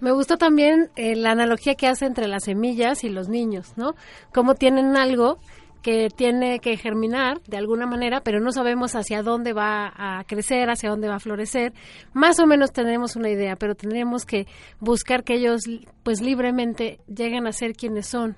Me 0.00 0.12
gustó 0.12 0.36
también 0.36 0.90
eh, 0.96 1.16
la 1.16 1.30
analogía 1.30 1.74
que 1.74 1.86
hace 1.86 2.06
entre 2.06 2.28
las 2.28 2.44
semillas 2.44 3.04
y 3.04 3.08
los 3.08 3.28
niños, 3.28 3.72
¿no? 3.76 3.94
Cómo 4.32 4.54
tienen 4.54 4.96
algo 4.96 5.38
que 5.84 6.08
tiene 6.08 6.60
que 6.60 6.78
germinar 6.78 7.42
de 7.46 7.58
alguna 7.58 7.86
manera, 7.86 8.22
pero 8.22 8.40
no 8.40 8.52
sabemos 8.52 8.94
hacia 8.94 9.22
dónde 9.22 9.52
va 9.52 9.92
a 9.94 10.24
crecer, 10.24 10.70
hacia 10.70 10.88
dónde 10.88 11.08
va 11.08 11.16
a 11.16 11.20
florecer. 11.20 11.74
Más 12.14 12.40
o 12.40 12.46
menos 12.46 12.72
tenemos 12.72 13.16
una 13.16 13.28
idea, 13.28 13.54
pero 13.56 13.74
tendríamos 13.74 14.24
que 14.24 14.46
buscar 14.80 15.24
que 15.24 15.34
ellos, 15.34 15.64
pues 16.02 16.22
libremente, 16.22 17.00
lleguen 17.06 17.46
a 17.46 17.52
ser 17.52 17.74
quienes 17.74 18.06
son. 18.06 18.36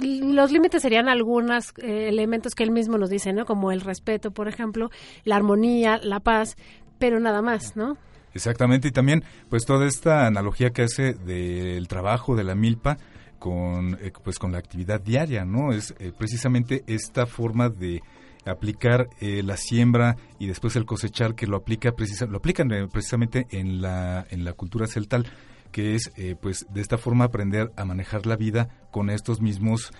Los 0.00 0.50
límites 0.50 0.82
serían 0.82 1.08
algunos 1.08 1.72
eh, 1.78 2.08
elementos 2.08 2.56
que 2.56 2.64
él 2.64 2.72
mismo 2.72 2.98
nos 2.98 3.10
dice, 3.10 3.32
¿no? 3.32 3.44
Como 3.44 3.70
el 3.70 3.80
respeto, 3.80 4.32
por 4.32 4.48
ejemplo, 4.48 4.90
la 5.22 5.36
armonía, 5.36 6.00
la 6.02 6.18
paz, 6.18 6.56
pero 6.98 7.20
nada 7.20 7.42
más, 7.42 7.76
¿no? 7.76 7.96
Exactamente, 8.34 8.88
y 8.88 8.90
también 8.90 9.24
pues 9.48 9.64
toda 9.64 9.86
esta 9.86 10.26
analogía 10.26 10.70
que 10.70 10.82
hace 10.82 11.14
del 11.14 11.86
trabajo 11.88 12.34
de 12.34 12.44
la 12.44 12.54
milpa 12.54 12.98
con 13.38 13.98
eh, 14.00 14.10
pues 14.22 14.38
con 14.38 14.52
la 14.52 14.58
actividad 14.58 15.00
diaria, 15.00 15.44
¿no? 15.44 15.72
Es 15.72 15.94
eh, 15.98 16.12
precisamente 16.16 16.82
esta 16.86 17.26
forma 17.26 17.68
de 17.68 18.02
aplicar 18.46 19.08
eh, 19.20 19.42
la 19.42 19.56
siembra 19.56 20.16
y 20.38 20.46
después 20.46 20.76
el 20.76 20.84
cosechar 20.84 21.34
que 21.34 21.46
lo 21.46 21.58
aplica 21.58 21.92
precisa, 21.92 22.26
lo 22.26 22.38
aplican 22.38 22.68
precisamente 22.90 23.46
en 23.50 23.80
la 23.80 24.26
en 24.30 24.44
la 24.44 24.54
cultura 24.54 24.86
celtal 24.86 25.26
que 25.72 25.96
es 25.96 26.12
pues 26.40 26.66
de 26.70 26.80
esta 26.80 26.98
forma 26.98 27.24
aprender 27.24 27.72
a 27.76 27.84
manejar 27.84 28.26
la 28.26 28.36
vida 28.36 28.68
con 28.92 29.10
estos 29.10 29.40
mismos 29.40 29.90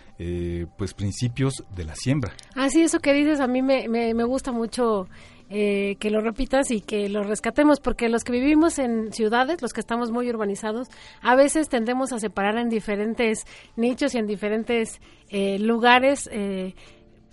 pues 0.79 0.95
principios 0.95 1.65
de 1.75 1.85
la 1.85 1.97
siembra. 1.97 2.33
Así 2.55 2.83
eso 2.83 3.01
que 3.01 3.13
dices 3.13 3.41
a 3.41 3.49
mí 3.49 3.61
me, 3.61 3.89
me 3.89 4.25
gusta 4.25 4.53
mucho 4.53 5.09
eh, 5.57 5.95
que 6.01 6.11
lo 6.11 6.21
repitas 6.21 6.73
y 6.73 6.81
que 6.81 7.09
lo 7.09 7.23
rescatemos, 7.23 7.79
porque 7.79 8.09
los 8.09 8.25
que 8.25 8.33
vivimos 8.33 8.81
en 8.81 9.13
ciudades, 9.13 9.63
los 9.63 9.73
que 9.73 9.79
estamos 9.79 10.11
muy 10.11 10.29
urbanizados, 10.29 10.89
a 11.23 11.37
veces 11.37 11.69
tendemos 11.69 12.13
a 12.13 12.19
separar 12.19 12.59
en 12.59 12.69
diferentes 12.69 13.45
nichos 13.77 14.17
y 14.17 14.19
en 14.19 14.27
diferentes 14.27 15.01
eh, 15.29 15.61
lugares 15.61 16.29
eh, 16.33 16.75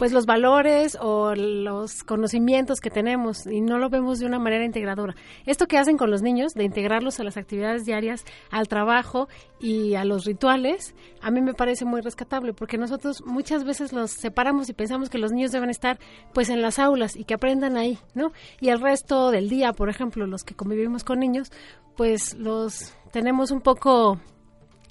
pues 0.02 0.14
los 0.14 0.26
valores 0.26 0.97
o 0.99 1.36
los 1.36 2.04
conocimientos 2.04 2.80
que 2.80 2.89
tenemos 2.89 3.45
y 3.45 3.62
no 3.62 3.78
lo 3.78 3.91
vemos 3.91 4.18
de 4.18 4.26
una 4.26 4.39
manera 4.39 4.66
integradora. 4.66 5.14
Esto 5.45 5.68
que 5.68 5.78
hacen 5.78 5.95
con 5.95 6.10
los 6.10 6.24
niños, 6.24 6.56
de 6.56 6.64
integrarlos 6.64 7.20
a 7.20 7.24
las 7.24 7.38
actividades 7.38 7.86
diarias, 7.86 8.26
al 8.49 8.68
trabajo 8.68 9.30
y 9.60 9.93
a 9.93 10.04
los 10.04 10.26
rituales, 10.26 10.95
a 11.22 11.30
mí 11.30 11.39
me 11.41 11.54
parece 11.54 11.86
muy 11.86 12.02
rescatable 12.02 12.52
porque 12.52 12.80
nosotros 12.80 13.22
muchas 13.28 13.64
veces 13.64 13.93
los 13.93 14.10
separamos 14.10 14.70
y 14.70 14.74
pensamos 14.74 15.08
que 15.08 15.20
los 15.20 15.32
niños 15.34 15.52
deben 15.52 15.70
estar 15.70 15.99
pues 16.34 16.49
en 16.49 16.64
las 16.64 16.80
aulas 16.80 17.16
y 17.16 17.24
que 17.24 17.36
aprendan 17.36 17.78
ahí, 17.78 17.99
¿no? 18.16 18.32
Y 18.60 18.70
el 18.70 18.82
resto 18.82 19.30
del 19.30 19.49
día, 19.49 19.72
por 19.72 19.88
ejemplo, 19.88 20.26
los 20.26 20.43
que 20.43 20.56
convivimos 20.56 21.04
con 21.04 21.20
niños, 21.20 21.52
pues 21.95 22.34
los 22.34 22.91
tenemos 23.12 23.52
un 23.52 23.62
poco 23.62 24.20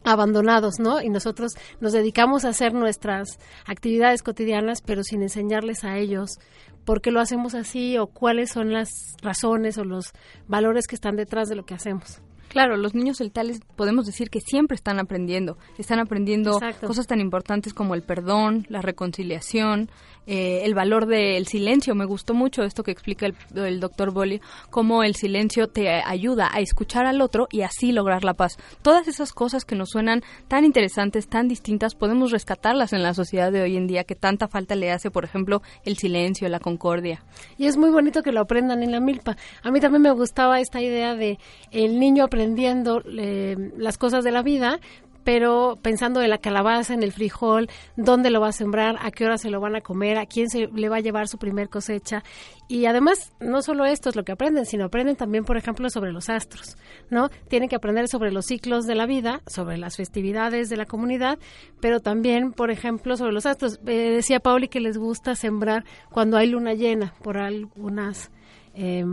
abandonados, 0.04 0.78
¿no? 0.78 1.02
Y 1.02 1.10
nosotros 1.10 1.52
nos 1.80 1.92
dedicamos 1.92 2.44
a 2.44 2.50
hacer 2.50 2.72
nuestras 2.72 3.38
actividades 3.66 4.22
cotidianas, 4.22 4.82
pero 4.82 5.02
sin 5.02 5.22
enseñarles 5.22 5.84
a 5.84 5.98
ellos 5.98 6.38
por 6.84 7.00
qué 7.00 7.10
lo 7.10 7.20
hacemos 7.20 7.54
así 7.54 7.98
o 7.98 8.06
cuáles 8.06 8.50
son 8.50 8.72
las 8.72 8.88
razones 9.22 9.78
o 9.78 9.84
los 9.84 10.12
valores 10.48 10.86
que 10.86 10.94
están 10.94 11.16
detrás 11.16 11.48
de 11.48 11.56
lo 11.56 11.64
que 11.64 11.74
hacemos. 11.74 12.20
Claro, 12.50 12.76
los 12.76 12.96
niños 12.96 13.18
celtales 13.18 13.60
podemos 13.76 14.06
decir 14.06 14.28
que 14.28 14.40
siempre 14.40 14.74
están 14.74 14.98
aprendiendo, 14.98 15.56
están 15.78 16.00
aprendiendo 16.00 16.58
cosas 16.84 17.06
tan 17.06 17.20
importantes 17.20 17.72
como 17.72 17.94
el 17.94 18.02
perdón, 18.02 18.66
la 18.68 18.82
reconciliación, 18.82 19.88
eh, 20.26 20.62
el 20.64 20.74
valor 20.74 21.06
del 21.06 21.46
silencio. 21.46 21.94
Me 21.94 22.06
gustó 22.06 22.34
mucho 22.34 22.64
esto 22.64 22.82
que 22.82 22.90
explica 22.90 23.26
el, 23.54 23.78
doctor 23.78 24.12
Bolli, 24.12 24.40
cómo 24.68 25.04
el 25.04 25.14
silencio 25.14 25.68
te 25.68 25.88
ayuda 25.88 26.50
a 26.52 26.58
escuchar 26.58 27.06
al 27.06 27.20
otro 27.20 27.46
y 27.52 27.60
así 27.60 27.92
lograr 27.92 28.24
la 28.24 28.34
paz. 28.34 28.56
Todas 28.82 29.06
esas 29.06 29.32
cosas 29.32 29.64
que 29.64 29.76
nos 29.76 29.90
suenan 29.90 30.22
tan 30.48 30.64
interesantes, 30.64 31.28
tan 31.28 31.46
distintas, 31.46 31.94
podemos 31.94 32.32
rescatarlas 32.32 32.92
en 32.92 33.04
la 33.04 33.14
sociedad 33.14 33.52
de 33.52 33.62
hoy 33.62 33.76
en 33.76 33.86
día 33.86 34.02
que 34.02 34.16
tanta 34.16 34.48
falta 34.48 34.74
le 34.74 34.90
hace, 34.90 35.12
por 35.12 35.24
ejemplo, 35.24 35.62
el 35.84 35.96
silencio, 35.98 36.48
la 36.48 36.58
concordia. 36.58 37.22
Y 37.58 37.66
es 37.66 37.76
muy 37.76 37.90
bonito 37.90 38.22
que 38.22 38.32
lo 38.32 38.40
aprendan 38.40 38.82
en 38.82 38.90
la 38.90 38.98
milpa. 38.98 39.36
A 39.62 39.70
mí 39.70 39.78
también 39.78 40.02
me 40.02 40.10
gustaba 40.10 40.58
esta 40.58 40.80
idea 40.80 41.14
de 41.14 41.38
el 41.70 42.00
niño 42.00 42.24
aprendiendo 42.24 42.39
eh, 42.40 43.56
las 43.76 43.98
cosas 43.98 44.24
de 44.24 44.30
la 44.30 44.42
vida, 44.42 44.80
pero 45.24 45.78
pensando 45.80 46.22
en 46.22 46.30
la 46.30 46.38
calabaza, 46.38 46.94
en 46.94 47.02
el 47.02 47.12
frijol, 47.12 47.68
dónde 47.96 48.30
lo 48.30 48.40
va 48.40 48.48
a 48.48 48.52
sembrar, 48.52 48.96
a 49.00 49.10
qué 49.10 49.24
hora 49.24 49.38
se 49.38 49.50
lo 49.50 49.60
van 49.60 49.76
a 49.76 49.80
comer, 49.80 50.18
a 50.18 50.26
quién 50.26 50.48
se 50.48 50.68
le 50.68 50.88
va 50.88 50.96
a 50.96 51.00
llevar 51.00 51.28
su 51.28 51.38
primer 51.38 51.68
cosecha. 51.68 52.22
Y 52.68 52.86
además, 52.86 53.32
no 53.40 53.62
solo 53.62 53.84
esto 53.84 54.08
es 54.08 54.16
lo 54.16 54.24
que 54.24 54.32
aprenden, 54.32 54.64
sino 54.64 54.84
aprenden 54.86 55.16
también, 55.16 55.44
por 55.44 55.56
ejemplo, 55.56 55.90
sobre 55.90 56.12
los 56.12 56.28
astros, 56.28 56.76
¿no? 57.10 57.28
Tienen 57.48 57.68
que 57.68 57.76
aprender 57.76 58.08
sobre 58.08 58.32
los 58.32 58.46
ciclos 58.46 58.86
de 58.86 58.94
la 58.94 59.06
vida, 59.06 59.42
sobre 59.46 59.76
las 59.76 59.96
festividades 59.96 60.68
de 60.68 60.76
la 60.76 60.86
comunidad, 60.86 61.38
pero 61.80 62.00
también, 62.00 62.52
por 62.52 62.70
ejemplo, 62.70 63.16
sobre 63.16 63.32
los 63.32 63.46
astros. 63.46 63.80
Eh, 63.86 64.10
decía 64.10 64.40
Pauli 64.40 64.68
que 64.68 64.80
les 64.80 64.96
gusta 64.98 65.34
sembrar 65.34 65.84
cuando 66.10 66.36
hay 66.36 66.48
luna 66.48 66.74
llena, 66.74 67.14
por 67.22 67.38
algunas... 67.38 68.30
Eh, 68.74 69.04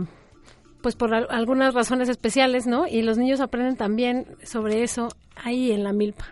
pues 0.82 0.94
por 0.94 1.14
algunas 1.14 1.74
razones 1.74 2.08
especiales, 2.08 2.66
¿no? 2.66 2.86
Y 2.86 3.02
los 3.02 3.18
niños 3.18 3.40
aprenden 3.40 3.76
también 3.76 4.26
sobre 4.42 4.82
eso 4.82 5.08
ahí 5.36 5.72
en 5.72 5.84
la 5.84 5.92
milpa. 5.92 6.26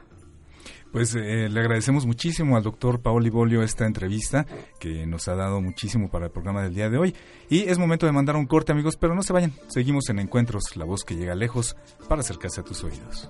Pues 0.93 1.15
eh, 1.15 1.49
le 1.51 1.61
agradecemos 1.61 2.07
muchísimo 2.07 2.57
al 2.57 2.63
doctor 2.63 3.01
Paoli 3.01 3.29
Bolio 3.29 3.63
esta 3.63 3.85
entrevista 3.85 4.47
que 4.81 5.07
nos 5.07 5.29
ha 5.29 5.35
dado 5.35 5.61
muchísimo 5.61 6.09
para 6.09 6.27
el 6.27 6.33
programa 6.33 6.63
del 6.63 6.75
día 6.75 6.89
de 6.89 6.97
hoy. 6.97 7.15
Y 7.51 7.65
es 7.65 7.79
momento 7.79 8.07
de 8.07 8.13
mandar 8.13 8.37
un 8.37 8.47
corte, 8.47 8.73
amigos, 8.73 8.97
pero 8.97 9.15
no 9.15 9.23
se 9.23 9.35
vayan. 9.35 9.53
Seguimos 9.69 10.09
en 10.09 10.21
Encuentros, 10.21 10.75
la 10.77 10.87
voz 10.87 11.05
que 11.05 11.17
llega 11.17 11.35
lejos 11.35 11.77
para 12.09 12.23
acercarse 12.23 12.63
a 12.63 12.65
tus 12.65 12.83
oídos. 12.83 13.29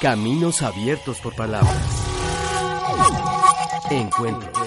Caminos 0.00 0.62
abiertos 0.62 1.20
por 1.20 1.34
palabras. 1.36 2.06
Encuentros. 3.90 4.65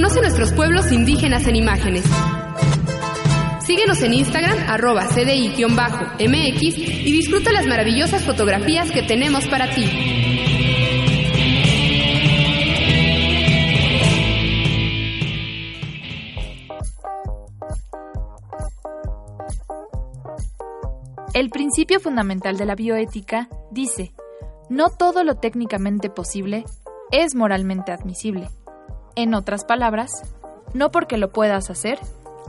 Conoce 0.00 0.22
nuestros 0.22 0.52
pueblos 0.52 0.90
indígenas 0.92 1.46
en 1.46 1.56
imágenes. 1.56 2.06
Síguenos 3.66 4.00
en 4.00 4.14
Instagram, 4.14 4.56
arroba 4.66 5.06
CDI-MX 5.06 6.78
y 7.04 7.12
disfruta 7.12 7.52
las 7.52 7.66
maravillosas 7.66 8.24
fotografías 8.24 8.90
que 8.92 9.02
tenemos 9.02 9.46
para 9.48 9.74
ti. 9.74 9.84
El 21.34 21.50
principio 21.50 22.00
fundamental 22.00 22.56
de 22.56 22.64
la 22.64 22.74
bioética 22.74 23.50
dice, 23.70 24.14
no 24.70 24.88
todo 24.88 25.24
lo 25.24 25.34
técnicamente 25.34 26.08
posible 26.08 26.64
es 27.12 27.34
moralmente 27.34 27.92
admisible. 27.92 28.48
En 29.16 29.34
otras 29.34 29.64
palabras, 29.64 30.22
no 30.74 30.90
porque 30.90 31.16
lo 31.16 31.30
puedas 31.30 31.70
hacer, 31.70 31.98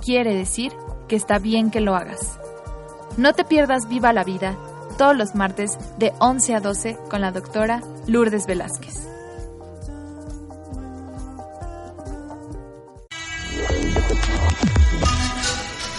quiere 0.04 0.36
decir 0.36 0.74
que 1.08 1.16
está 1.16 1.40
bien 1.40 1.72
que 1.72 1.82
lo 1.82 1.96
hagas. 1.96 2.40
No 3.18 3.34
te 3.34 3.44
pierdas 3.44 3.88
Viva 3.90 4.14
la 4.14 4.24
Vida 4.24 4.58
todos 4.98 5.18
los 5.18 5.36
martes 5.36 5.78
de 5.98 6.14
11 6.20 6.56
a 6.56 6.60
12 6.60 6.98
con 7.10 7.22
la 7.22 7.32
doctora 7.32 7.82
Lourdes 8.08 8.46
Velázquez. 8.46 9.08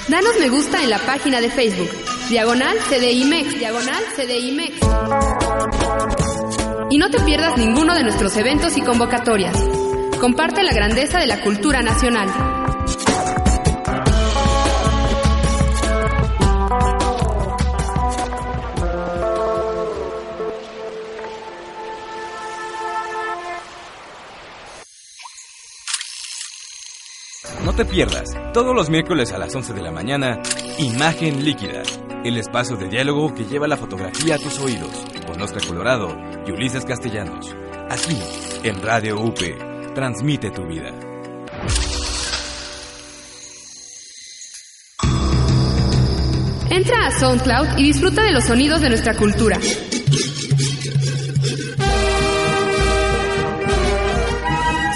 Danos 0.08 0.38
me 0.38 0.48
gusta 0.50 0.82
en 0.82 0.90
la 0.90 0.98
página 0.98 1.40
de 1.40 1.50
Facebook, 1.50 1.90
diagonal 2.28 2.76
CDIMEX, 2.88 3.58
diagonal 3.58 4.02
CDIMEX. 4.14 4.76
Y 6.90 6.98
no 6.98 7.10
te 7.10 7.18
pierdas 7.20 7.56
ninguno 7.56 7.94
de 7.94 8.02
nuestros 8.02 8.36
eventos 8.36 8.76
y 8.76 8.82
convocatorias. 8.82 9.56
Comparte 10.22 10.62
la 10.62 10.72
grandeza 10.72 11.18
de 11.18 11.26
la 11.26 11.40
cultura 11.40 11.82
nacional. 11.82 12.28
No 27.64 27.72
te 27.72 27.84
pierdas, 27.84 28.28
todos 28.52 28.76
los 28.76 28.90
miércoles 28.90 29.32
a 29.32 29.38
las 29.38 29.52
11 29.52 29.72
de 29.72 29.82
la 29.82 29.90
mañana, 29.90 30.40
Imagen 30.78 31.44
Líquida, 31.44 31.82
el 32.24 32.38
espacio 32.38 32.76
de 32.76 32.88
diálogo 32.88 33.34
que 33.34 33.44
lleva 33.44 33.66
la 33.66 33.76
fotografía 33.76 34.36
a 34.36 34.38
tus 34.38 34.60
oídos, 34.60 35.04
con 35.26 35.42
Oscar 35.42 35.66
Colorado 35.66 36.16
y 36.46 36.52
Ulises 36.52 36.84
Castellanos, 36.84 37.56
aquí 37.90 38.16
en 38.62 38.80
Radio 38.82 39.20
UP 39.20 39.71
transmite 39.94 40.50
tu 40.50 40.66
vida. 40.66 40.90
Entra 46.70 47.06
a 47.06 47.10
SoundCloud 47.10 47.76
y 47.76 47.84
disfruta 47.84 48.22
de 48.22 48.32
los 48.32 48.44
sonidos 48.44 48.80
de 48.80 48.88
nuestra 48.88 49.14
cultura. 49.14 49.58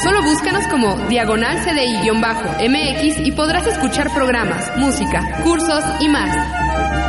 Solo 0.02 0.22
búscanos 0.22 0.66
como 0.68 0.96
Diagonal 1.08 1.58
CDI-MX 1.58 3.26
y 3.26 3.32
podrás 3.32 3.66
escuchar 3.66 4.10
programas, 4.14 4.74
música, 4.78 5.42
cursos 5.42 5.84
y 6.00 6.08
más. 6.08 7.05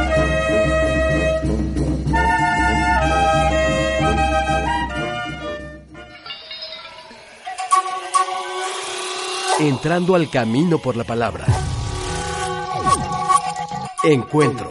Entrando 9.60 10.14
al 10.14 10.30
camino 10.30 10.78
por 10.78 10.96
la 10.96 11.04
palabra. 11.04 11.44
Encuentro. 14.04 14.70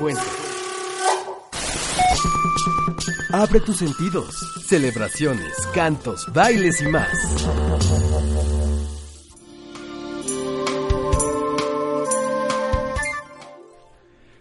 Abre 3.32 3.61
tus 3.62 3.78
sentidos. 3.78 4.37
Celebraciones, 4.64 5.53
cantos, 5.74 6.32
bailes 6.32 6.80
y 6.82 6.87
más. 6.87 7.09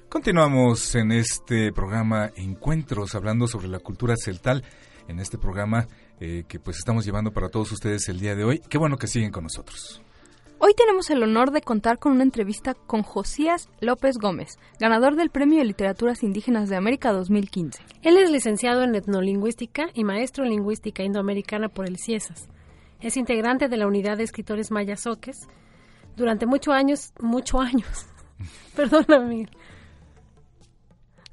Continuamos 0.10 0.94
en 0.94 1.12
este 1.12 1.74
programa 1.74 2.32
Encuentros, 2.36 3.16
hablando 3.16 3.48
sobre 3.48 3.68
la 3.68 3.80
cultura 3.80 4.14
celtal, 4.16 4.64
en 5.08 5.20
este 5.20 5.40
programa 5.40 5.88
eh, 6.20 6.44
que 6.48 6.60
pues 6.60 6.78
estamos 6.78 7.04
llevando 7.04 7.32
para 7.32 7.50
todos 7.50 7.72
ustedes 7.72 8.08
el 8.10 8.20
día 8.20 8.36
de 8.36 8.44
hoy. 8.44 8.62
Qué 8.70 8.78
bueno 8.78 8.98
que 8.98 9.08
siguen 9.08 9.32
con 9.32 9.44
nosotros. 9.44 10.04
Hoy 10.58 10.74
tenemos 10.74 11.10
el 11.10 11.22
honor 11.22 11.52
de 11.52 11.62
contar 11.62 12.00
con 12.00 12.14
una 12.14 12.24
entrevista 12.24 12.74
con 12.74 13.04
Josías 13.04 13.70
López 13.82 14.18
Gómez, 14.18 14.58
ganador 14.80 15.18
del 15.18 15.30
Premio 15.30 15.60
de 15.60 15.66
Literaturas 15.66 16.24
Indígenas 16.24 16.70
de 16.70 16.78
América 16.78 17.12
2015. 17.12 17.84
Él 18.04 18.18
es 18.18 18.32
licenciado 18.32 18.84
en 18.84 18.96
etnolingüística 18.96 19.90
y 19.94 20.06
maestro 20.06 20.46
en 20.46 20.52
lingüística 20.52 21.04
indoamericana 21.04 21.68
por 21.68 21.86
el 21.88 21.98
CIESAS. 21.98 22.48
Es 23.02 23.18
integrante 23.18 23.68
de 23.68 23.76
la 23.76 23.86
unidad 23.86 24.18
de 24.18 24.24
escritores 24.24 24.72
mayazoques. 24.72 25.48
Durante 26.16 26.46
muchos 26.46 26.74
años, 26.74 27.12
muchos 27.20 27.60
años, 27.60 28.08
perdóname, 28.78 29.48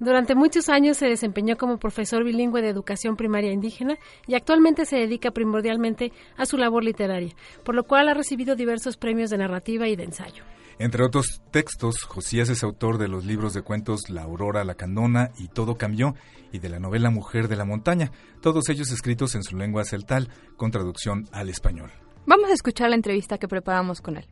durante 0.03 0.35
muchos 0.35 0.69
años 0.69 0.97
se 0.97 1.07
desempeñó 1.07 1.57
como 1.57 1.79
profesor 1.79 2.25
bilingüe 2.25 2.61
de 2.61 2.69
educación 2.69 3.17
primaria 3.17 3.53
indígena 3.53 3.97
y 4.27 4.35
actualmente 4.35 4.85
se 4.85 4.97
dedica 4.97 5.31
primordialmente 5.31 6.13
a 6.37 6.45
su 6.45 6.59
labor 6.59 6.85
literaria, 6.85 7.35
por 7.65 7.75
lo 7.75 7.85
cual 7.85 8.09
ha 8.09 8.15
recibido 8.15 8.57
diversos 8.57 8.97
premios 8.97 9.31
de 9.31 9.39
narrativa 9.39 9.87
y 9.89 9.97
de 9.97 10.05
ensayo. 10.05 10.43
Entre 10.79 11.05
otros 11.05 11.43
textos, 11.53 12.03
Josías 12.03 12.49
es 12.49 12.65
autor 12.65 12.99
de 12.99 13.07
los 13.07 13.25
libros 13.25 13.55
de 13.55 13.63
cuentos 13.63 14.11
La 14.11 14.23
Aurora, 14.23 14.65
La 14.65 14.75
Candona 14.75 15.31
y 15.39 15.49
Todo 15.49 15.77
Cambió 15.77 16.17
y 16.51 16.59
de 16.59 16.69
la 16.69 16.81
novela 16.81 17.11
Mujer 17.11 17.47
de 17.47 17.57
la 17.57 17.65
Montaña, 17.65 18.11
todos 18.41 18.69
ellos 18.69 18.91
escritos 18.91 19.37
en 19.37 19.45
su 19.45 19.57
lengua 19.57 19.85
celtal 19.85 20.31
con 20.57 20.73
traducción 20.73 21.29
al 21.31 21.49
español. 21.49 21.93
Vamos 22.27 22.51
a 22.51 22.55
escuchar 22.55 22.91
la 22.91 22.97
entrevista 22.97 23.39
que 23.39 23.49
preparamos 23.49 24.01
con 24.01 24.17
él. 24.17 24.27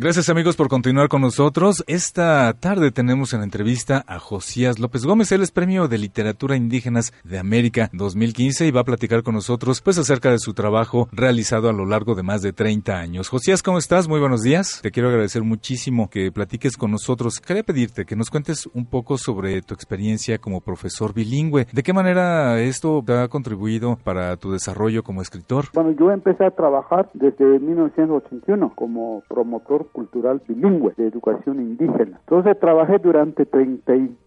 Gracias 0.00 0.28
amigos 0.28 0.54
por 0.54 0.68
continuar 0.68 1.08
con 1.08 1.22
nosotros. 1.22 1.82
Esta 1.88 2.52
tarde 2.52 2.92
tenemos 2.92 3.34
en 3.34 3.42
entrevista 3.42 4.04
a 4.06 4.20
Josías 4.20 4.78
López 4.78 5.04
Gómez. 5.04 5.32
Él 5.32 5.42
es 5.42 5.50
Premio 5.50 5.88
de 5.88 5.98
Literatura 5.98 6.54
Indígenas 6.54 7.12
de 7.24 7.36
América 7.36 7.90
2015 7.92 8.68
y 8.68 8.70
va 8.70 8.82
a 8.82 8.84
platicar 8.84 9.24
con 9.24 9.34
nosotros 9.34 9.80
pues 9.80 9.98
acerca 9.98 10.30
de 10.30 10.38
su 10.38 10.54
trabajo 10.54 11.08
realizado 11.10 11.68
a 11.68 11.72
lo 11.72 11.84
largo 11.84 12.14
de 12.14 12.22
más 12.22 12.42
de 12.42 12.52
30 12.52 12.96
años. 12.96 13.28
Josías, 13.28 13.60
¿cómo 13.60 13.78
estás? 13.78 14.06
Muy 14.06 14.20
buenos 14.20 14.42
días. 14.42 14.78
Te 14.84 14.92
quiero 14.92 15.08
agradecer 15.08 15.42
muchísimo 15.42 16.08
que 16.08 16.30
platiques 16.30 16.76
con 16.76 16.92
nosotros. 16.92 17.40
Quería 17.40 17.64
pedirte 17.64 18.04
que 18.04 18.14
nos 18.14 18.30
cuentes 18.30 18.68
un 18.74 18.86
poco 18.86 19.18
sobre 19.18 19.62
tu 19.62 19.74
experiencia 19.74 20.38
como 20.38 20.60
profesor 20.60 21.12
bilingüe. 21.12 21.66
¿De 21.72 21.82
qué 21.82 21.92
manera 21.92 22.60
esto 22.60 23.02
te 23.04 23.14
ha 23.14 23.26
contribuido 23.26 23.98
para 24.04 24.36
tu 24.36 24.52
desarrollo 24.52 25.02
como 25.02 25.22
escritor? 25.22 25.64
Bueno, 25.74 25.90
yo 25.98 26.12
empecé 26.12 26.44
a 26.44 26.52
trabajar 26.52 27.10
desde 27.14 27.58
1981 27.58 28.74
como 28.76 29.24
promotor 29.28 29.87
cultural 29.88 30.40
bilingüe 30.46 30.92
de 30.96 31.06
educación 31.06 31.60
indígena. 31.60 32.18
Entonces 32.20 32.58
trabajé 32.58 32.98
durante 32.98 33.46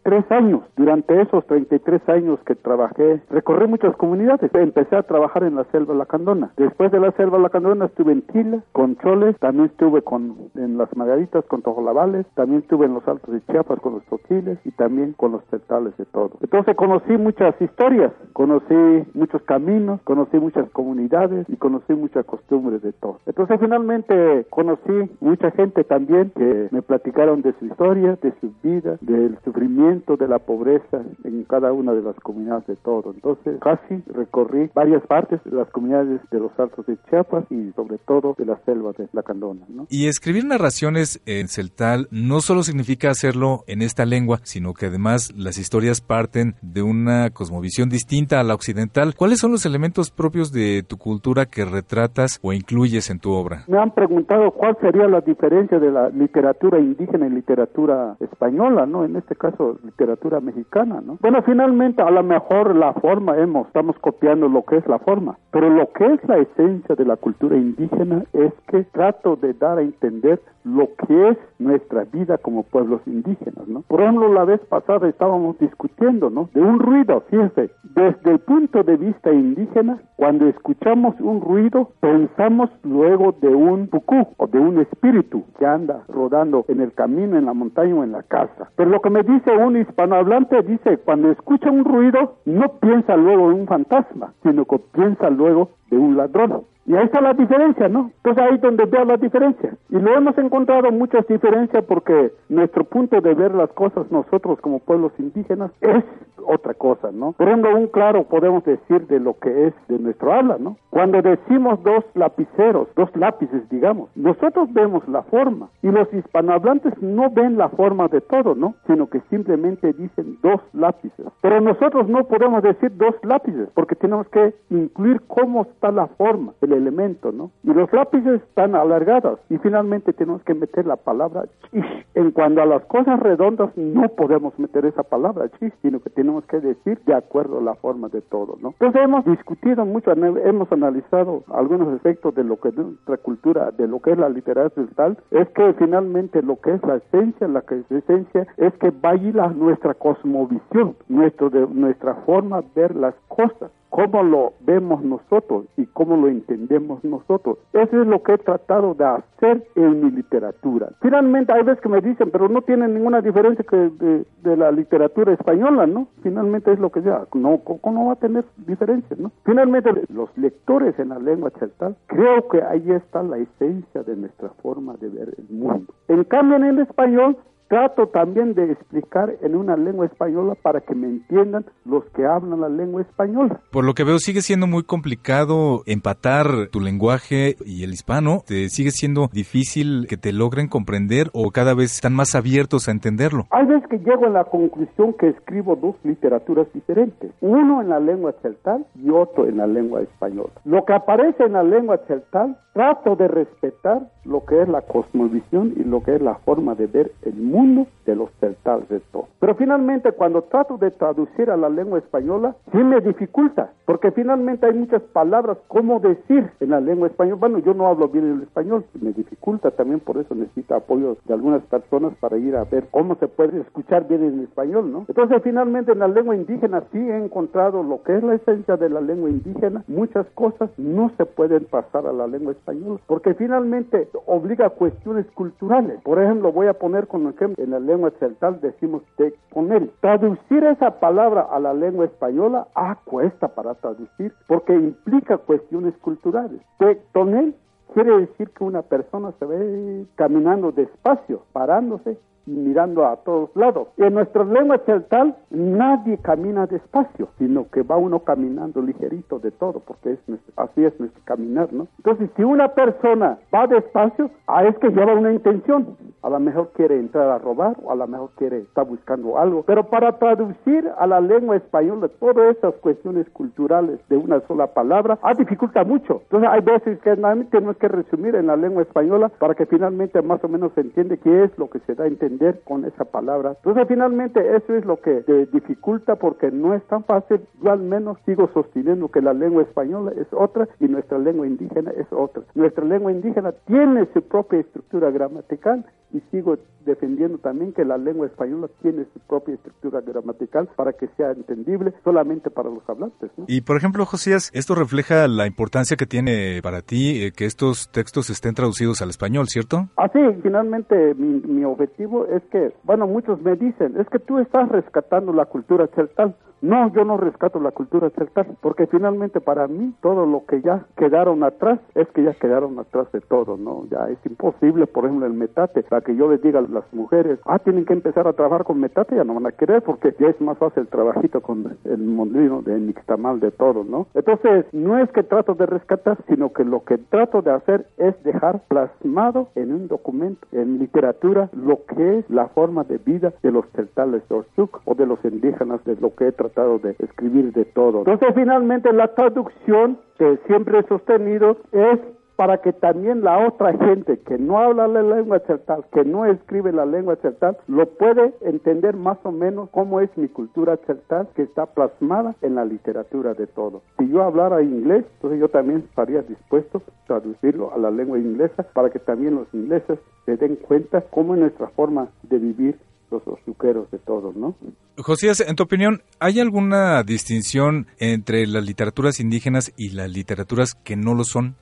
33 0.03 0.31
años. 0.31 0.61
Durante 0.75 1.21
esos 1.21 1.45
33 1.45 2.07
años 2.09 2.39
que 2.45 2.55
trabajé, 2.55 3.21
recorrí 3.29 3.67
muchas 3.67 3.95
comunidades. 3.95 4.51
Empecé 4.53 4.95
a 4.95 5.03
trabajar 5.03 5.43
en 5.43 5.55
la 5.55 5.63
selva 5.65 5.93
lacandona. 5.93 6.51
Después 6.57 6.91
de 6.91 6.99
la 6.99 7.11
selva 7.11 7.39
lacandona 7.39 7.85
estuve 7.85 8.13
en 8.13 8.25
Chile, 8.27 8.61
con 8.71 8.97
Choles, 8.97 9.37
también 9.39 9.67
estuve 9.67 10.01
con, 10.01 10.35
en 10.55 10.77
las 10.77 10.95
Margaritas 10.95 11.45
con 11.45 11.61
Tojolabales, 11.61 12.25
también 12.35 12.61
estuve 12.61 12.85
en 12.85 12.93
los 12.93 13.07
Altos 13.07 13.33
de 13.33 13.41
Chiapas 13.45 13.79
con 13.79 13.93
los 13.93 14.05
Toquiles 14.05 14.59
y 14.65 14.71
también 14.71 15.13
con 15.13 15.31
los 15.33 15.43
Tetales 15.45 15.95
de 15.97 16.05
todo. 16.05 16.31
Entonces 16.41 16.75
conocí 16.75 17.17
muchas 17.17 17.59
historias, 17.61 18.11
conocí 18.33 18.75
muchos 19.13 19.41
caminos, 19.43 20.01
conocí 20.03 20.37
muchas 20.37 20.69
comunidades 20.71 21.47
y 21.49 21.55
conocí 21.57 21.93
muchas 21.93 22.25
costumbres 22.25 22.81
de 22.81 22.93
todo. 22.93 23.19
Entonces 23.25 23.59
finalmente 23.59 24.45
conocí 24.49 25.09
mucha 25.19 25.51
gente 25.51 25.83
también 25.83 26.31
que 26.35 26.69
me 26.71 26.81
platicaron 26.81 27.41
de 27.41 27.53
su 27.53 27.65
historia, 27.65 28.17
de 28.21 28.33
su 28.39 28.51
vida, 28.63 28.97
del 29.01 29.37
sufrimiento, 29.43 29.90
de 29.91 30.27
la 30.27 30.39
pobreza 30.39 31.03
en 31.23 31.43
cada 31.43 31.73
una 31.73 31.93
de 31.93 32.01
las 32.01 32.15
comunidades 32.15 32.65
de 32.67 32.75
todo. 32.77 33.11
Entonces 33.13 33.59
casi 33.61 34.01
recorrí 34.07 34.69
varias 34.73 35.05
partes 35.05 35.39
de 35.43 35.51
las 35.51 35.69
comunidades 35.69 36.21
de 36.31 36.39
los 36.39 36.51
Altos 36.57 36.85
de 36.85 36.97
Chiapas 37.09 37.45
y 37.49 37.71
sobre 37.73 37.97
todo 37.97 38.35
de 38.37 38.45
la 38.45 38.57
selva 38.65 38.93
de 38.97 39.07
la 39.11 39.23
Candona. 39.23 39.65
¿no? 39.69 39.87
Y 39.89 40.07
escribir 40.07 40.45
narraciones 40.45 41.21
en 41.25 41.47
celtal 41.47 42.07
no 42.11 42.39
solo 42.39 42.63
significa 42.63 43.09
hacerlo 43.09 43.63
en 43.67 43.81
esta 43.81 44.05
lengua, 44.05 44.39
sino 44.43 44.73
que 44.73 44.85
además 44.87 45.33
las 45.35 45.57
historias 45.57 46.01
parten 46.01 46.55
de 46.61 46.81
una 46.81 47.29
cosmovisión 47.31 47.89
distinta 47.89 48.39
a 48.39 48.43
la 48.43 48.55
occidental. 48.55 49.15
¿Cuáles 49.15 49.39
son 49.39 49.51
los 49.51 49.65
elementos 49.65 50.11
propios 50.11 50.51
de 50.51 50.83
tu 50.83 50.97
cultura 50.97 51.45
que 51.45 51.65
retratas 51.65 52.39
o 52.41 52.53
incluyes 52.53 53.09
en 53.09 53.19
tu 53.19 53.31
obra? 53.31 53.65
Me 53.67 53.77
han 53.77 53.91
preguntado 53.91 54.51
cuál 54.51 54.77
sería 54.81 55.07
la 55.07 55.21
diferencia 55.21 55.79
de 55.79 55.91
la 55.91 56.09
literatura 56.09 56.79
indígena 56.79 57.27
y 57.27 57.31
literatura 57.31 58.15
española, 58.19 58.85
¿no? 58.85 59.05
En 59.05 59.15
este 59.15 59.35
caso, 59.35 59.79
literatura 59.83 60.39
mexicana, 60.39 61.01
¿no? 61.01 61.17
Bueno, 61.21 61.41
finalmente, 61.43 62.01
a 62.01 62.11
lo 62.11 62.23
mejor 62.23 62.75
la 62.75 62.93
forma 62.93 63.37
hemos, 63.37 63.67
estamos 63.67 63.97
copiando 63.99 64.47
lo 64.47 64.63
que 64.63 64.77
es 64.77 64.87
la 64.87 64.99
forma, 64.99 65.37
pero 65.51 65.69
lo 65.69 65.91
que 65.93 66.05
es 66.05 66.23
la 66.27 66.37
esencia 66.37 66.95
de 66.95 67.05
la 67.05 67.15
cultura 67.15 67.57
indígena 67.57 68.23
es 68.33 68.53
que 68.67 68.83
trato 68.91 69.35
de 69.35 69.53
dar 69.53 69.77
a 69.77 69.81
entender 69.81 70.41
lo 70.63 70.89
que 71.07 71.29
es 71.29 71.37
nuestra 71.59 72.03
vida 72.05 72.37
como 72.37 72.63
pueblos 72.63 73.01
indígenas, 73.05 73.67
¿no? 73.67 73.81
Por 73.87 74.01
ejemplo, 74.01 74.31
la 74.31 74.45
vez 74.45 74.59
pasada 74.61 75.07
estábamos 75.07 75.57
discutiendo, 75.59 76.29
¿no? 76.29 76.49
De 76.53 76.61
un 76.61 76.79
ruido, 76.79 77.23
fíjense, 77.29 77.71
desde 77.95 78.31
el 78.31 78.39
punto 78.39 78.83
de 78.83 78.97
vista 78.97 79.31
indígena, 79.31 79.99
cuando 80.15 80.47
escuchamos 80.47 81.19
un 81.19 81.41
ruido, 81.41 81.89
pensamos 81.99 82.69
luego 82.83 83.35
de 83.41 83.49
un 83.49 83.87
pucú 83.87 84.27
o 84.37 84.47
de 84.47 84.59
un 84.59 84.79
espíritu 84.79 85.43
que 85.57 85.65
anda 85.65 86.03
rodando 86.07 86.63
en 86.67 86.81
el 86.81 86.93
camino, 86.93 87.37
en 87.37 87.45
la 87.45 87.53
montaña 87.53 87.95
o 87.95 88.03
en 88.03 88.11
la 88.11 88.23
casa. 88.23 88.69
Pero 88.75 88.89
lo 88.89 89.01
que 89.01 89.09
me 89.09 89.23
dice 89.23 89.51
un 89.51 89.70
hispanohablante 89.79 90.61
dice, 90.63 90.97
cuando 90.97 91.31
escucha 91.31 91.71
un 91.71 91.85
ruido, 91.85 92.37
no 92.45 92.79
piensa 92.79 93.15
luego 93.15 93.51
en 93.51 93.61
un 93.61 93.67
fantasma, 93.67 94.33
sino 94.43 94.65
que 94.65 94.79
piensa 94.93 95.29
luego 95.29 95.71
de 95.89 95.97
un 95.97 96.17
ladrón. 96.17 96.63
Y 96.85 96.95
ahí 96.95 97.05
está 97.05 97.21
la 97.21 97.33
diferencia, 97.33 97.87
¿no? 97.87 98.11
Entonces 98.17 98.43
ahí 98.43 98.55
es 98.55 98.61
donde 98.61 98.85
veo 98.85 99.05
la 99.05 99.17
diferencia. 99.17 99.75
Y 99.89 99.99
lo 99.99 100.15
hemos 100.15 100.37
encontrado 100.37 100.91
muchas 100.91 101.27
diferencias 101.27 101.83
porque 101.85 102.33
nuestro 102.49 102.83
punto 102.83 103.21
de 103.21 103.33
ver 103.33 103.53
las 103.53 103.71
cosas 103.73 104.11
nosotros 104.11 104.59
como 104.61 104.79
pueblos 104.79 105.11
indígenas 105.19 105.71
es 105.81 106.03
otra 106.45 106.73
cosa, 106.73 107.11
¿no? 107.11 107.33
Por 107.33 107.47
ejemplo, 107.47 107.75
un 107.75 107.87
claro 107.87 108.23
podemos 108.23 108.63
decir 108.63 109.07
de 109.07 109.19
lo 109.19 109.37
que 109.39 109.67
es 109.67 109.73
de 109.87 109.99
nuestro 109.99 110.33
habla, 110.33 110.57
¿no? 110.59 110.77
Cuando 110.89 111.21
decimos 111.21 111.81
dos 111.83 112.03
lapiceros, 112.15 112.87
dos 112.95 113.09
lápices, 113.15 113.69
digamos, 113.69 114.09
nosotros 114.15 114.71
vemos 114.73 115.07
la 115.07 115.23
forma 115.23 115.69
y 115.81 115.87
los 115.87 116.11
hispanohablantes 116.13 116.99
no 117.01 117.29
ven 117.29 117.57
la 117.57 117.69
forma 117.69 118.07
de 118.07 118.21
todo, 118.21 118.55
¿no? 118.55 118.75
Sino 118.87 119.07
que 119.07 119.21
simplemente 119.29 119.93
dicen 119.93 120.37
dos 120.41 120.61
lápices. 120.73 121.27
Pero 121.41 121.61
nosotros 121.61 122.07
no 122.07 122.25
podemos 122.25 122.63
decir 122.63 122.91
dos 122.97 123.15
lápices 123.23 123.69
porque 123.73 123.95
tenemos 123.95 124.27
que 124.29 124.53
incluir 124.69 125.21
cómo 125.27 125.61
está 125.63 125.91
la 125.91 126.07
forma, 126.07 126.53
el 126.71 126.81
elemento, 126.81 127.31
¿no? 127.31 127.51
Y 127.63 127.73
los 127.73 127.91
lápices 127.93 128.41
están 128.41 128.75
alargados 128.75 129.39
y 129.49 129.57
finalmente 129.57 130.13
tenemos 130.13 130.43
que 130.43 130.53
meter 130.53 130.85
la 130.85 130.95
palabra 130.95 131.45
chish. 131.71 132.05
En 132.15 132.31
cuanto 132.31 132.61
a 132.61 132.65
las 132.65 132.83
cosas 132.85 133.19
redondas 133.19 133.75
no 133.77 134.09
podemos 134.09 134.57
meter 134.59 134.85
esa 134.85 135.03
palabra 135.03 135.49
chish, 135.59 135.73
sino 135.81 135.99
que 135.99 136.09
tenemos 136.09 136.45
que 136.45 136.59
decir 136.59 136.99
de 137.05 137.13
acuerdo 137.13 137.59
a 137.59 137.61
la 137.61 137.75
forma 137.75 138.09
de 138.09 138.21
todo, 138.21 138.57
¿no? 138.61 138.69
Entonces 138.79 139.01
hemos 139.03 139.25
discutido 139.25 139.85
mucho, 139.85 140.11
hemos 140.11 140.71
analizado 140.71 141.43
algunos 141.47 141.87
aspectos 141.95 142.35
de 142.35 142.43
lo 142.43 142.59
que 142.59 142.69
es 142.69 142.75
nuestra 142.75 143.17
cultura, 143.17 143.71
de 143.71 143.87
lo 143.87 143.99
que 143.99 144.11
es 144.11 144.17
la 144.17 144.29
literatura 144.29 144.71
tal, 144.95 145.17
es 145.31 145.47
que 145.49 145.73
finalmente 145.73 146.41
lo 146.41 146.59
que 146.59 146.73
es 146.73 146.83
la 146.83 146.95
esencia, 146.95 147.47
la 147.47 147.63
es 147.69 147.91
esencia, 147.91 148.47
es 148.57 148.73
que 148.75 148.91
baila 148.91 149.49
nuestra 149.49 149.93
cosmovisión, 149.93 150.95
nuestro 151.07 151.49
de, 151.49 151.67
nuestra 151.67 152.15
forma 152.25 152.61
de 152.61 152.67
ver 152.75 152.95
las 152.95 153.15
cosas 153.27 153.71
cómo 153.91 154.23
lo 154.23 154.53
vemos 154.61 155.03
nosotros 155.03 155.65
y 155.77 155.85
cómo 155.85 156.15
lo 156.15 156.29
entendemos 156.29 157.03
nosotros. 157.03 157.57
Eso 157.73 158.01
es 158.01 158.07
lo 158.07 158.23
que 158.23 158.33
he 158.33 158.37
tratado 158.37 158.95
de 158.95 159.05
hacer 159.05 159.67
en 159.75 160.03
mi 160.03 160.11
literatura. 160.11 160.89
Finalmente, 161.01 161.51
hay 161.53 161.63
veces 161.63 161.81
que 161.81 161.89
me 161.89 161.99
dicen, 161.99 162.31
pero 162.31 162.47
no 162.47 162.61
tiene 162.61 162.87
ninguna 162.87 163.21
diferencia 163.21 163.65
que 163.69 163.75
de, 163.75 164.25
de 164.43 164.57
la 164.57 164.71
literatura 164.71 165.33
española, 165.33 165.85
¿no? 165.85 166.07
Finalmente 166.23 166.71
es 166.71 166.79
lo 166.79 166.89
que 166.89 167.01
sea. 167.01 167.25
No, 167.33 167.59
¿cómo 167.59 168.07
va 168.07 168.13
a 168.13 168.15
tener 168.15 168.45
diferencias, 168.65 169.19
no? 169.19 169.31
Finalmente, 169.43 169.91
los 170.13 170.35
lectores 170.37 170.97
en 170.97 171.09
la 171.09 171.19
lengua 171.19 171.51
celtal, 171.59 171.97
creo 172.07 172.47
que 172.47 172.63
ahí 172.63 172.91
está 172.91 173.21
la 173.23 173.37
esencia 173.37 174.03
de 174.03 174.15
nuestra 174.15 174.49
forma 174.61 174.95
de 175.01 175.09
ver 175.09 175.35
el 175.37 175.55
mundo. 175.55 175.93
En 176.07 176.23
cambio, 176.23 176.55
en 176.55 176.63
el 176.63 176.79
español, 176.79 177.35
trato 177.71 178.07
también 178.07 178.53
de 178.53 178.69
explicar 178.73 179.33
en 179.41 179.55
una 179.55 179.77
lengua 179.77 180.05
española 180.05 180.55
para 180.61 180.81
que 180.81 180.93
me 180.93 181.07
entiendan 181.07 181.63
los 181.85 182.03
que 182.13 182.25
hablan 182.25 182.59
la 182.59 182.67
lengua 182.67 183.01
española. 183.01 183.61
Por 183.71 183.85
lo 183.85 183.93
que 183.93 184.03
veo, 184.03 184.19
sigue 184.19 184.41
siendo 184.41 184.67
muy 184.67 184.83
complicado 184.83 185.83
empatar 185.85 186.67
tu 186.69 186.81
lenguaje 186.81 187.55
y 187.65 187.85
el 187.85 187.93
hispano. 187.93 188.43
¿Te 188.45 188.67
sigue 188.67 188.91
siendo 188.91 189.29
difícil 189.31 190.05
que 190.09 190.17
te 190.17 190.33
logren 190.33 190.67
comprender 190.67 191.29
o 191.31 191.51
cada 191.51 191.73
vez 191.73 191.93
están 191.93 192.13
más 192.13 192.35
abiertos 192.35 192.89
a 192.89 192.91
entenderlo? 192.91 193.47
Hay 193.51 193.65
veces 193.65 193.87
que 193.87 193.99
llego 193.99 194.25
a 194.25 194.29
la 194.29 194.43
conclusión 194.43 195.13
que 195.13 195.29
escribo 195.29 195.77
dos 195.77 195.95
literaturas 196.03 196.67
diferentes. 196.73 197.31
Uno 197.39 197.81
en 197.81 197.87
la 197.87 198.01
lengua 198.01 198.35
celtal 198.41 198.85
y 199.01 199.11
otro 199.11 199.47
en 199.47 199.55
la 199.55 199.67
lengua 199.67 200.01
española. 200.01 200.51
Lo 200.65 200.83
que 200.83 200.91
aparece 200.91 201.45
en 201.45 201.53
la 201.53 201.63
lengua 201.63 202.01
celtal, 202.05 202.57
trato 202.73 203.15
de 203.15 203.29
respetar 203.29 204.11
lo 204.25 204.45
que 204.45 204.61
es 204.61 204.69
la 204.69 204.81
cosmovisión 204.81 205.73
y 205.75 205.83
lo 205.83 206.03
que 206.03 206.15
es 206.15 206.21
la 206.21 206.35
forma 206.35 206.75
de 206.75 206.87
ver 206.87 207.11
el 207.23 207.35
mundo 207.35 207.87
de 208.05 208.15
los 208.15 208.29
celtales 208.39 208.87
de 208.89 208.99
todo. 209.11 209.27
Pero 209.39 209.55
finalmente 209.55 210.11
cuando 210.11 210.43
trato 210.43 210.77
de 210.77 210.91
traducir 210.91 211.49
a 211.49 211.57
la 211.57 211.69
lengua 211.69 211.99
española, 211.99 212.55
sí 212.71 212.77
me 212.77 213.01
dificulta, 213.01 213.71
porque 213.85 214.11
finalmente 214.11 214.65
hay 214.65 214.73
muchas 214.73 215.01
palabras, 215.01 215.57
cómo 215.67 215.99
decir 215.99 216.49
en 216.59 216.69
la 216.69 216.79
lengua 216.79 217.07
española. 217.07 217.37
Bueno, 217.39 217.59
yo 217.59 217.73
no 217.73 217.87
hablo 217.87 218.07
bien 218.07 218.31
el 218.31 218.43
español, 218.43 218.85
me 218.99 219.11
dificulta 219.11 219.71
también, 219.71 219.99
por 219.99 220.17
eso 220.17 220.35
necesito 220.35 220.75
apoyo 220.75 221.17
de 221.25 221.33
algunas 221.33 221.61
personas 221.63 222.13
para 222.19 222.37
ir 222.37 222.55
a 222.55 222.63
ver 222.63 222.87
cómo 222.91 223.15
se 223.15 223.27
puede 223.27 223.59
escuchar 223.59 224.07
bien 224.07 224.23
en 224.23 224.39
español, 224.41 224.91
¿no? 224.91 225.05
Entonces, 225.07 225.41
finalmente 225.43 225.91
en 225.91 225.99
la 225.99 226.07
lengua 226.07 226.35
indígena 226.35 226.83
sí 226.91 226.97
he 226.97 227.17
encontrado 227.17 227.83
lo 227.83 228.03
que 228.03 228.17
es 228.17 228.23
la 228.23 228.35
esencia 228.35 228.77
de 228.77 228.89
la 228.89 229.01
lengua 229.01 229.29
indígena, 229.29 229.83
muchas 229.87 230.27
cosas 230.35 230.69
no 230.77 231.11
se 231.17 231.25
pueden 231.25 231.65
pasar 231.65 232.05
a 232.05 232.13
la 232.13 232.27
lengua 232.27 232.51
española, 232.51 232.99
porque 233.07 233.33
finalmente 233.33 234.07
obliga 234.25 234.67
a 234.67 234.69
cuestiones 234.69 235.25
culturales. 235.31 236.01
Por 236.03 236.21
ejemplo, 236.21 236.51
voy 236.51 236.67
a 236.67 236.73
poner 236.73 237.07
como 237.07 237.29
ejemplo, 237.29 237.63
en 237.63 237.71
la 237.71 237.79
lengua 237.79 238.11
celtal 238.19 238.59
decimos 238.61 239.03
de 239.17 239.33
poner, 239.49 239.89
traducir 239.99 240.63
esa 240.63 240.99
palabra 240.99 241.41
a 241.41 241.59
la 241.59 241.73
lengua 241.73 242.05
española, 242.05 242.67
ah, 242.75 242.97
cuesta 243.05 243.49
para 243.49 243.75
traducir, 243.75 244.33
porque 244.47 244.73
implica 244.73 245.37
cuestiones 245.37 245.95
culturales. 245.97 246.61
De 246.79 246.95
tonel 247.13 247.55
quiere 247.93 248.17
decir 248.19 248.49
que 248.51 248.63
una 248.63 248.81
persona 248.81 249.33
se 249.39 249.45
ve 249.45 250.05
caminando 250.15 250.71
despacio, 250.71 251.43
parándose 251.51 252.17
mirando 252.45 253.05
a 253.05 253.17
todos 253.17 253.49
lados. 253.55 253.87
En 253.97 254.13
nuestra 254.13 254.43
lengua 254.43 254.79
celtal 254.85 255.35
nadie 255.49 256.17
camina 256.17 256.67
despacio, 256.67 257.29
sino 257.37 257.69
que 257.69 257.83
va 257.83 257.97
uno 257.97 258.19
caminando 258.19 258.81
ligerito 258.81 259.39
de 259.39 259.51
todo, 259.51 259.79
porque 259.79 260.13
es 260.13 260.19
así 260.55 260.83
es 260.83 260.99
nuestro 260.99 261.21
caminar, 261.25 261.71
¿no? 261.73 261.87
Entonces, 261.97 262.29
si 262.35 262.43
una 262.43 262.69
persona 262.69 263.37
va 263.53 263.67
despacio, 263.67 264.29
ah, 264.47 264.65
es 264.65 264.77
que 264.77 264.89
lleva 264.89 265.13
una 265.13 265.31
intención. 265.31 265.97
A 266.23 266.29
lo 266.29 266.39
mejor 266.39 266.71
quiere 266.73 266.99
entrar 266.99 267.29
a 267.29 267.39
robar, 267.39 267.75
o 267.83 267.91
a 267.91 267.95
lo 267.95 268.07
mejor 268.07 268.29
quiere 268.35 268.59
estar 268.59 268.85
buscando 268.85 269.37
algo. 269.37 269.63
Pero 269.63 269.89
para 269.89 270.17
traducir 270.19 270.89
a 270.97 271.07
la 271.07 271.19
lengua 271.19 271.55
española 271.55 272.09
todas 272.19 272.55
esas 272.55 272.75
cuestiones 272.75 273.29
culturales 273.31 273.99
de 274.09 274.17
una 274.17 274.39
sola 274.41 274.67
palabra, 274.67 275.17
ah, 275.21 275.33
dificulta 275.33 275.83
mucho. 275.83 276.21
Entonces, 276.23 276.49
hay 276.49 276.61
veces 276.61 276.99
que 276.99 277.15
tenemos 277.49 277.77
que 277.77 277.87
resumir 277.87 278.35
en 278.35 278.47
la 278.47 278.55
lengua 278.55 278.83
española 278.83 279.29
para 279.39 279.55
que 279.55 279.65
finalmente 279.65 280.21
más 280.21 280.43
o 280.43 280.47
menos 280.47 280.71
se 280.73 280.81
entiende 280.81 281.17
qué 281.17 281.43
es 281.43 281.57
lo 281.57 281.69
que 281.69 281.79
se 281.79 281.95
da 281.95 282.03
a 282.05 282.07
entender 282.07 282.31
con 282.63 282.85
esa 282.85 283.05
palabra. 283.05 283.53
Entonces, 283.57 283.87
finalmente, 283.87 284.55
eso 284.55 284.73
es 284.75 284.85
lo 284.85 284.99
que 284.99 285.23
dificulta 285.51 286.15
porque 286.15 286.51
no 286.51 286.73
es 286.73 286.83
tan 286.87 287.03
fácil. 287.03 287.41
Yo 287.61 287.71
al 287.71 287.79
menos 287.79 288.17
sigo 288.25 288.49
sosteniendo 288.53 289.09
que 289.09 289.21
la 289.21 289.33
lengua 289.33 289.63
española 289.63 290.11
es 290.17 290.27
otra 290.31 290.67
y 290.79 290.87
nuestra 290.87 291.17
lengua 291.17 291.47
indígena 291.47 291.91
es 291.91 292.07
otra. 292.11 292.43
Nuestra 292.55 292.85
lengua 292.85 293.11
indígena 293.11 293.51
tiene 293.65 294.07
su 294.13 294.21
propia 294.23 294.59
estructura 294.59 295.11
gramatical 295.11 295.85
y 296.13 296.19
sigo 296.31 296.57
defendiendo 296.85 297.37
también 297.37 297.73
que 297.73 297.85
la 297.85 297.97
lengua 297.97 298.27
española 298.27 298.67
tiene 298.81 299.05
su 299.13 299.19
propia 299.19 299.55
estructura 299.55 300.01
gramatical 300.01 300.67
para 300.75 300.93
que 300.93 301.07
sea 301.15 301.31
entendible 301.31 301.93
solamente 302.03 302.49
para 302.49 302.69
los 302.69 302.87
hablantes. 302.89 303.29
Y 303.47 303.61
por 303.61 303.77
ejemplo, 303.77 304.05
Josías, 304.05 304.49
esto 304.53 304.75
refleja 304.75 305.27
la 305.27 305.47
importancia 305.47 305.95
que 305.95 306.05
tiene 306.05 306.59
para 306.63 306.81
ti 306.81 307.23
eh, 307.23 307.31
que 307.31 307.45
estos 307.45 307.89
textos 307.91 308.29
estén 308.29 308.55
traducidos 308.55 309.01
al 309.01 309.09
español, 309.09 309.47
¿cierto? 309.47 309.89
Así, 309.95 310.19
finalmente 310.41 311.13
mi, 311.15 311.39
mi 311.41 311.63
objetivo 311.63 312.20
es 312.25 312.43
que, 312.51 312.73
bueno, 312.83 313.07
muchos 313.07 313.41
me 313.41 313.55
dicen, 313.55 313.99
es 313.99 314.07
que 314.09 314.19
tú 314.19 314.39
estás 314.39 314.69
rescatando 314.69 315.33
la 315.33 315.45
cultura 315.45 315.87
celtal. 315.87 316.35
No, 316.61 316.93
yo 316.93 317.03
no 317.05 317.17
rescato 317.17 317.59
la 317.59 317.71
cultura 317.71 318.11
celtal, 318.11 318.45
porque 318.61 318.85
finalmente 318.85 319.41
para 319.41 319.67
mí 319.67 319.95
todo 319.99 320.27
lo 320.27 320.45
que 320.45 320.61
ya 320.61 320.85
quedaron 320.95 321.43
atrás 321.43 321.79
es 321.95 322.07
que 322.09 322.21
ya 322.21 322.33
quedaron 322.35 322.77
atrás 322.77 323.11
de 323.11 323.19
todo, 323.19 323.57
¿no? 323.57 323.85
Ya 323.89 324.07
es 324.09 324.19
imposible, 324.27 324.85
por 324.85 325.05
ejemplo, 325.05 325.25
el 325.25 325.33
metate, 325.33 325.81
para 325.81 326.03
que 326.03 326.15
yo 326.15 326.29
les 326.29 326.39
diga 326.43 326.59
a 326.59 326.61
las 326.61 326.83
mujeres, 326.93 327.39
ah, 327.45 327.57
tienen 327.57 327.85
que 327.85 327.93
empezar 327.93 328.27
a 328.27 328.33
trabajar 328.33 328.63
con 328.63 328.79
metate, 328.79 329.15
ya 329.15 329.23
no 329.23 329.33
van 329.33 329.47
a 329.47 329.51
querer, 329.53 329.81
porque 329.81 330.15
ya 330.19 330.27
es 330.27 330.39
más 330.39 330.59
fácil 330.59 330.83
el 330.83 330.87
trabajito 330.87 331.41
con 331.41 331.77
el 331.83 331.97
molino 331.97 332.61
de 332.61 332.79
nixtamal 332.79 333.39
de 333.39 333.49
todo, 333.49 333.83
¿no? 333.83 334.05
Entonces, 334.13 334.65
no 334.71 334.99
es 334.99 335.11
que 335.13 335.23
trato 335.23 335.55
de 335.55 335.65
rescatar, 335.65 336.19
sino 336.27 336.53
que 336.53 336.63
lo 336.63 336.83
que 336.83 336.99
trato 336.99 337.41
de 337.41 337.51
hacer 337.51 337.87
es 337.97 338.21
dejar 338.23 338.61
plasmado 338.67 339.49
en 339.55 339.73
un 339.73 339.87
documento, 339.87 340.45
en 340.51 340.77
literatura, 340.77 341.49
lo 341.53 341.85
que 341.85 342.19
es 342.19 342.29
la 342.29 342.49
forma 342.49 342.83
de 342.83 342.99
vida 342.99 343.33
de 343.41 343.51
los 343.51 343.65
celtales 343.71 344.21
de 344.29 344.35
Orzuk 344.35 344.81
o 344.85 344.93
de 344.93 345.07
los 345.07 345.17
indígenas, 345.25 345.83
de 345.85 345.95
lo 345.95 346.13
que 346.13 346.27
he 346.27 346.31
tratado 346.31 346.50
de 346.55 346.95
escribir 346.99 347.53
de 347.53 347.65
todo. 347.65 347.99
Entonces, 347.99 348.29
finalmente, 348.35 348.91
la 348.93 349.13
traducción 349.13 349.97
que 350.17 350.37
siempre 350.47 350.79
he 350.79 350.83
sostenido 350.83 351.57
es 351.71 351.99
para 352.35 352.57
que 352.57 352.73
también 352.73 353.23
la 353.23 353.45
otra 353.45 353.71
gente 353.77 354.17
que 354.19 354.39
no 354.39 354.57
habla 354.57 354.87
la 354.87 355.03
lengua 355.03 355.39
celtal, 355.41 355.85
que 355.93 356.03
no 356.03 356.25
escribe 356.25 356.71
la 356.71 356.87
lengua 356.87 357.15
celtal, 357.17 357.55
lo 357.67 357.85
puede 357.85 358.33
entender 358.41 358.95
más 358.95 359.19
o 359.23 359.31
menos 359.31 359.69
cómo 359.69 359.99
es 360.01 360.09
mi 360.17 360.27
cultura 360.27 360.77
celtal 360.87 361.27
que 361.35 361.43
está 361.43 361.67
plasmada 361.67 362.35
en 362.41 362.55
la 362.55 362.65
literatura 362.65 363.35
de 363.35 363.45
todo. 363.45 363.83
Si 363.99 364.09
yo 364.09 364.23
hablara 364.23 364.63
inglés, 364.63 365.05
entonces 365.15 365.39
yo 365.39 365.49
también 365.49 365.83
estaría 365.87 366.23
dispuesto 366.23 366.79
a 366.79 367.05
traducirlo 367.05 367.73
a 367.73 367.77
la 367.77 367.91
lengua 367.91 368.17
inglesa 368.17 368.63
para 368.73 368.89
que 368.89 368.97
también 368.97 369.35
los 369.35 369.53
ingleses 369.53 369.99
se 370.25 370.35
den 370.37 370.55
cuenta 370.55 371.01
cómo 371.11 371.35
es 371.35 371.41
nuestra 371.41 371.67
forma 371.67 372.07
de 372.23 372.39
vivir 372.39 372.79
los 373.11 373.91
de 373.91 373.99
todos, 373.99 374.35
¿no? 374.35 374.55
Josías, 374.97 375.41
en 375.41 375.55
tu 375.55 375.63
opinión, 375.63 376.01
¿hay 376.19 376.39
alguna 376.39 377.03
distinción 377.03 377.87
entre 377.99 378.47
las 378.47 378.65
literaturas 378.65 379.19
indígenas 379.19 379.71
y 379.77 379.89
las 379.89 380.09
literaturas 380.09 380.75
que 380.75 380.95
no 380.95 381.13
lo 381.13 381.23
son? 381.23 381.55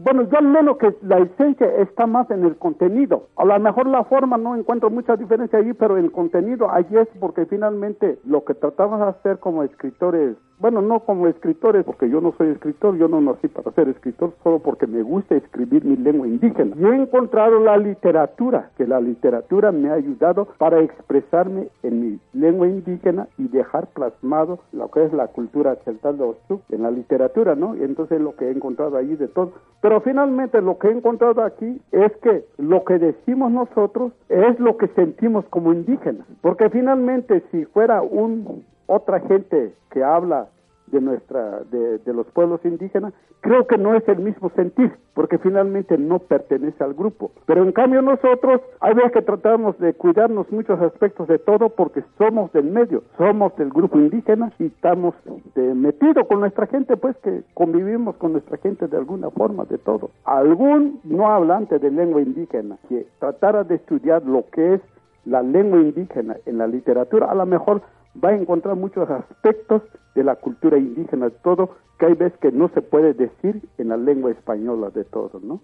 bueno, 0.00 0.26
yo 0.30 0.38
al 0.38 0.48
menos 0.48 0.78
que 0.78 0.94
la 1.02 1.18
esencia 1.18 1.66
está 1.82 2.06
más 2.06 2.30
en 2.30 2.44
el 2.44 2.56
contenido. 2.56 3.28
A 3.36 3.44
lo 3.44 3.58
mejor 3.60 3.88
la 3.88 4.04
forma 4.04 4.38
no 4.38 4.56
encuentro 4.56 4.88
mucha 4.88 5.16
diferencia 5.16 5.58
allí, 5.58 5.74
pero 5.74 5.98
el 5.98 6.10
contenido 6.12 6.70
allí 6.70 6.96
es 6.96 7.08
porque 7.20 7.44
finalmente 7.44 8.18
lo 8.24 8.42
que 8.44 8.54
tratamos 8.54 9.00
de 9.00 9.06
hacer 9.06 9.38
como 9.38 9.64
escritores 9.64 10.36
bueno, 10.60 10.82
no 10.82 11.00
como 11.00 11.26
escritores, 11.28 11.84
porque 11.84 12.10
yo 12.10 12.20
no 12.20 12.34
soy 12.36 12.48
escritor, 12.48 12.96
yo 12.96 13.08
no 13.08 13.20
nací 13.20 13.48
para 13.48 13.70
ser 13.72 13.88
escritor, 13.88 14.32
solo 14.42 14.58
porque 14.58 14.86
me 14.86 15.02
gusta 15.02 15.36
escribir 15.36 15.84
mi 15.84 15.96
lengua 15.96 16.26
indígena. 16.26 16.74
Yo 16.76 16.92
he 16.92 16.96
encontrado 16.96 17.60
la 17.60 17.76
literatura, 17.76 18.70
que 18.76 18.86
la 18.86 19.00
literatura 19.00 19.70
me 19.70 19.90
ha 19.90 19.94
ayudado 19.94 20.48
para 20.58 20.80
expresarme 20.80 21.68
en 21.82 22.00
mi 22.00 22.20
lengua 22.32 22.66
indígena 22.66 23.28
y 23.38 23.48
dejar 23.48 23.86
plasmado 23.88 24.58
lo 24.72 24.90
que 24.90 25.04
es 25.04 25.12
la 25.12 25.28
cultura 25.28 25.76
celtal 25.84 26.18
de 26.18 26.24
Oshuk 26.24 26.62
en 26.70 26.82
la 26.82 26.90
literatura, 26.90 27.54
¿no? 27.54 27.76
Y 27.76 27.82
entonces 27.82 28.20
lo 28.20 28.34
que 28.34 28.46
he 28.46 28.50
encontrado 28.50 28.96
allí 28.96 29.14
de 29.16 29.28
todo. 29.28 29.52
Pero 29.80 30.00
finalmente 30.00 30.60
lo 30.60 30.78
que 30.78 30.88
he 30.88 30.92
encontrado 30.92 31.42
aquí 31.42 31.80
es 31.92 32.12
que 32.18 32.44
lo 32.58 32.84
que 32.84 32.98
decimos 32.98 33.52
nosotros 33.52 34.12
es 34.28 34.58
lo 34.58 34.76
que 34.76 34.88
sentimos 34.88 35.44
como 35.46 35.72
indígenas, 35.72 36.26
porque 36.40 36.68
finalmente 36.70 37.42
si 37.50 37.64
fuera 37.66 38.02
un 38.02 38.64
otra 38.88 39.20
gente 39.20 39.74
que 39.90 40.02
habla 40.02 40.48
de 40.90 41.00
nuestra 41.00 41.60
de, 41.70 42.00
los 42.12 42.26
pueblos 42.28 42.60
indígenas 42.64 43.12
creo 43.40 43.66
que 43.66 43.78
no 43.78 43.94
es 43.94 44.06
el 44.08 44.18
mismo 44.18 44.50
sentir 44.56 44.90
porque 45.14 45.38
finalmente 45.38 45.96
no 45.98 46.18
pertenece 46.18 46.82
al 46.82 46.94
grupo. 46.94 47.30
Pero 47.46 47.62
en 47.62 47.72
cambio 47.72 48.02
nosotros 48.02 48.60
hay 48.80 48.94
veces 48.94 49.12
que 49.12 49.22
tratamos 49.22 49.78
de 49.78 49.94
cuidarnos 49.94 50.50
muchos 50.50 50.80
aspectos 50.80 51.28
de 51.28 51.38
todo 51.38 51.68
porque 51.68 52.02
somos 52.16 52.52
del 52.52 52.64
medio 52.64 53.02
somos 53.16 53.54
del 53.56 53.70
grupo 53.70 53.98
indígena 53.98 54.52
y 54.58 54.66
estamos 54.66 55.14
metidos 55.54 56.26
con 56.26 56.40
nuestra 56.40 56.66
gente 56.66 56.96
pues 56.96 57.16
que 57.18 57.42
convivimos 57.54 58.16
con 58.16 58.32
nuestra 58.32 58.56
gente 58.58 58.88
de 58.88 58.96
alguna 58.96 59.30
forma 59.30 59.64
de 59.66 59.78
todo. 59.78 60.10
Algún 60.24 61.00
no 61.04 61.28
hablante 61.28 61.78
de 61.78 61.90
lengua 61.90 62.22
indígena 62.22 62.78
que 62.88 63.06
tratara 63.18 63.62
de 63.64 63.76
estudiar 63.76 64.24
lo 64.24 64.46
que 64.50 64.74
es 64.74 64.80
la 65.24 65.42
lengua 65.42 65.78
indígena 65.78 66.36
en 66.46 66.58
la 66.58 66.66
literatura 66.66 67.26
a 67.26 67.34
lo 67.34 67.44
mejor 67.44 67.82
va 68.22 68.30
a 68.30 68.36
encontrar 68.36 68.76
muchos 68.76 69.08
aspectos 69.08 69.82
de 70.14 70.24
la 70.24 70.36
cultura 70.36 70.78
indígena, 70.78 71.26
de 71.26 71.36
todo, 71.42 71.76
que 71.98 72.06
hay 72.06 72.14
veces 72.14 72.38
que 72.40 72.52
no 72.52 72.68
se 72.74 72.82
puede 72.82 73.14
decir 73.14 73.62
en 73.78 73.88
la 73.88 73.96
lengua 73.96 74.30
española 74.30 74.90
de 74.90 75.04
todo, 75.04 75.40
¿no? 75.42 75.60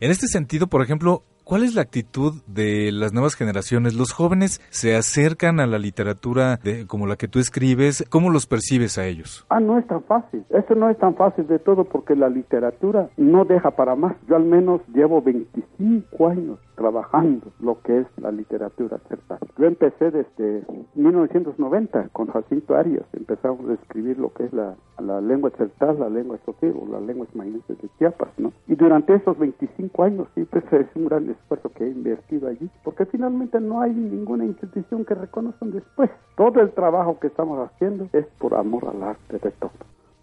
En 0.00 0.10
este 0.10 0.28
sentido, 0.28 0.68
por 0.68 0.82
ejemplo, 0.82 1.22
¿cuál 1.48 1.62
es 1.62 1.74
la 1.74 1.80
actitud 1.80 2.42
de 2.46 2.92
las 2.92 3.14
nuevas 3.14 3.34
generaciones? 3.34 3.94
¿Los 3.94 4.12
jóvenes 4.12 4.60
se 4.68 4.94
acercan 4.94 5.60
a 5.60 5.66
la 5.66 5.78
literatura 5.78 6.58
de, 6.62 6.86
como 6.86 7.06
la 7.06 7.16
que 7.16 7.26
tú 7.26 7.38
escribes? 7.38 8.04
¿Cómo 8.10 8.28
los 8.28 8.46
percibes 8.46 8.98
a 8.98 9.06
ellos? 9.06 9.46
Ah, 9.48 9.58
no 9.58 9.78
es 9.78 9.86
tan 9.86 10.02
fácil. 10.02 10.44
Eso 10.50 10.74
no 10.74 10.90
es 10.90 10.98
tan 10.98 11.16
fácil 11.16 11.46
de 11.46 11.58
todo 11.58 11.84
porque 11.84 12.14
la 12.14 12.28
literatura 12.28 13.08
no 13.16 13.46
deja 13.46 13.70
para 13.70 13.96
más. 13.96 14.14
Yo 14.28 14.36
al 14.36 14.44
menos 14.44 14.82
llevo 14.92 15.22
25 15.22 16.28
años 16.28 16.58
trabajando 16.76 17.50
lo 17.60 17.80
que 17.82 18.00
es 18.00 18.06
la 18.18 18.30
literatura 18.30 18.98
celtal. 19.08 19.40
Yo 19.56 19.66
empecé 19.66 20.10
desde 20.10 20.64
1990 20.94 22.10
con 22.12 22.28
Jacinto 22.28 22.76
Arias, 22.76 23.04
empezamos 23.14 23.68
a 23.68 23.74
escribir 23.74 24.18
lo 24.18 24.32
que 24.32 24.44
es 24.44 24.52
la, 24.52 24.76
la 25.00 25.20
lengua 25.20 25.50
celtal, 25.56 25.98
la 25.98 26.08
lengua 26.08 26.38
o 26.46 26.86
la 26.92 27.00
lengua 27.00 27.26
mayense 27.34 27.74
de 27.74 27.88
Chiapas, 27.98 28.30
¿no? 28.38 28.52
Y 28.66 28.74
durante 28.74 29.14
esos 29.14 29.38
25 29.38 30.02
años 30.02 30.28
sí, 30.34 30.44
pues 30.50 30.64
es 30.72 30.86
un 30.94 31.06
gran 31.06 31.26
esfuerzo 31.38 31.70
que 31.72 31.84
he 31.84 31.88
invertido 31.88 32.48
allí, 32.48 32.70
porque 32.84 33.06
finalmente 33.06 33.60
no 33.60 33.80
hay 33.80 33.92
ninguna 33.92 34.44
institución 34.44 35.04
que 35.04 35.14
reconozcan 35.14 35.72
después. 35.72 36.10
Todo 36.36 36.60
el 36.60 36.70
trabajo 36.72 37.18
que 37.18 37.28
estamos 37.28 37.58
haciendo 37.68 38.08
es 38.12 38.26
por 38.38 38.54
amor 38.54 38.88
al 38.88 39.02
arte 39.02 39.38
de 39.38 39.50
todo 39.52 39.70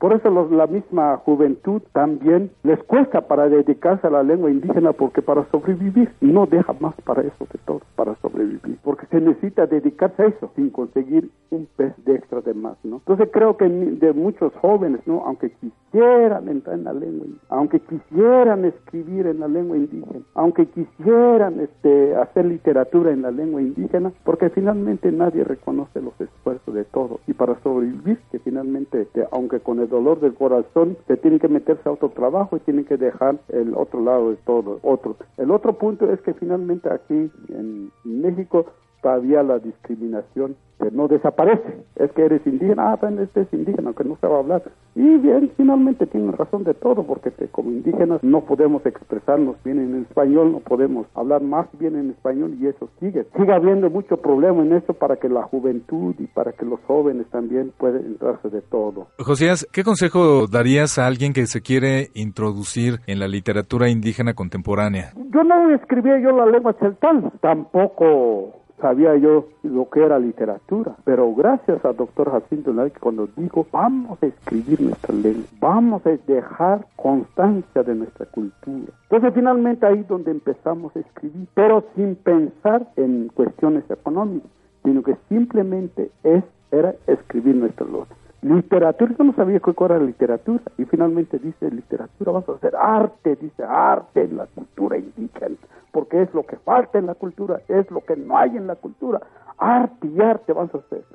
Por 0.06 0.14
eso 0.14 0.30
los, 0.30 0.52
la 0.52 0.68
misma 0.68 1.18
juventud 1.18 1.82
también 1.92 2.52
les 2.62 2.78
cuesta 2.84 3.22
para 3.22 3.50
dedicarse 3.50 4.06
a 4.06 4.12
la 4.12 4.22
lengua 4.22 4.52
indígena 4.52 4.94
porque 4.94 5.24
para 5.24 5.50
sobrevivir 5.50 6.12
no 6.22 6.46
deja 6.46 6.74
más 6.80 6.94
para 7.04 7.24
eso 7.24 7.48
de 7.52 7.60
todo, 7.66 7.82
para 7.96 8.14
sobrevivir, 8.22 8.78
porque 8.84 9.08
se 9.08 9.20
necesita 9.20 9.66
dedicarse 9.66 10.22
a 10.22 10.26
eso 10.28 10.52
sin 10.56 10.70
conseguir 10.70 11.32
un 11.50 11.68
pez 11.76 11.94
de 12.06 12.18
extra 12.18 12.42
de 12.42 12.54
más, 12.54 12.78
¿no? 12.84 12.98
Entonces 12.98 13.30
creo 13.34 13.58
que 13.58 13.68
de 13.68 14.14
muchos 14.14 14.54
jóvenes, 14.62 15.02
¿no? 15.08 15.24
Aunque 15.26 15.50
quisieran 15.50 16.50
entrar 16.50 16.78
en 16.78 16.84
la 16.84 16.94
lengua, 16.94 17.26
aunque 17.50 17.80
quisieran 17.80 18.66
escribir 18.66 19.26
en 19.26 19.40
la 19.40 19.48
lengua 19.48 19.76
indígena, 19.76 20.24
aunque 20.36 20.68
quisieran 20.68 21.62
este, 21.62 22.16
hacer 22.16 22.46
literatura 22.46 23.12
en 23.12 23.24
la 23.24 23.32
lengua 23.32 23.60
indígena, 23.60 24.12
porque 24.24 24.52
finalmente 24.52 25.12
nadie 25.12 25.44
reconoce 25.44 26.00
los 26.00 26.14
esfuerzos 26.22 26.76
de 26.76 26.84
todo 26.84 27.22
y 27.26 27.34
para 27.34 27.60
sobrevivir, 27.62 28.20
que 28.32 28.38
finalmente, 28.38 29.08
aunque 29.32 29.62
con 29.62 29.80
el 29.80 29.88
dolor 29.96 30.20
del 30.20 30.34
corazón, 30.34 30.98
se 31.08 31.18
tiene 31.18 31.40
que 31.40 31.48
meterse 31.48 31.88
a 31.88 31.94
otro 31.94 32.10
trabajo 32.10 32.58
y 32.58 32.60
tiene 32.62 32.84
que 32.84 32.98
dejar 32.98 33.38
el 33.50 33.74
otro 33.76 34.02
lado 34.02 34.32
de 34.32 34.38
todo, 34.38 34.80
otro. 34.84 35.16
El 35.38 35.52
otro 35.52 35.74
punto 35.74 36.12
es 36.12 36.20
que 36.22 36.34
finalmente 36.34 36.90
aquí 36.92 37.32
en 37.50 37.92
México 38.04 38.66
todavía 39.06 39.44
la 39.44 39.60
discriminación 39.60 40.56
que 40.82 40.90
no 40.90 41.08
desaparece. 41.08 41.86
Es 41.96 42.12
que 42.14 42.26
eres 42.26 42.42
indígena, 42.46 42.92
ah, 42.92 42.98
pues 42.98 43.18
este 43.20 43.42
es 43.42 43.54
indígena, 43.54 43.94
que 43.94 44.04
no 44.04 44.18
sabe 44.20 44.36
hablar. 44.36 44.64
Y 44.96 45.18
bien, 45.18 45.52
finalmente 45.56 46.08
tienen 46.08 46.34
razón 46.34 46.64
de 46.64 46.74
todo, 46.74 47.04
porque 47.04 47.32
como 47.52 47.70
indígenas 47.70 48.24
no 48.24 48.42
podemos 48.42 48.84
expresarnos 48.84 49.58
bien 49.64 49.78
en 49.78 50.02
español, 50.02 50.52
no 50.52 50.60
podemos 50.60 51.06
hablar 51.14 51.44
más 51.44 51.68
bien 51.78 51.96
en 51.96 52.10
español 52.10 52.58
y 52.60 52.68
eso 52.68 52.90
sigue. 53.00 53.28
Sigue 53.38 53.54
habiendo 53.54 53.92
mucho 53.92 54.18
problema 54.18 54.64
en 54.64 54.74
eso 54.74 54.94
para 54.94 55.18
que 55.18 55.30
la 55.30 55.44
juventud 55.44 56.16
y 56.18 56.26
para 56.26 56.54
que 56.54 56.66
los 56.66 56.80
jóvenes 56.88 57.28
también 57.30 57.72
puedan 57.78 58.06
entrarse 58.06 58.50
de 58.50 58.62
todo. 58.62 59.08
Josías, 59.20 59.68
¿qué 59.72 59.84
consejo 59.84 60.48
darías 60.48 60.98
a 60.98 61.06
alguien 61.06 61.32
que 61.34 61.46
se 61.46 61.62
quiere 61.62 62.10
introducir 62.16 63.02
en 63.06 63.20
la 63.20 63.28
literatura 63.28 63.88
indígena 63.88 64.34
contemporánea? 64.34 65.14
Yo 65.32 65.44
no 65.44 65.70
escribía 65.76 66.20
yo 66.20 66.32
la 66.32 66.48
lengua 66.48 66.74
celtal, 66.80 67.32
tampoco 67.40 68.65
sabía 68.80 69.16
yo 69.16 69.48
lo 69.64 69.90
que 69.90 70.04
era 70.04 70.20
literatura, 70.20 70.96
pero 71.04 71.34
gracias 71.34 71.84
al 71.86 71.96
doctor 71.96 72.32
Jacinto 72.32 72.74
que 72.74 73.00
cuando 73.00 73.28
dijo 73.36 73.66
vamos 73.72 74.22
a 74.22 74.26
escribir 74.26 74.82
nuestra 74.82 75.14
lengua, 75.16 75.44
vamos 75.60 76.06
a 76.06 76.10
dejar 76.10 76.86
constancia 76.96 77.84
de 77.84 77.96
nuestra 77.96 78.26
cultura. 78.26 78.92
Entonces 79.04 79.34
finalmente 79.34 79.86
ahí 79.86 80.00
es 80.00 80.08
donde 80.08 80.32
empezamos 80.32 80.96
a 80.96 81.00
escribir, 81.00 81.48
pero 81.54 81.86
sin 81.96 82.16
pensar 82.16 82.88
en 82.96 83.30
cuestiones 83.30 83.90
económicas, 83.90 84.50
sino 84.84 85.04
que 85.04 85.16
simplemente 85.30 86.12
es, 86.24 86.44
era 86.72 86.94
escribir 87.08 87.56
nuestra 87.56 87.86
lengua. 87.86 88.25
Literatura, 88.42 89.16
yo 89.18 89.24
no 89.24 89.34
sabía 89.34 89.60
qué 89.60 89.74
era 89.80 89.98
literatura, 89.98 90.64
y 90.78 90.86
finalmente 90.86 91.40
dice 91.40 91.72
literatura, 91.72 92.32
vas 92.32 92.48
a 92.50 92.54
hacer 92.54 92.76
arte, 92.76 93.36
dice 93.36 93.64
arte 93.64 94.24
en 94.24 94.38
la 94.38 94.46
cultura 94.48 94.98
indígena 94.98 95.56
porque 95.96 96.22
es 96.22 96.34
lo 96.34 96.44
que 96.44 96.58
falta 96.58 97.00
en 97.00 97.06
la 97.06 97.16
cultura, 97.16 97.62
es 97.70 97.90
lo 97.90 98.02
que 98.02 98.18
no 98.18 98.38
hay 98.38 98.58
en 98.58 98.68
la 98.68 98.76
cultura. 98.76 99.22
Arte 99.58 100.08
y 100.08 100.20
arte 100.20 100.52
vamos 100.52 100.76
a 100.76 100.80
hacer. 100.80 101.06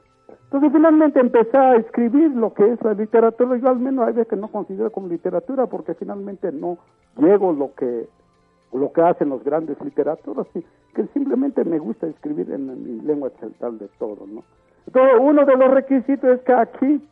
Entonces 0.44 0.72
finalmente 0.72 1.20
empecé 1.20 1.54
a 1.54 1.76
escribir 1.76 2.30
lo 2.30 2.54
que 2.54 2.72
es 2.72 2.82
la 2.82 2.94
literatura. 2.94 3.58
Yo 3.58 3.68
al 3.68 3.78
menos 3.78 4.08
hay 4.08 4.14
veces 4.14 4.28
que 4.28 4.36
no 4.36 4.48
considero 4.48 4.90
como 4.90 5.08
literatura 5.08 5.66
porque 5.66 5.92
finalmente 5.92 6.50
no 6.50 6.78
llego 7.18 7.52
lo 7.52 7.74
que 7.74 8.08
lo 8.72 8.90
que 8.90 9.02
hacen 9.02 9.28
los 9.28 9.44
grandes 9.44 9.78
literaturas, 9.82 10.46
que 10.94 11.06
simplemente 11.08 11.62
me 11.64 11.78
gusta 11.78 12.06
escribir 12.06 12.50
en, 12.50 12.82
mi 12.82 13.02
lengua 13.02 13.28
central 13.38 13.78
de 13.78 13.88
todo, 13.98 14.26
¿no? 14.26 14.44
Uno 15.20 15.44
de 15.44 15.56
los 15.56 15.70
requisitos 15.70 16.30
es 16.30 16.40
que 16.42 16.52
aquí 16.52 17.08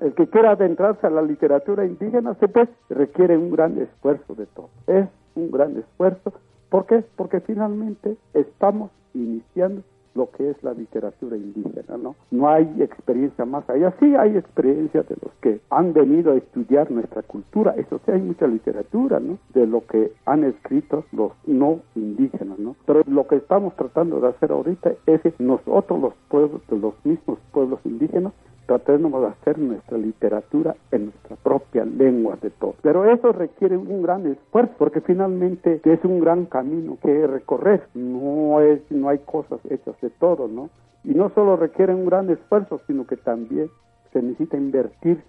el 0.00 0.14
que 0.14 0.28
quiera 0.28 0.52
adentrarse 0.52 1.06
a 1.06 1.10
la 1.10 1.22
literatura 1.22 1.84
indígena 1.84 2.34
se 2.34 2.48
pues 2.48 2.68
requiere 2.90 3.36
un 3.36 3.50
gran 3.50 3.78
esfuerzo 3.78 4.34
de 4.34 4.46
todo. 4.46 4.68
Es 4.86 5.06
un 5.34 5.50
gran 5.50 5.76
esfuerzo 5.76 6.32
¿Por 6.68 6.86
qué? 6.86 7.04
Porque 7.16 7.40
finalmente 7.40 8.16
estamos 8.34 8.90
iniciando 9.14 9.82
lo 10.16 10.30
que 10.30 10.50
es 10.50 10.62
la 10.62 10.72
literatura 10.72 11.36
indígena, 11.36 11.96
¿no? 11.96 12.16
No 12.30 12.48
hay 12.48 12.64
experiencia 12.80 13.44
más 13.44 13.68
allá. 13.68 13.94
Sí 14.00 14.14
hay 14.16 14.36
experiencia 14.36 15.02
de 15.02 15.16
los 15.22 15.32
que 15.40 15.60
han 15.70 15.92
venido 15.92 16.32
a 16.32 16.36
estudiar 16.36 16.90
nuestra 16.90 17.22
cultura. 17.22 17.74
Eso 17.76 18.00
sí 18.04 18.12
hay 18.12 18.20
mucha 18.20 18.46
literatura, 18.46 19.20
¿no? 19.20 19.38
De 19.54 19.66
lo 19.66 19.86
que 19.86 20.12
han 20.24 20.44
escrito 20.44 21.04
los 21.12 21.32
no 21.46 21.80
indígenas, 21.94 22.58
¿no? 22.58 22.76
Pero 22.86 23.02
lo 23.06 23.26
que 23.26 23.36
estamos 23.36 23.74
tratando 23.76 24.20
de 24.20 24.28
hacer 24.28 24.50
ahorita 24.50 24.92
es 25.06 25.20
que 25.20 25.34
nosotros 25.38 26.00
los 26.00 26.14
pueblos, 26.28 26.62
los 26.70 26.94
mismos 27.04 27.38
pueblos 27.52 27.80
indígenas, 27.84 28.32
tratemos 28.66 29.20
de 29.22 29.28
hacer 29.28 29.58
nuestra 29.58 29.96
literatura 29.96 30.74
en 30.90 31.06
nuestra 31.06 31.36
propia 31.36 31.84
lengua 31.84 32.36
de 32.42 32.50
todo. 32.50 32.74
Pero 32.82 33.10
eso 33.10 33.32
requiere 33.32 33.76
un 33.76 34.02
gran 34.02 34.26
esfuerzo 34.26 34.74
porque 34.78 35.00
finalmente 35.00 35.80
es 35.84 36.04
un 36.04 36.20
gran 36.20 36.46
camino 36.46 36.98
que 37.02 37.26
recorrer. 37.26 37.86
No 37.94 38.60
es, 38.60 38.80
no 38.90 39.08
hay 39.08 39.18
cosas 39.18 39.60
hechas 39.70 39.98
de 40.00 40.10
todo, 40.10 40.48
¿no? 40.48 40.70
Y 41.04 41.14
no 41.14 41.30
solo 41.30 41.56
requiere 41.56 41.94
un 41.94 42.06
gran 42.06 42.28
esfuerzo, 42.30 42.80
sino 42.86 43.06
que 43.06 43.16
también 43.16 43.70
se 44.12 44.20
necesita 44.20 44.56
invertir 44.56 45.22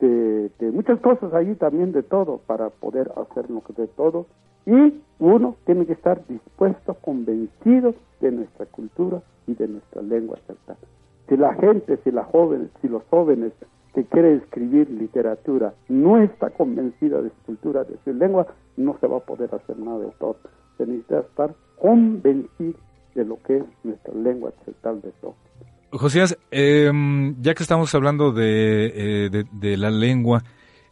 de, 0.00 0.50
muchas 0.72 0.98
cosas 1.00 1.34
ahí 1.34 1.54
también 1.56 1.92
de 1.92 2.02
todo 2.02 2.40
para 2.46 2.70
poder 2.70 3.12
hacer 3.16 3.50
lo 3.50 3.62
que 3.62 3.74
de 3.74 3.88
todo. 3.88 4.26
Y 4.66 5.00
uno 5.18 5.56
tiene 5.66 5.84
que 5.86 5.92
estar 5.92 6.26
dispuesto, 6.26 6.94
convencido 6.94 7.94
de 8.20 8.30
nuestra 8.30 8.66
cultura 8.66 9.22
y 9.46 9.54
de 9.54 9.68
nuestra 9.68 10.00
lengua 10.02 10.38
cercana. 10.46 10.78
Si 11.30 11.36
la 11.36 11.54
gente, 11.54 11.96
si 12.02 12.10
la 12.10 12.24
joven, 12.24 12.70
si 12.82 12.88
los 12.88 13.04
jóvenes 13.08 13.52
que 13.94 14.04
quieren 14.04 14.38
escribir 14.38 14.90
literatura 14.90 15.72
no 15.88 16.20
está 16.20 16.50
convencida 16.50 17.22
de 17.22 17.28
su 17.28 17.46
cultura, 17.46 17.84
de 17.84 17.96
su 18.04 18.12
lengua, 18.12 18.48
no 18.76 18.98
se 19.00 19.06
va 19.06 19.18
a 19.18 19.20
poder 19.20 19.48
hacer 19.54 19.78
nada 19.78 20.00
de 20.00 20.10
todo. 20.18 20.36
Se 20.76 20.86
necesita 20.86 21.20
estar 21.20 21.54
convencido 21.80 22.74
de 23.14 23.24
lo 23.24 23.40
que 23.44 23.58
es 23.58 23.64
nuestra 23.84 24.12
lengua 24.12 24.52
tal 24.82 25.00
de 25.02 25.12
todo. 25.20 25.36
Josías, 25.92 26.36
em, 26.50 27.40
ya 27.40 27.54
que 27.54 27.62
estamos 27.62 27.94
hablando 27.94 28.32
de, 28.32 28.86
eh, 29.26 29.44
de, 29.52 29.76
la 29.76 29.90
lengua, 29.90 30.42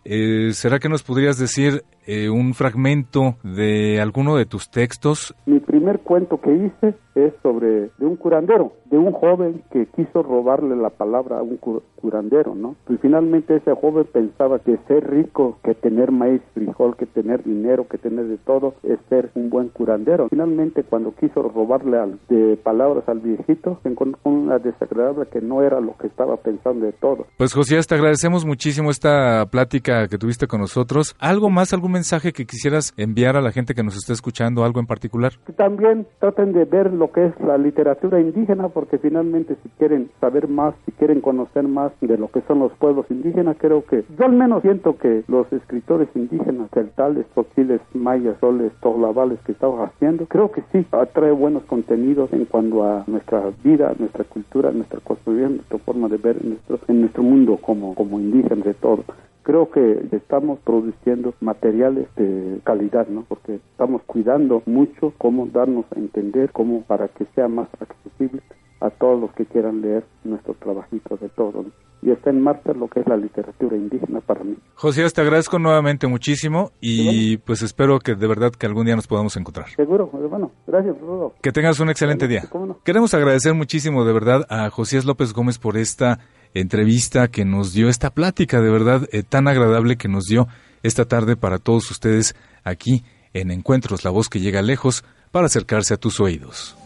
eh, 0.05 0.53
¿será 0.53 0.78
que 0.78 0.89
nos 0.89 1.03
podrías 1.03 1.36
decir 1.36 1.82
eh, 2.09 2.31
un 2.31 2.55
fragmento 2.55 3.37
de 3.45 4.01
alguno 4.01 4.35
de 4.37 4.47
tus 4.47 4.71
textos? 4.71 5.35
Mi 5.45 5.61
primer 5.61 6.01
cuento 6.01 6.41
que 6.41 6.51
hice 6.51 6.95
es 7.15 7.35
sobre 7.43 7.91
de 7.99 8.07
un 8.07 8.17
curandero, 8.17 8.73
de 8.87 8.97
un 8.97 9.13
joven 9.13 9.63
que 9.71 9.87
quiso 9.95 10.23
robarle 10.23 10.75
la 10.77 10.91
palabra 10.91 11.39
a 11.39 11.43
un 11.43 11.59
curandero, 11.97 12.55
¿no? 12.55 12.77
Y 12.89 12.97
finalmente 12.97 13.57
ese 13.57 13.75
joven 13.75 14.07
pensaba 14.11 14.59
que 14.61 14.79
ser 14.87 15.11
rico, 15.11 15.59
que 15.63 15.75
tener 15.75 16.11
maíz, 16.11 16.41
frijol, 16.55 16.97
que 16.97 17.07
tener 17.07 17.45
dinero, 17.45 17.87
que 17.89 17.99
tener 17.99 18.27
de 18.27 18.39
todo, 18.39 18.75
es 18.85 18.99
ser 19.09 19.31
un 19.35 19.51
buen 19.51 19.69
curandero. 19.69 20.29
Finalmente 20.31 20.85
cuando 20.85 21.15
quiso 21.15 21.43
robarle 21.43 21.99
de 22.29 22.57
palabras 22.57 23.07
al 23.09 23.21
viejito, 23.21 23.81
se 23.83 23.91
encontró 23.91 24.19
con 24.23 24.35
una 24.35 24.59
desagradable 24.59 25.27
que 25.31 25.41
no 25.41 25.63
era 25.63 25.81
lo 25.81 25.97
que 25.99 26.07
estaba 26.07 26.37
pensando 26.39 26.87
de 26.87 26.93
todo. 26.93 27.27
Pues 27.37 27.53
Josías, 27.53 27.87
te 27.87 27.97
agradecemos 27.97 28.47
muchísimo 28.47 28.91
esta 28.91 29.45
plática 29.47 30.09
que 30.09 30.19
tuviste 30.19 30.47
con 30.47 30.61
nosotros. 30.61 31.15
¿Algo 31.19 31.51
más, 31.51 31.73
algún 31.73 31.93
mensaje 31.99 32.33
que 32.33 32.47
quisieras 32.47 32.95
enviar 32.97 33.37
a 33.37 33.41
la 33.41 33.51
gente 33.51 33.75
que 33.75 33.83
nos 33.83 33.97
está 33.97 34.13
escuchando, 34.13 34.63
algo 34.63 34.79
en 34.79 34.87
particular? 34.87 35.33
También 35.57 36.07
traten 36.21 36.53
de 36.53 36.65
ver 36.65 36.93
lo 36.93 37.11
que 37.11 37.27
es 37.27 37.33
la 37.41 37.59
literatura 37.59 38.21
indígena, 38.21 38.69
porque 38.69 38.99
finalmente 38.99 39.57
si 39.65 39.69
quieren 39.71 40.09
saber 40.21 40.47
más, 40.47 40.75
si 40.87 40.93
quieren 40.93 41.21
conocer 41.21 41.65
más 41.65 41.91
de 42.01 42.17
lo 42.17 42.29
que 42.29 42.41
son 42.43 42.61
los 42.61 42.73
pueblos 42.75 43.07
indígenas, 43.11 43.57
creo 43.59 43.85
que 43.85 44.05
yo 44.17 44.25
al 44.25 44.33
menos 44.33 44.63
siento 44.63 44.97
que 44.97 45.25
los 45.27 45.53
escritores 45.53 46.09
indígenas, 46.15 46.71
celtales, 46.73 47.27
toquiles, 47.35 47.81
mayas, 47.95 48.37
soles, 48.39 48.71
tolabales 48.81 49.41
que 49.45 49.53
estamos 49.53 49.81
haciendo, 49.81 50.27
creo 50.27 50.53
que 50.53 50.63
sí, 50.71 50.87
atrae 50.93 51.33
buenos 51.33 51.65
contenidos 51.65 52.33
en 52.33 52.45
cuanto 52.45 52.85
a 52.85 53.03
nuestra 53.09 53.43
vida, 53.65 53.93
nuestra 53.99 54.23
cultura, 54.23 54.71
nuestra 54.71 55.01
costumbre, 55.01 55.49
nuestra 55.49 55.79
forma 55.79 56.09
de 56.09 56.17
ver 56.17 56.37
en 56.43 56.51
nuestro, 56.51 56.79
en 56.87 57.01
nuestro 57.01 57.25
mundo 57.25 57.57
como, 57.57 57.97
como 57.97 58.21
indígenas 58.21 58.65
de 58.65 58.75
todo 58.75 59.05
creo 59.49 59.71
que 59.71 60.07
estamos 60.15 60.59
produciendo 60.59 61.33
materiales 61.41 62.07
de 62.17 62.61
calidad, 62.65 63.09
¿no? 63.09 63.25
Porque 63.27 63.55
estamos 63.55 64.03
cuidando 64.03 64.63
mucho 64.67 65.15
cómo 65.17 65.47
darnos 65.47 65.87
a 65.97 65.99
entender, 65.99 66.53
cómo 66.53 66.83
para 66.83 67.09
que 67.09 67.25
sea 67.35 67.49
más 67.49 67.67
accesible 67.81 68.43
a 68.81 68.91
todos 68.91 69.19
los 69.19 69.33
que 69.33 69.47
quieran 69.47 69.81
leer 69.81 70.05
nuestros 70.23 70.55
trabajitos 70.59 71.19
de 71.21 71.31
todo. 71.31 71.65
Y 72.03 72.11
está 72.11 72.29
en 72.29 72.43
marcha 72.43 72.75
lo 72.75 72.89
que 72.89 73.01
es 73.01 73.09
la 73.09 73.17
literatura 73.17 73.75
indígena 73.75 74.21
para 74.21 74.45
mí. 74.45 74.55
José, 74.75 75.09
te 75.09 75.21
agradezco 75.23 75.59
nuevamente 75.59 76.07
muchísimo 76.09 76.71
y 76.79 77.39
pues 77.39 77.63
espero 77.63 78.01
que 78.01 78.17
de 78.17 78.27
verdad 78.27 78.53
que 78.53 78.67
algún 78.67 78.85
día 78.85 78.97
nos 78.97 79.07
podamos 79.07 79.35
encontrar. 79.39 79.69
Seguro, 79.71 80.11
hermano. 80.13 80.53
Gracias, 80.67 81.01
Rodo. 81.01 81.33
Que 81.41 81.53
tengas 81.53 81.81
un 81.81 81.89
excelente 81.89 82.29
día. 82.29 82.43
Queremos 82.85 83.15
agradecer 83.15 83.55
muchísimo 83.55 84.05
de 84.05 84.13
verdad 84.13 84.43
a 84.51 84.69
José 84.69 85.01
López 85.07 85.33
Gómez 85.33 85.59
por 85.59 85.79
esta 85.79 86.19
entrevista 86.55 87.29
que 87.29 87.45
nos 87.45 87.73
dio, 87.73 87.89
esta 87.89 88.11
plática 88.11 88.61
de 88.61 88.71
verdad 88.71 89.09
eh, 89.13 89.23
tan 89.23 89.49
agradable 89.49 89.97
que 89.97 90.09
nos 90.09 90.25
dio 90.25 90.49
esta 90.83 91.05
tarde 91.05 91.37
para 91.37 91.59
todos 91.59 91.91
ustedes 91.91 92.35
aquí 92.65 93.05
en 93.35 93.51
Encuentros, 93.51 94.05
la 94.05 94.11
voz 94.11 94.29
que 94.29 94.41
llega 94.41 94.63
lejos 94.63 95.05
para 95.31 95.47
acercarse 95.47 95.95
a 95.95 95.99
tus 95.99 96.21
oídos. 96.21 96.77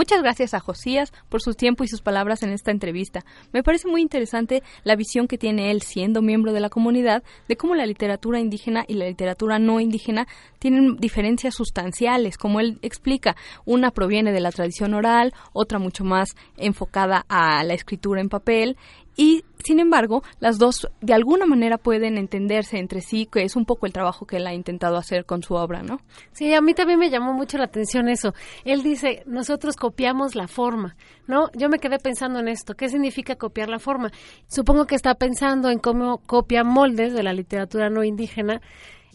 Muchas 0.00 0.22
gracias 0.22 0.54
a 0.54 0.60
Josías 0.60 1.12
por 1.28 1.42
su 1.42 1.52
tiempo 1.52 1.84
y 1.84 1.88
sus 1.88 2.00
palabras 2.00 2.42
en 2.42 2.48
esta 2.54 2.70
entrevista. 2.70 3.22
Me 3.52 3.62
parece 3.62 3.86
muy 3.86 4.00
interesante 4.00 4.62
la 4.82 4.96
visión 4.96 5.28
que 5.28 5.36
tiene 5.36 5.70
él 5.70 5.82
siendo 5.82 6.22
miembro 6.22 6.54
de 6.54 6.60
la 6.60 6.70
comunidad 6.70 7.22
de 7.48 7.56
cómo 7.58 7.74
la 7.74 7.84
literatura 7.84 8.40
indígena 8.40 8.86
y 8.88 8.94
la 8.94 9.04
literatura 9.04 9.58
no 9.58 9.78
indígena 9.78 10.26
tienen 10.58 10.96
diferencias 10.96 11.54
sustanciales, 11.54 12.38
como 12.38 12.60
él 12.60 12.78
explica. 12.80 13.36
Una 13.66 13.90
proviene 13.90 14.32
de 14.32 14.40
la 14.40 14.52
tradición 14.52 14.94
oral, 14.94 15.34
otra 15.52 15.78
mucho 15.78 16.02
más 16.02 16.30
enfocada 16.56 17.26
a 17.28 17.62
la 17.62 17.74
escritura 17.74 18.22
en 18.22 18.30
papel 18.30 18.78
y 19.16 19.44
sin 19.64 19.78
embargo, 19.78 20.22
las 20.38 20.58
dos 20.58 20.88
de 21.00 21.12
alguna 21.12 21.46
manera 21.46 21.76
pueden 21.78 22.16
entenderse 22.16 22.78
entre 22.78 23.00
sí, 23.00 23.26
que 23.26 23.42
es 23.42 23.56
un 23.56 23.66
poco 23.66 23.86
el 23.86 23.92
trabajo 23.92 24.26
que 24.26 24.36
él 24.36 24.46
ha 24.46 24.54
intentado 24.54 24.96
hacer 24.96 25.26
con 25.26 25.42
su 25.42 25.54
obra, 25.54 25.82
¿no? 25.82 26.00
Sí, 26.32 26.52
a 26.54 26.60
mí 26.60 26.72
también 26.74 26.98
me 26.98 27.10
llamó 27.10 27.32
mucho 27.34 27.58
la 27.58 27.64
atención 27.64 28.08
eso. 28.08 28.34
Él 28.64 28.82
dice, 28.82 29.22
nosotros 29.26 29.76
copiamos 29.76 30.34
la 30.34 30.48
forma, 30.48 30.96
¿no? 31.26 31.50
Yo 31.54 31.68
me 31.68 31.78
quedé 31.78 31.98
pensando 31.98 32.38
en 32.40 32.48
esto, 32.48 32.74
¿qué 32.74 32.88
significa 32.88 33.36
copiar 33.36 33.68
la 33.68 33.78
forma? 33.78 34.10
Supongo 34.48 34.86
que 34.86 34.94
está 34.94 35.14
pensando 35.14 35.68
en 35.68 35.78
cómo 35.78 36.18
copia 36.26 36.64
moldes 36.64 37.12
de 37.12 37.22
la 37.22 37.32
literatura 37.32 37.90
no 37.90 38.04
indígena 38.04 38.62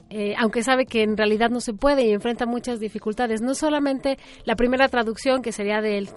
eh, 0.10 0.36
aunque 0.38 0.64
sabe 0.64 0.86
que 0.86 1.04
en 1.04 1.18
realidad 1.18 1.50
no 1.50 1.60
se 1.60 1.74
puede 1.74 2.06
y 2.06 2.12
enfrenta 2.12 2.46
muchas 2.46 2.80
dificultades. 2.80 3.42
No 3.42 3.56
solamente 3.56 4.18
la 4.44 4.56
primera 4.56 4.88
traducción, 4.88 5.42
que 5.42 5.52
sería 5.52 5.82
del, 5.82 6.10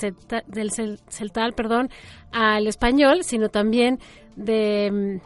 del 0.47 0.99
celtal 1.09 1.55
perdón, 1.55 1.91
al 2.33 2.67
español, 2.67 3.25
sino 3.25 3.49
también 3.49 3.99
de, 4.37 5.21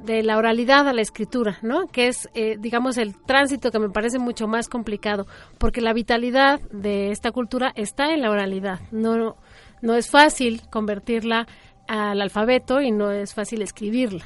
de 0.00 0.22
la 0.22 0.38
oralidad 0.38 0.88
a 0.88 0.92
la 0.92 1.02
escritura, 1.02 1.58
¿no? 1.62 1.86
que 1.86 2.08
es, 2.08 2.28
eh, 2.34 2.56
digamos, 2.58 2.98
el 2.98 3.14
tránsito 3.16 3.70
que 3.70 3.78
me 3.78 3.90
parece 3.90 4.18
mucho 4.18 4.46
más 4.46 4.68
complicado, 4.68 5.26
porque 5.58 5.80
la 5.80 5.92
vitalidad 5.92 6.60
de 6.72 7.10
esta 7.10 7.32
cultura 7.32 7.72
está 7.74 8.12
en 8.12 8.22
la 8.22 8.30
oralidad. 8.30 8.80
No, 8.90 9.36
no 9.82 9.94
es 9.94 10.10
fácil 10.10 10.62
convertirla 10.70 11.46
al 11.86 12.20
alfabeto 12.20 12.80
y 12.80 12.90
no 12.90 13.10
es 13.10 13.34
fácil 13.34 13.62
escribirla. 13.62 14.24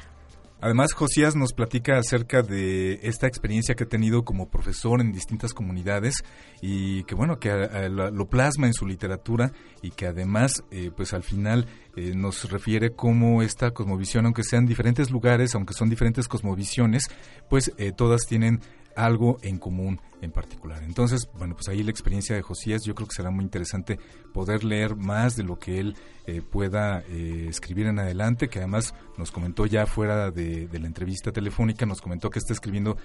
Además, 0.63 0.93
Josías 0.93 1.35
nos 1.35 1.51
platica 1.51 1.97
acerca 1.97 2.41
de 2.41 3.01
esta 3.03 3.27
experiencia 3.27 3.75
que 3.75 3.83
ha 3.83 3.89
tenido 3.89 4.23
como 4.23 4.49
profesor 4.49 5.01
en 5.01 5.11
distintas 5.11 5.53
comunidades 5.53 6.23
y 6.61 7.03
que, 7.03 7.15
bueno, 7.15 7.37
que 7.37 7.49
lo 7.89 8.29
plasma 8.29 8.67
en 8.67 8.73
su 8.73 8.85
literatura 8.85 9.51
y 9.81 9.91
que 9.91 10.07
además, 10.07 10.63
eh, 10.71 10.89
pues 10.95 11.13
al 11.13 11.23
final 11.23 11.67
eh, 11.97 12.13
nos 12.15 12.49
refiere 12.49 12.93
cómo 12.93 13.41
esta 13.41 13.71
cosmovisión, 13.71 14.25
aunque 14.25 14.45
sean 14.45 14.65
diferentes 14.65 15.11
lugares, 15.11 15.53
aunque 15.53 15.73
son 15.73 15.89
diferentes 15.89 16.29
cosmovisiones, 16.29 17.09
pues 17.49 17.73
eh, 17.77 17.91
todas 17.91 18.21
tienen 18.21 18.61
algo 18.95 19.37
en 19.41 19.57
común 19.57 19.99
en 20.21 20.31
particular. 20.31 20.83
Entonces, 20.83 21.29
bueno, 21.37 21.55
pues 21.55 21.67
ahí 21.67 21.83
la 21.83 21.91
experiencia 21.91 22.35
de 22.35 22.41
Josías, 22.41 22.83
yo 22.83 22.95
creo 22.95 23.07
que 23.07 23.15
será 23.15 23.29
muy 23.29 23.43
interesante 23.43 23.99
poder 24.33 24.63
leer 24.63 24.95
más 24.95 25.35
de 25.35 25.43
lo 25.43 25.59
que 25.59 25.79
él 25.79 25.95
eh, 26.25 26.41
pueda 26.41 27.03
eh, 27.09 27.47
escribir 27.49 27.87
en 27.87 27.99
adelante, 27.99 28.47
que 28.47 28.59
además 28.59 28.93
nos 29.17 29.31
comentó 29.31 29.65
ya 29.65 29.85
fuera 29.85 30.31
de, 30.31 30.67
de, 30.67 30.79
la 30.79 30.87
entrevista 30.87 31.31
telefónica, 31.31 31.85
nos 31.85 32.01
comentó 32.01 32.29
que 32.29 32.39
está 32.39 32.53
escribiendo 32.53 32.97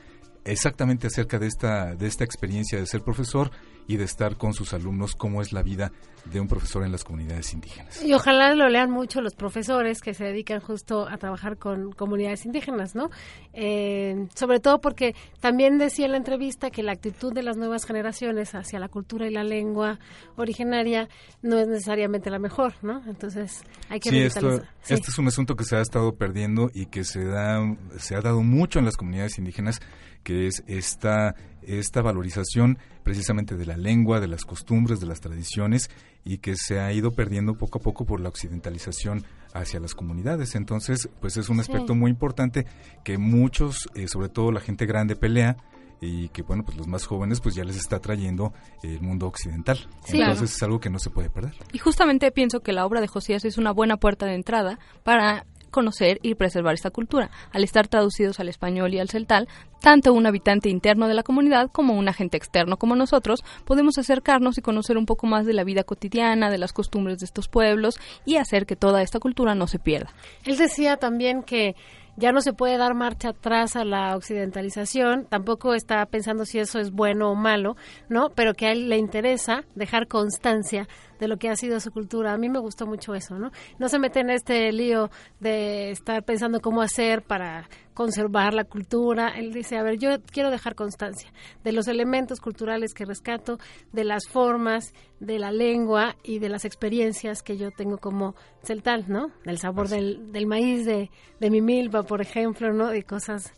exactamente 0.44 1.06
acerca 1.06 1.38
de 1.38 1.46
esta, 1.46 1.94
de 1.94 2.06
esta 2.06 2.24
experiencia 2.24 2.78
de 2.78 2.86
ser 2.86 3.02
profesor 3.02 3.50
y 3.88 3.96
de 3.96 4.04
estar 4.04 4.36
con 4.36 4.52
sus 4.52 4.74
alumnos, 4.74 5.14
cómo 5.14 5.40
es 5.40 5.52
la 5.52 5.62
vida 5.62 5.90
de 6.26 6.40
un 6.40 6.46
profesor 6.46 6.84
en 6.84 6.92
las 6.92 7.04
comunidades 7.04 7.54
indígenas. 7.54 8.04
Y 8.04 8.12
ojalá 8.12 8.54
lo 8.54 8.68
lean 8.68 8.90
mucho 8.90 9.22
los 9.22 9.34
profesores 9.34 10.02
que 10.02 10.12
se 10.12 10.24
dedican 10.24 10.60
justo 10.60 11.08
a 11.08 11.16
trabajar 11.16 11.56
con 11.56 11.92
comunidades 11.92 12.44
indígenas, 12.44 12.94
¿no? 12.94 13.10
Eh, 13.54 14.26
sobre 14.34 14.60
todo 14.60 14.80
porque 14.82 15.14
también 15.40 15.78
decía 15.78 16.04
en 16.04 16.12
la 16.12 16.18
entrevista 16.18 16.70
que 16.70 16.82
la 16.82 16.92
actitud 16.92 17.32
de 17.32 17.42
las 17.42 17.56
nuevas 17.56 17.86
generaciones 17.86 18.54
hacia 18.54 18.78
la 18.78 18.88
cultura 18.88 19.26
y 19.26 19.30
la 19.30 19.42
lengua 19.42 19.98
originaria 20.36 21.08
no 21.40 21.58
es 21.58 21.66
necesariamente 21.66 22.28
la 22.28 22.38
mejor, 22.38 22.74
¿no? 22.82 23.02
Entonces 23.06 23.62
hay 23.88 24.00
que 24.00 24.10
sí, 24.10 24.18
esto, 24.18 24.58
sí. 24.82 24.94
este 24.94 25.10
es 25.10 25.18
un 25.18 25.28
asunto 25.28 25.56
que 25.56 25.64
se 25.64 25.76
ha 25.76 25.80
estado 25.80 26.14
perdiendo 26.14 26.70
y 26.74 26.86
que 26.86 27.04
se 27.04 27.24
da 27.24 27.58
se 27.96 28.16
ha 28.16 28.20
dado 28.20 28.42
mucho 28.42 28.78
en 28.78 28.84
las 28.84 28.96
comunidades 28.96 29.38
indígenas 29.38 29.80
que 30.22 30.46
es 30.46 30.62
esta, 30.66 31.34
esta 31.62 32.02
valorización 32.02 32.78
precisamente 33.02 33.56
de 33.56 33.66
la 33.66 33.76
lengua, 33.76 34.20
de 34.20 34.28
las 34.28 34.44
costumbres, 34.44 35.00
de 35.00 35.06
las 35.06 35.20
tradiciones 35.20 35.90
y 36.24 36.38
que 36.38 36.56
se 36.56 36.80
ha 36.80 36.92
ido 36.92 37.12
perdiendo 37.12 37.56
poco 37.56 37.78
a 37.78 37.82
poco 37.82 38.04
por 38.04 38.20
la 38.20 38.28
occidentalización 38.28 39.24
hacia 39.54 39.80
las 39.80 39.94
comunidades. 39.94 40.54
Entonces, 40.54 41.08
pues 41.20 41.36
es 41.36 41.48
un 41.48 41.60
aspecto 41.60 41.94
muy 41.94 42.10
importante 42.10 42.66
que 43.04 43.16
muchos, 43.16 43.88
eh, 43.94 44.08
sobre 44.08 44.28
todo 44.28 44.52
la 44.52 44.60
gente 44.60 44.84
grande, 44.86 45.16
pelea 45.16 45.56
y 46.00 46.28
que 46.28 46.42
bueno 46.42 46.64
pues 46.64 46.76
los 46.76 46.86
más 46.86 47.06
jóvenes 47.06 47.40
pues 47.40 47.54
ya 47.54 47.64
les 47.64 47.76
está 47.76 47.98
trayendo 47.98 48.52
el 48.82 49.00
mundo 49.00 49.26
occidental. 49.26 49.78
Entonces 50.08 50.54
es 50.54 50.62
algo 50.62 50.80
que 50.80 50.90
no 50.90 50.98
se 50.98 51.10
puede 51.10 51.30
perder. 51.30 51.54
Y 51.72 51.78
justamente 51.78 52.30
pienso 52.30 52.60
que 52.60 52.72
la 52.72 52.86
obra 52.86 53.00
de 53.00 53.08
Josías 53.08 53.44
es 53.44 53.58
una 53.58 53.72
buena 53.72 53.96
puerta 53.96 54.26
de 54.26 54.34
entrada 54.34 54.78
para 55.02 55.46
conocer 55.70 56.18
y 56.22 56.34
preservar 56.34 56.74
esta 56.74 56.90
cultura. 56.90 57.30
Al 57.52 57.64
estar 57.64 57.88
traducidos 57.88 58.40
al 58.40 58.48
español 58.48 58.94
y 58.94 58.98
al 58.98 59.08
celtal, 59.08 59.48
tanto 59.80 60.12
un 60.12 60.26
habitante 60.26 60.68
interno 60.68 61.08
de 61.08 61.14
la 61.14 61.22
comunidad 61.22 61.70
como 61.70 61.94
un 61.94 62.08
agente 62.08 62.36
externo 62.36 62.76
como 62.76 62.96
nosotros 62.96 63.44
podemos 63.64 63.98
acercarnos 63.98 64.58
y 64.58 64.62
conocer 64.62 64.98
un 64.98 65.06
poco 65.06 65.26
más 65.26 65.46
de 65.46 65.52
la 65.52 65.64
vida 65.64 65.84
cotidiana, 65.84 66.50
de 66.50 66.58
las 66.58 66.72
costumbres 66.72 67.18
de 67.18 67.26
estos 67.26 67.48
pueblos 67.48 67.98
y 68.24 68.36
hacer 68.36 68.66
que 68.66 68.76
toda 68.76 69.02
esta 69.02 69.20
cultura 69.20 69.54
no 69.54 69.66
se 69.66 69.78
pierda. 69.78 70.12
Él 70.44 70.56
decía 70.56 70.96
también 70.96 71.42
que 71.42 71.74
ya 72.18 72.32
no 72.32 72.40
se 72.40 72.52
puede 72.52 72.76
dar 72.76 72.94
marcha 72.94 73.28
atrás 73.28 73.76
a 73.76 73.84
la 73.84 74.16
occidentalización, 74.16 75.26
tampoco 75.26 75.74
está 75.74 76.04
pensando 76.06 76.44
si 76.44 76.58
eso 76.58 76.80
es 76.80 76.90
bueno 76.90 77.30
o 77.30 77.36
malo, 77.36 77.76
¿no? 78.08 78.30
Pero 78.30 78.54
que 78.54 78.66
a 78.66 78.72
él 78.72 78.88
le 78.88 78.96
interesa 78.96 79.62
dejar 79.76 80.08
constancia 80.08 80.88
de 81.18 81.28
lo 81.28 81.36
que 81.36 81.48
ha 81.48 81.56
sido 81.56 81.80
su 81.80 81.90
cultura. 81.90 82.32
A 82.32 82.38
mí 82.38 82.48
me 82.48 82.58
gustó 82.58 82.86
mucho 82.86 83.14
eso, 83.14 83.38
¿no? 83.38 83.50
No 83.78 83.88
se 83.88 83.98
mete 83.98 84.20
en 84.20 84.30
este 84.30 84.72
lío 84.72 85.10
de 85.40 85.90
estar 85.90 86.24
pensando 86.24 86.60
cómo 86.60 86.82
hacer 86.82 87.22
para 87.22 87.68
conservar 87.94 88.54
la 88.54 88.64
cultura. 88.64 89.30
Él 89.36 89.52
dice, 89.52 89.76
a 89.76 89.82
ver, 89.82 89.98
yo 89.98 90.10
quiero 90.30 90.50
dejar 90.50 90.74
constancia 90.74 91.32
de 91.64 91.72
los 91.72 91.88
elementos 91.88 92.40
culturales 92.40 92.94
que 92.94 93.04
rescato, 93.04 93.58
de 93.92 94.04
las 94.04 94.28
formas, 94.28 94.92
de 95.18 95.38
la 95.38 95.50
lengua 95.50 96.16
y 96.22 96.38
de 96.38 96.48
las 96.48 96.64
experiencias 96.64 97.42
que 97.42 97.56
yo 97.56 97.70
tengo 97.70 97.98
como 97.98 98.36
celtal, 98.62 99.06
¿no? 99.08 99.32
Del 99.44 99.58
sabor 99.58 99.88
del, 99.88 100.30
del, 100.32 100.46
maíz, 100.46 100.86
de, 100.86 101.10
de 101.40 101.50
mi 101.50 101.60
milpa, 101.60 102.04
por 102.04 102.20
ejemplo, 102.20 102.72
¿no? 102.72 102.94
Y 102.94 103.02
cosas 103.02 103.52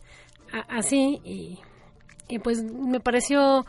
así. 0.67 1.21
Y, 1.23 1.59
y 2.27 2.39
pues 2.39 2.63
me 2.63 2.99
pareció 2.99 3.65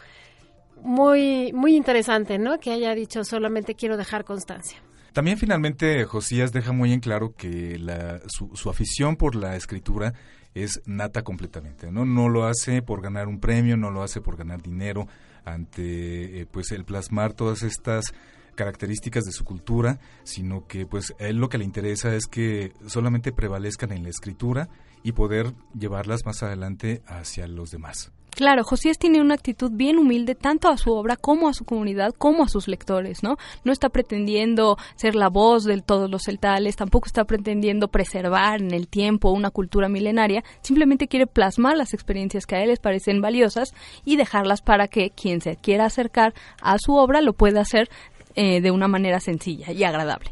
muy, 0.83 1.53
muy 1.53 1.77
interesante, 1.77 2.39
¿no? 2.39 2.59
Que 2.59 2.73
haya 2.73 2.95
dicho 2.95 3.25
solamente 3.25 3.75
quiero 3.75 3.97
dejar 3.97 4.25
constancia. 4.25 4.79
También 5.13 5.37
finalmente 5.39 6.05
Josías 6.05 6.53
deja 6.53 6.73
muy 6.73 6.93
en 6.93 7.01
claro 7.01 7.35
que 7.37 7.79
la, 7.79 8.21
su, 8.29 8.51
su, 8.55 8.71
afición 8.71 9.17
por 9.17 9.35
la 9.35 9.57
escritura 9.57 10.15
es 10.55 10.81
nata 10.87 11.23
completamente, 11.23 11.91
¿no? 11.91 12.05
No 12.05 12.29
lo 12.29 12.45
hace 12.45 12.83
por 12.83 13.03
ganar 13.03 13.29
un 13.29 13.39
premio, 13.39 13.77
no 13.77 13.91
lo 13.91 14.03
hace 14.03 14.21
por 14.21 14.37
ganar 14.37 14.63
dinero 14.63 15.07
ante 15.45 16.41
eh, 16.41 16.47
pues 16.47 16.73
el 16.73 16.85
plasmar 16.85 17.33
todas 17.33 17.63
estas 17.63 18.15
características 18.55 19.25
de 19.25 19.33
su 19.33 19.45
cultura, 19.45 19.99
sino 20.25 20.67
que 20.67 20.87
pues 20.87 21.15
a 21.19 21.25
él 21.25 21.37
lo 21.37 21.49
que 21.49 21.59
le 21.59 21.65
interesa 21.65 22.15
es 22.15 22.27
que 22.27 22.73
solamente 22.87 23.33
prevalezcan 23.33 23.93
en 23.93 24.03
la 24.03 24.11
escritura 24.11 24.69
y 25.03 25.13
poder 25.13 25.53
llevarlas 25.79 26.25
más 26.25 26.43
adelante 26.43 27.03
hacia 27.07 27.47
los 27.47 27.71
demás. 27.71 28.13
Claro, 28.35 28.65
Josías 28.65 28.99
tiene 28.99 29.21
una 29.21 29.35
actitud 29.35 29.71
bien 29.73 29.99
humilde 29.99 30.35
tanto 30.35 30.69
a 30.69 30.79
su 30.79 30.91
obra 30.93 31.17
como 31.17 31.51
a 31.51 31.53
su 31.53 31.67
comunidad, 31.67 32.15
como 32.17 32.45
a 32.45 32.49
sus 32.49 32.67
lectores, 32.67 33.23
¿no? 33.23 33.37
No 33.63 33.73
está 33.73 33.91
pretendiendo 33.91 34.79
ser 34.95 35.15
la 35.15 35.29
voz 35.29 35.65
de 35.65 35.83
todos 35.83 36.11
los 36.11 36.23
celtales, 36.23 36.77
tampoco 36.77 37.07
está 37.07 37.25
pretendiendo 37.25 37.89
preservar 37.89 38.63
en 38.63 38.73
el 38.73 38.89
tiempo 38.89 39.31
una 39.31 39.51
cultura 39.51 39.91
milenaria, 39.91 40.43
simplemente 40.63 41.09
quiere 41.09 41.27
plasmar 41.27 41.77
las 41.77 41.93
experiencias 41.93 42.47
que 42.47 42.57
a 42.57 42.63
él 42.63 42.71
les 42.71 42.81
parecen 42.81 43.21
valiosas 43.21 43.75
y 44.03 44.17
dejarlas 44.17 44.63
para 44.63 44.89
que 44.89 45.11
quien 45.11 45.43
se 45.43 45.57
quiera 45.57 45.85
acercar 45.85 46.33
a 46.63 46.79
su 46.79 46.95
obra 46.95 47.21
lo 47.21 47.35
pueda 47.35 47.61
hacer 47.61 47.91
eh, 48.35 48.63
de 48.63 48.71
una 48.71 48.89
manera 48.89 49.21
sencilla 49.21 49.73
y 49.73 49.85
agradable. 49.85 50.31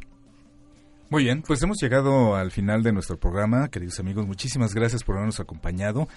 Muy 1.10 1.24
bien, 1.24 1.42
pues 1.42 1.62
hemos 1.62 1.76
llegado 1.82 2.34
al 2.36 2.50
final 2.50 2.82
de 2.82 2.92
nuestro 2.92 3.18
programa, 3.18 3.68
queridos 3.68 3.98
amigos. 4.00 4.26
Muchísimas 4.26 4.72
gracias 4.74 5.04
por 5.04 5.16
habernos 5.16 5.40
acompañado 5.40 6.08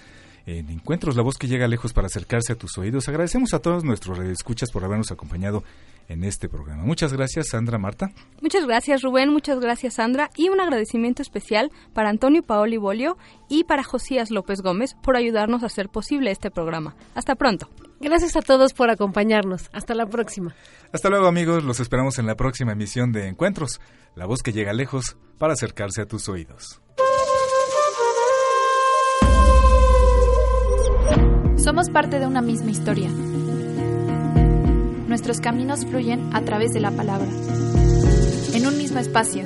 en 0.46 0.70
Encuentros, 0.70 1.16
la 1.16 1.22
voz 1.22 1.38
que 1.38 1.48
llega 1.48 1.66
lejos 1.68 1.92
para 1.92 2.06
acercarse 2.06 2.52
a 2.52 2.56
tus 2.56 2.76
oídos. 2.78 3.08
Agradecemos 3.08 3.54
a 3.54 3.60
todos 3.60 3.84
nuestros 3.84 4.18
escuchas 4.18 4.70
por 4.70 4.84
habernos 4.84 5.10
acompañado 5.10 5.64
en 6.08 6.24
este 6.24 6.48
programa. 6.48 6.84
Muchas 6.84 7.12
gracias, 7.12 7.48
Sandra 7.48 7.78
Marta. 7.78 8.10
Muchas 8.42 8.66
gracias, 8.66 9.02
Rubén. 9.02 9.30
Muchas 9.30 9.58
gracias, 9.58 9.94
Sandra. 9.94 10.30
Y 10.36 10.50
un 10.50 10.60
agradecimiento 10.60 11.22
especial 11.22 11.72
para 11.94 12.10
Antonio 12.10 12.42
Paoli 12.42 12.76
Bolio 12.76 13.16
y 13.48 13.64
para 13.64 13.82
Josías 13.82 14.30
López 14.30 14.60
Gómez 14.60 14.96
por 15.02 15.16
ayudarnos 15.16 15.62
a 15.62 15.66
hacer 15.66 15.88
posible 15.88 16.30
este 16.30 16.50
programa. 16.50 16.94
Hasta 17.14 17.34
pronto. 17.36 17.70
Gracias 18.00 18.36
a 18.36 18.42
todos 18.42 18.74
por 18.74 18.90
acompañarnos. 18.90 19.70
Hasta 19.72 19.94
la 19.94 20.06
próxima. 20.06 20.54
Hasta 20.92 21.08
luego, 21.08 21.26
amigos. 21.26 21.64
Los 21.64 21.80
esperamos 21.80 22.18
en 22.18 22.26
la 22.26 22.34
próxima 22.34 22.72
emisión 22.72 23.12
de 23.12 23.28
Encuentros, 23.28 23.80
la 24.14 24.26
voz 24.26 24.42
que 24.42 24.52
llega 24.52 24.74
lejos 24.74 25.16
para 25.38 25.54
acercarse 25.54 26.02
a 26.02 26.06
tus 26.06 26.28
oídos. 26.28 26.82
Somos 31.64 31.88
parte 31.90 32.20
de 32.20 32.26
una 32.26 32.42
misma 32.42 32.70
historia 32.70 33.10
nuestros 35.14 35.38
caminos 35.38 35.86
fluyen 35.86 36.28
a 36.34 36.42
través 36.42 36.72
de 36.72 36.80
la 36.80 36.90
palabra. 36.90 37.28
En 38.52 38.66
un 38.66 38.76
mismo 38.76 38.98
espacio, 38.98 39.44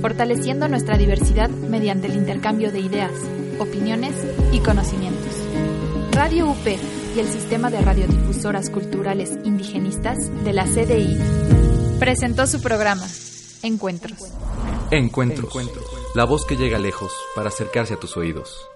fortaleciendo 0.00 0.66
nuestra 0.66 0.96
diversidad 0.96 1.50
mediante 1.50 2.06
el 2.06 2.14
intercambio 2.14 2.72
de 2.72 2.80
ideas, 2.80 3.12
opiniones 3.58 4.14
y 4.50 4.60
conocimientos. 4.60 5.34
Radio 6.12 6.48
UP 6.48 6.66
y 7.14 7.20
el 7.20 7.28
Sistema 7.28 7.68
de 7.70 7.82
Radiodifusoras 7.82 8.70
Culturales 8.70 9.32
Indigenistas 9.44 10.16
de 10.42 10.54
la 10.54 10.64
CDI 10.64 11.18
presentó 11.98 12.46
su 12.46 12.62
programa, 12.62 13.06
Encuentros. 13.62 14.20
Encuentros. 14.90 15.52
La 16.14 16.24
voz 16.24 16.46
que 16.46 16.56
llega 16.56 16.78
lejos 16.78 17.12
para 17.36 17.48
acercarse 17.48 17.92
a 17.92 18.00
tus 18.00 18.16
oídos. 18.16 18.70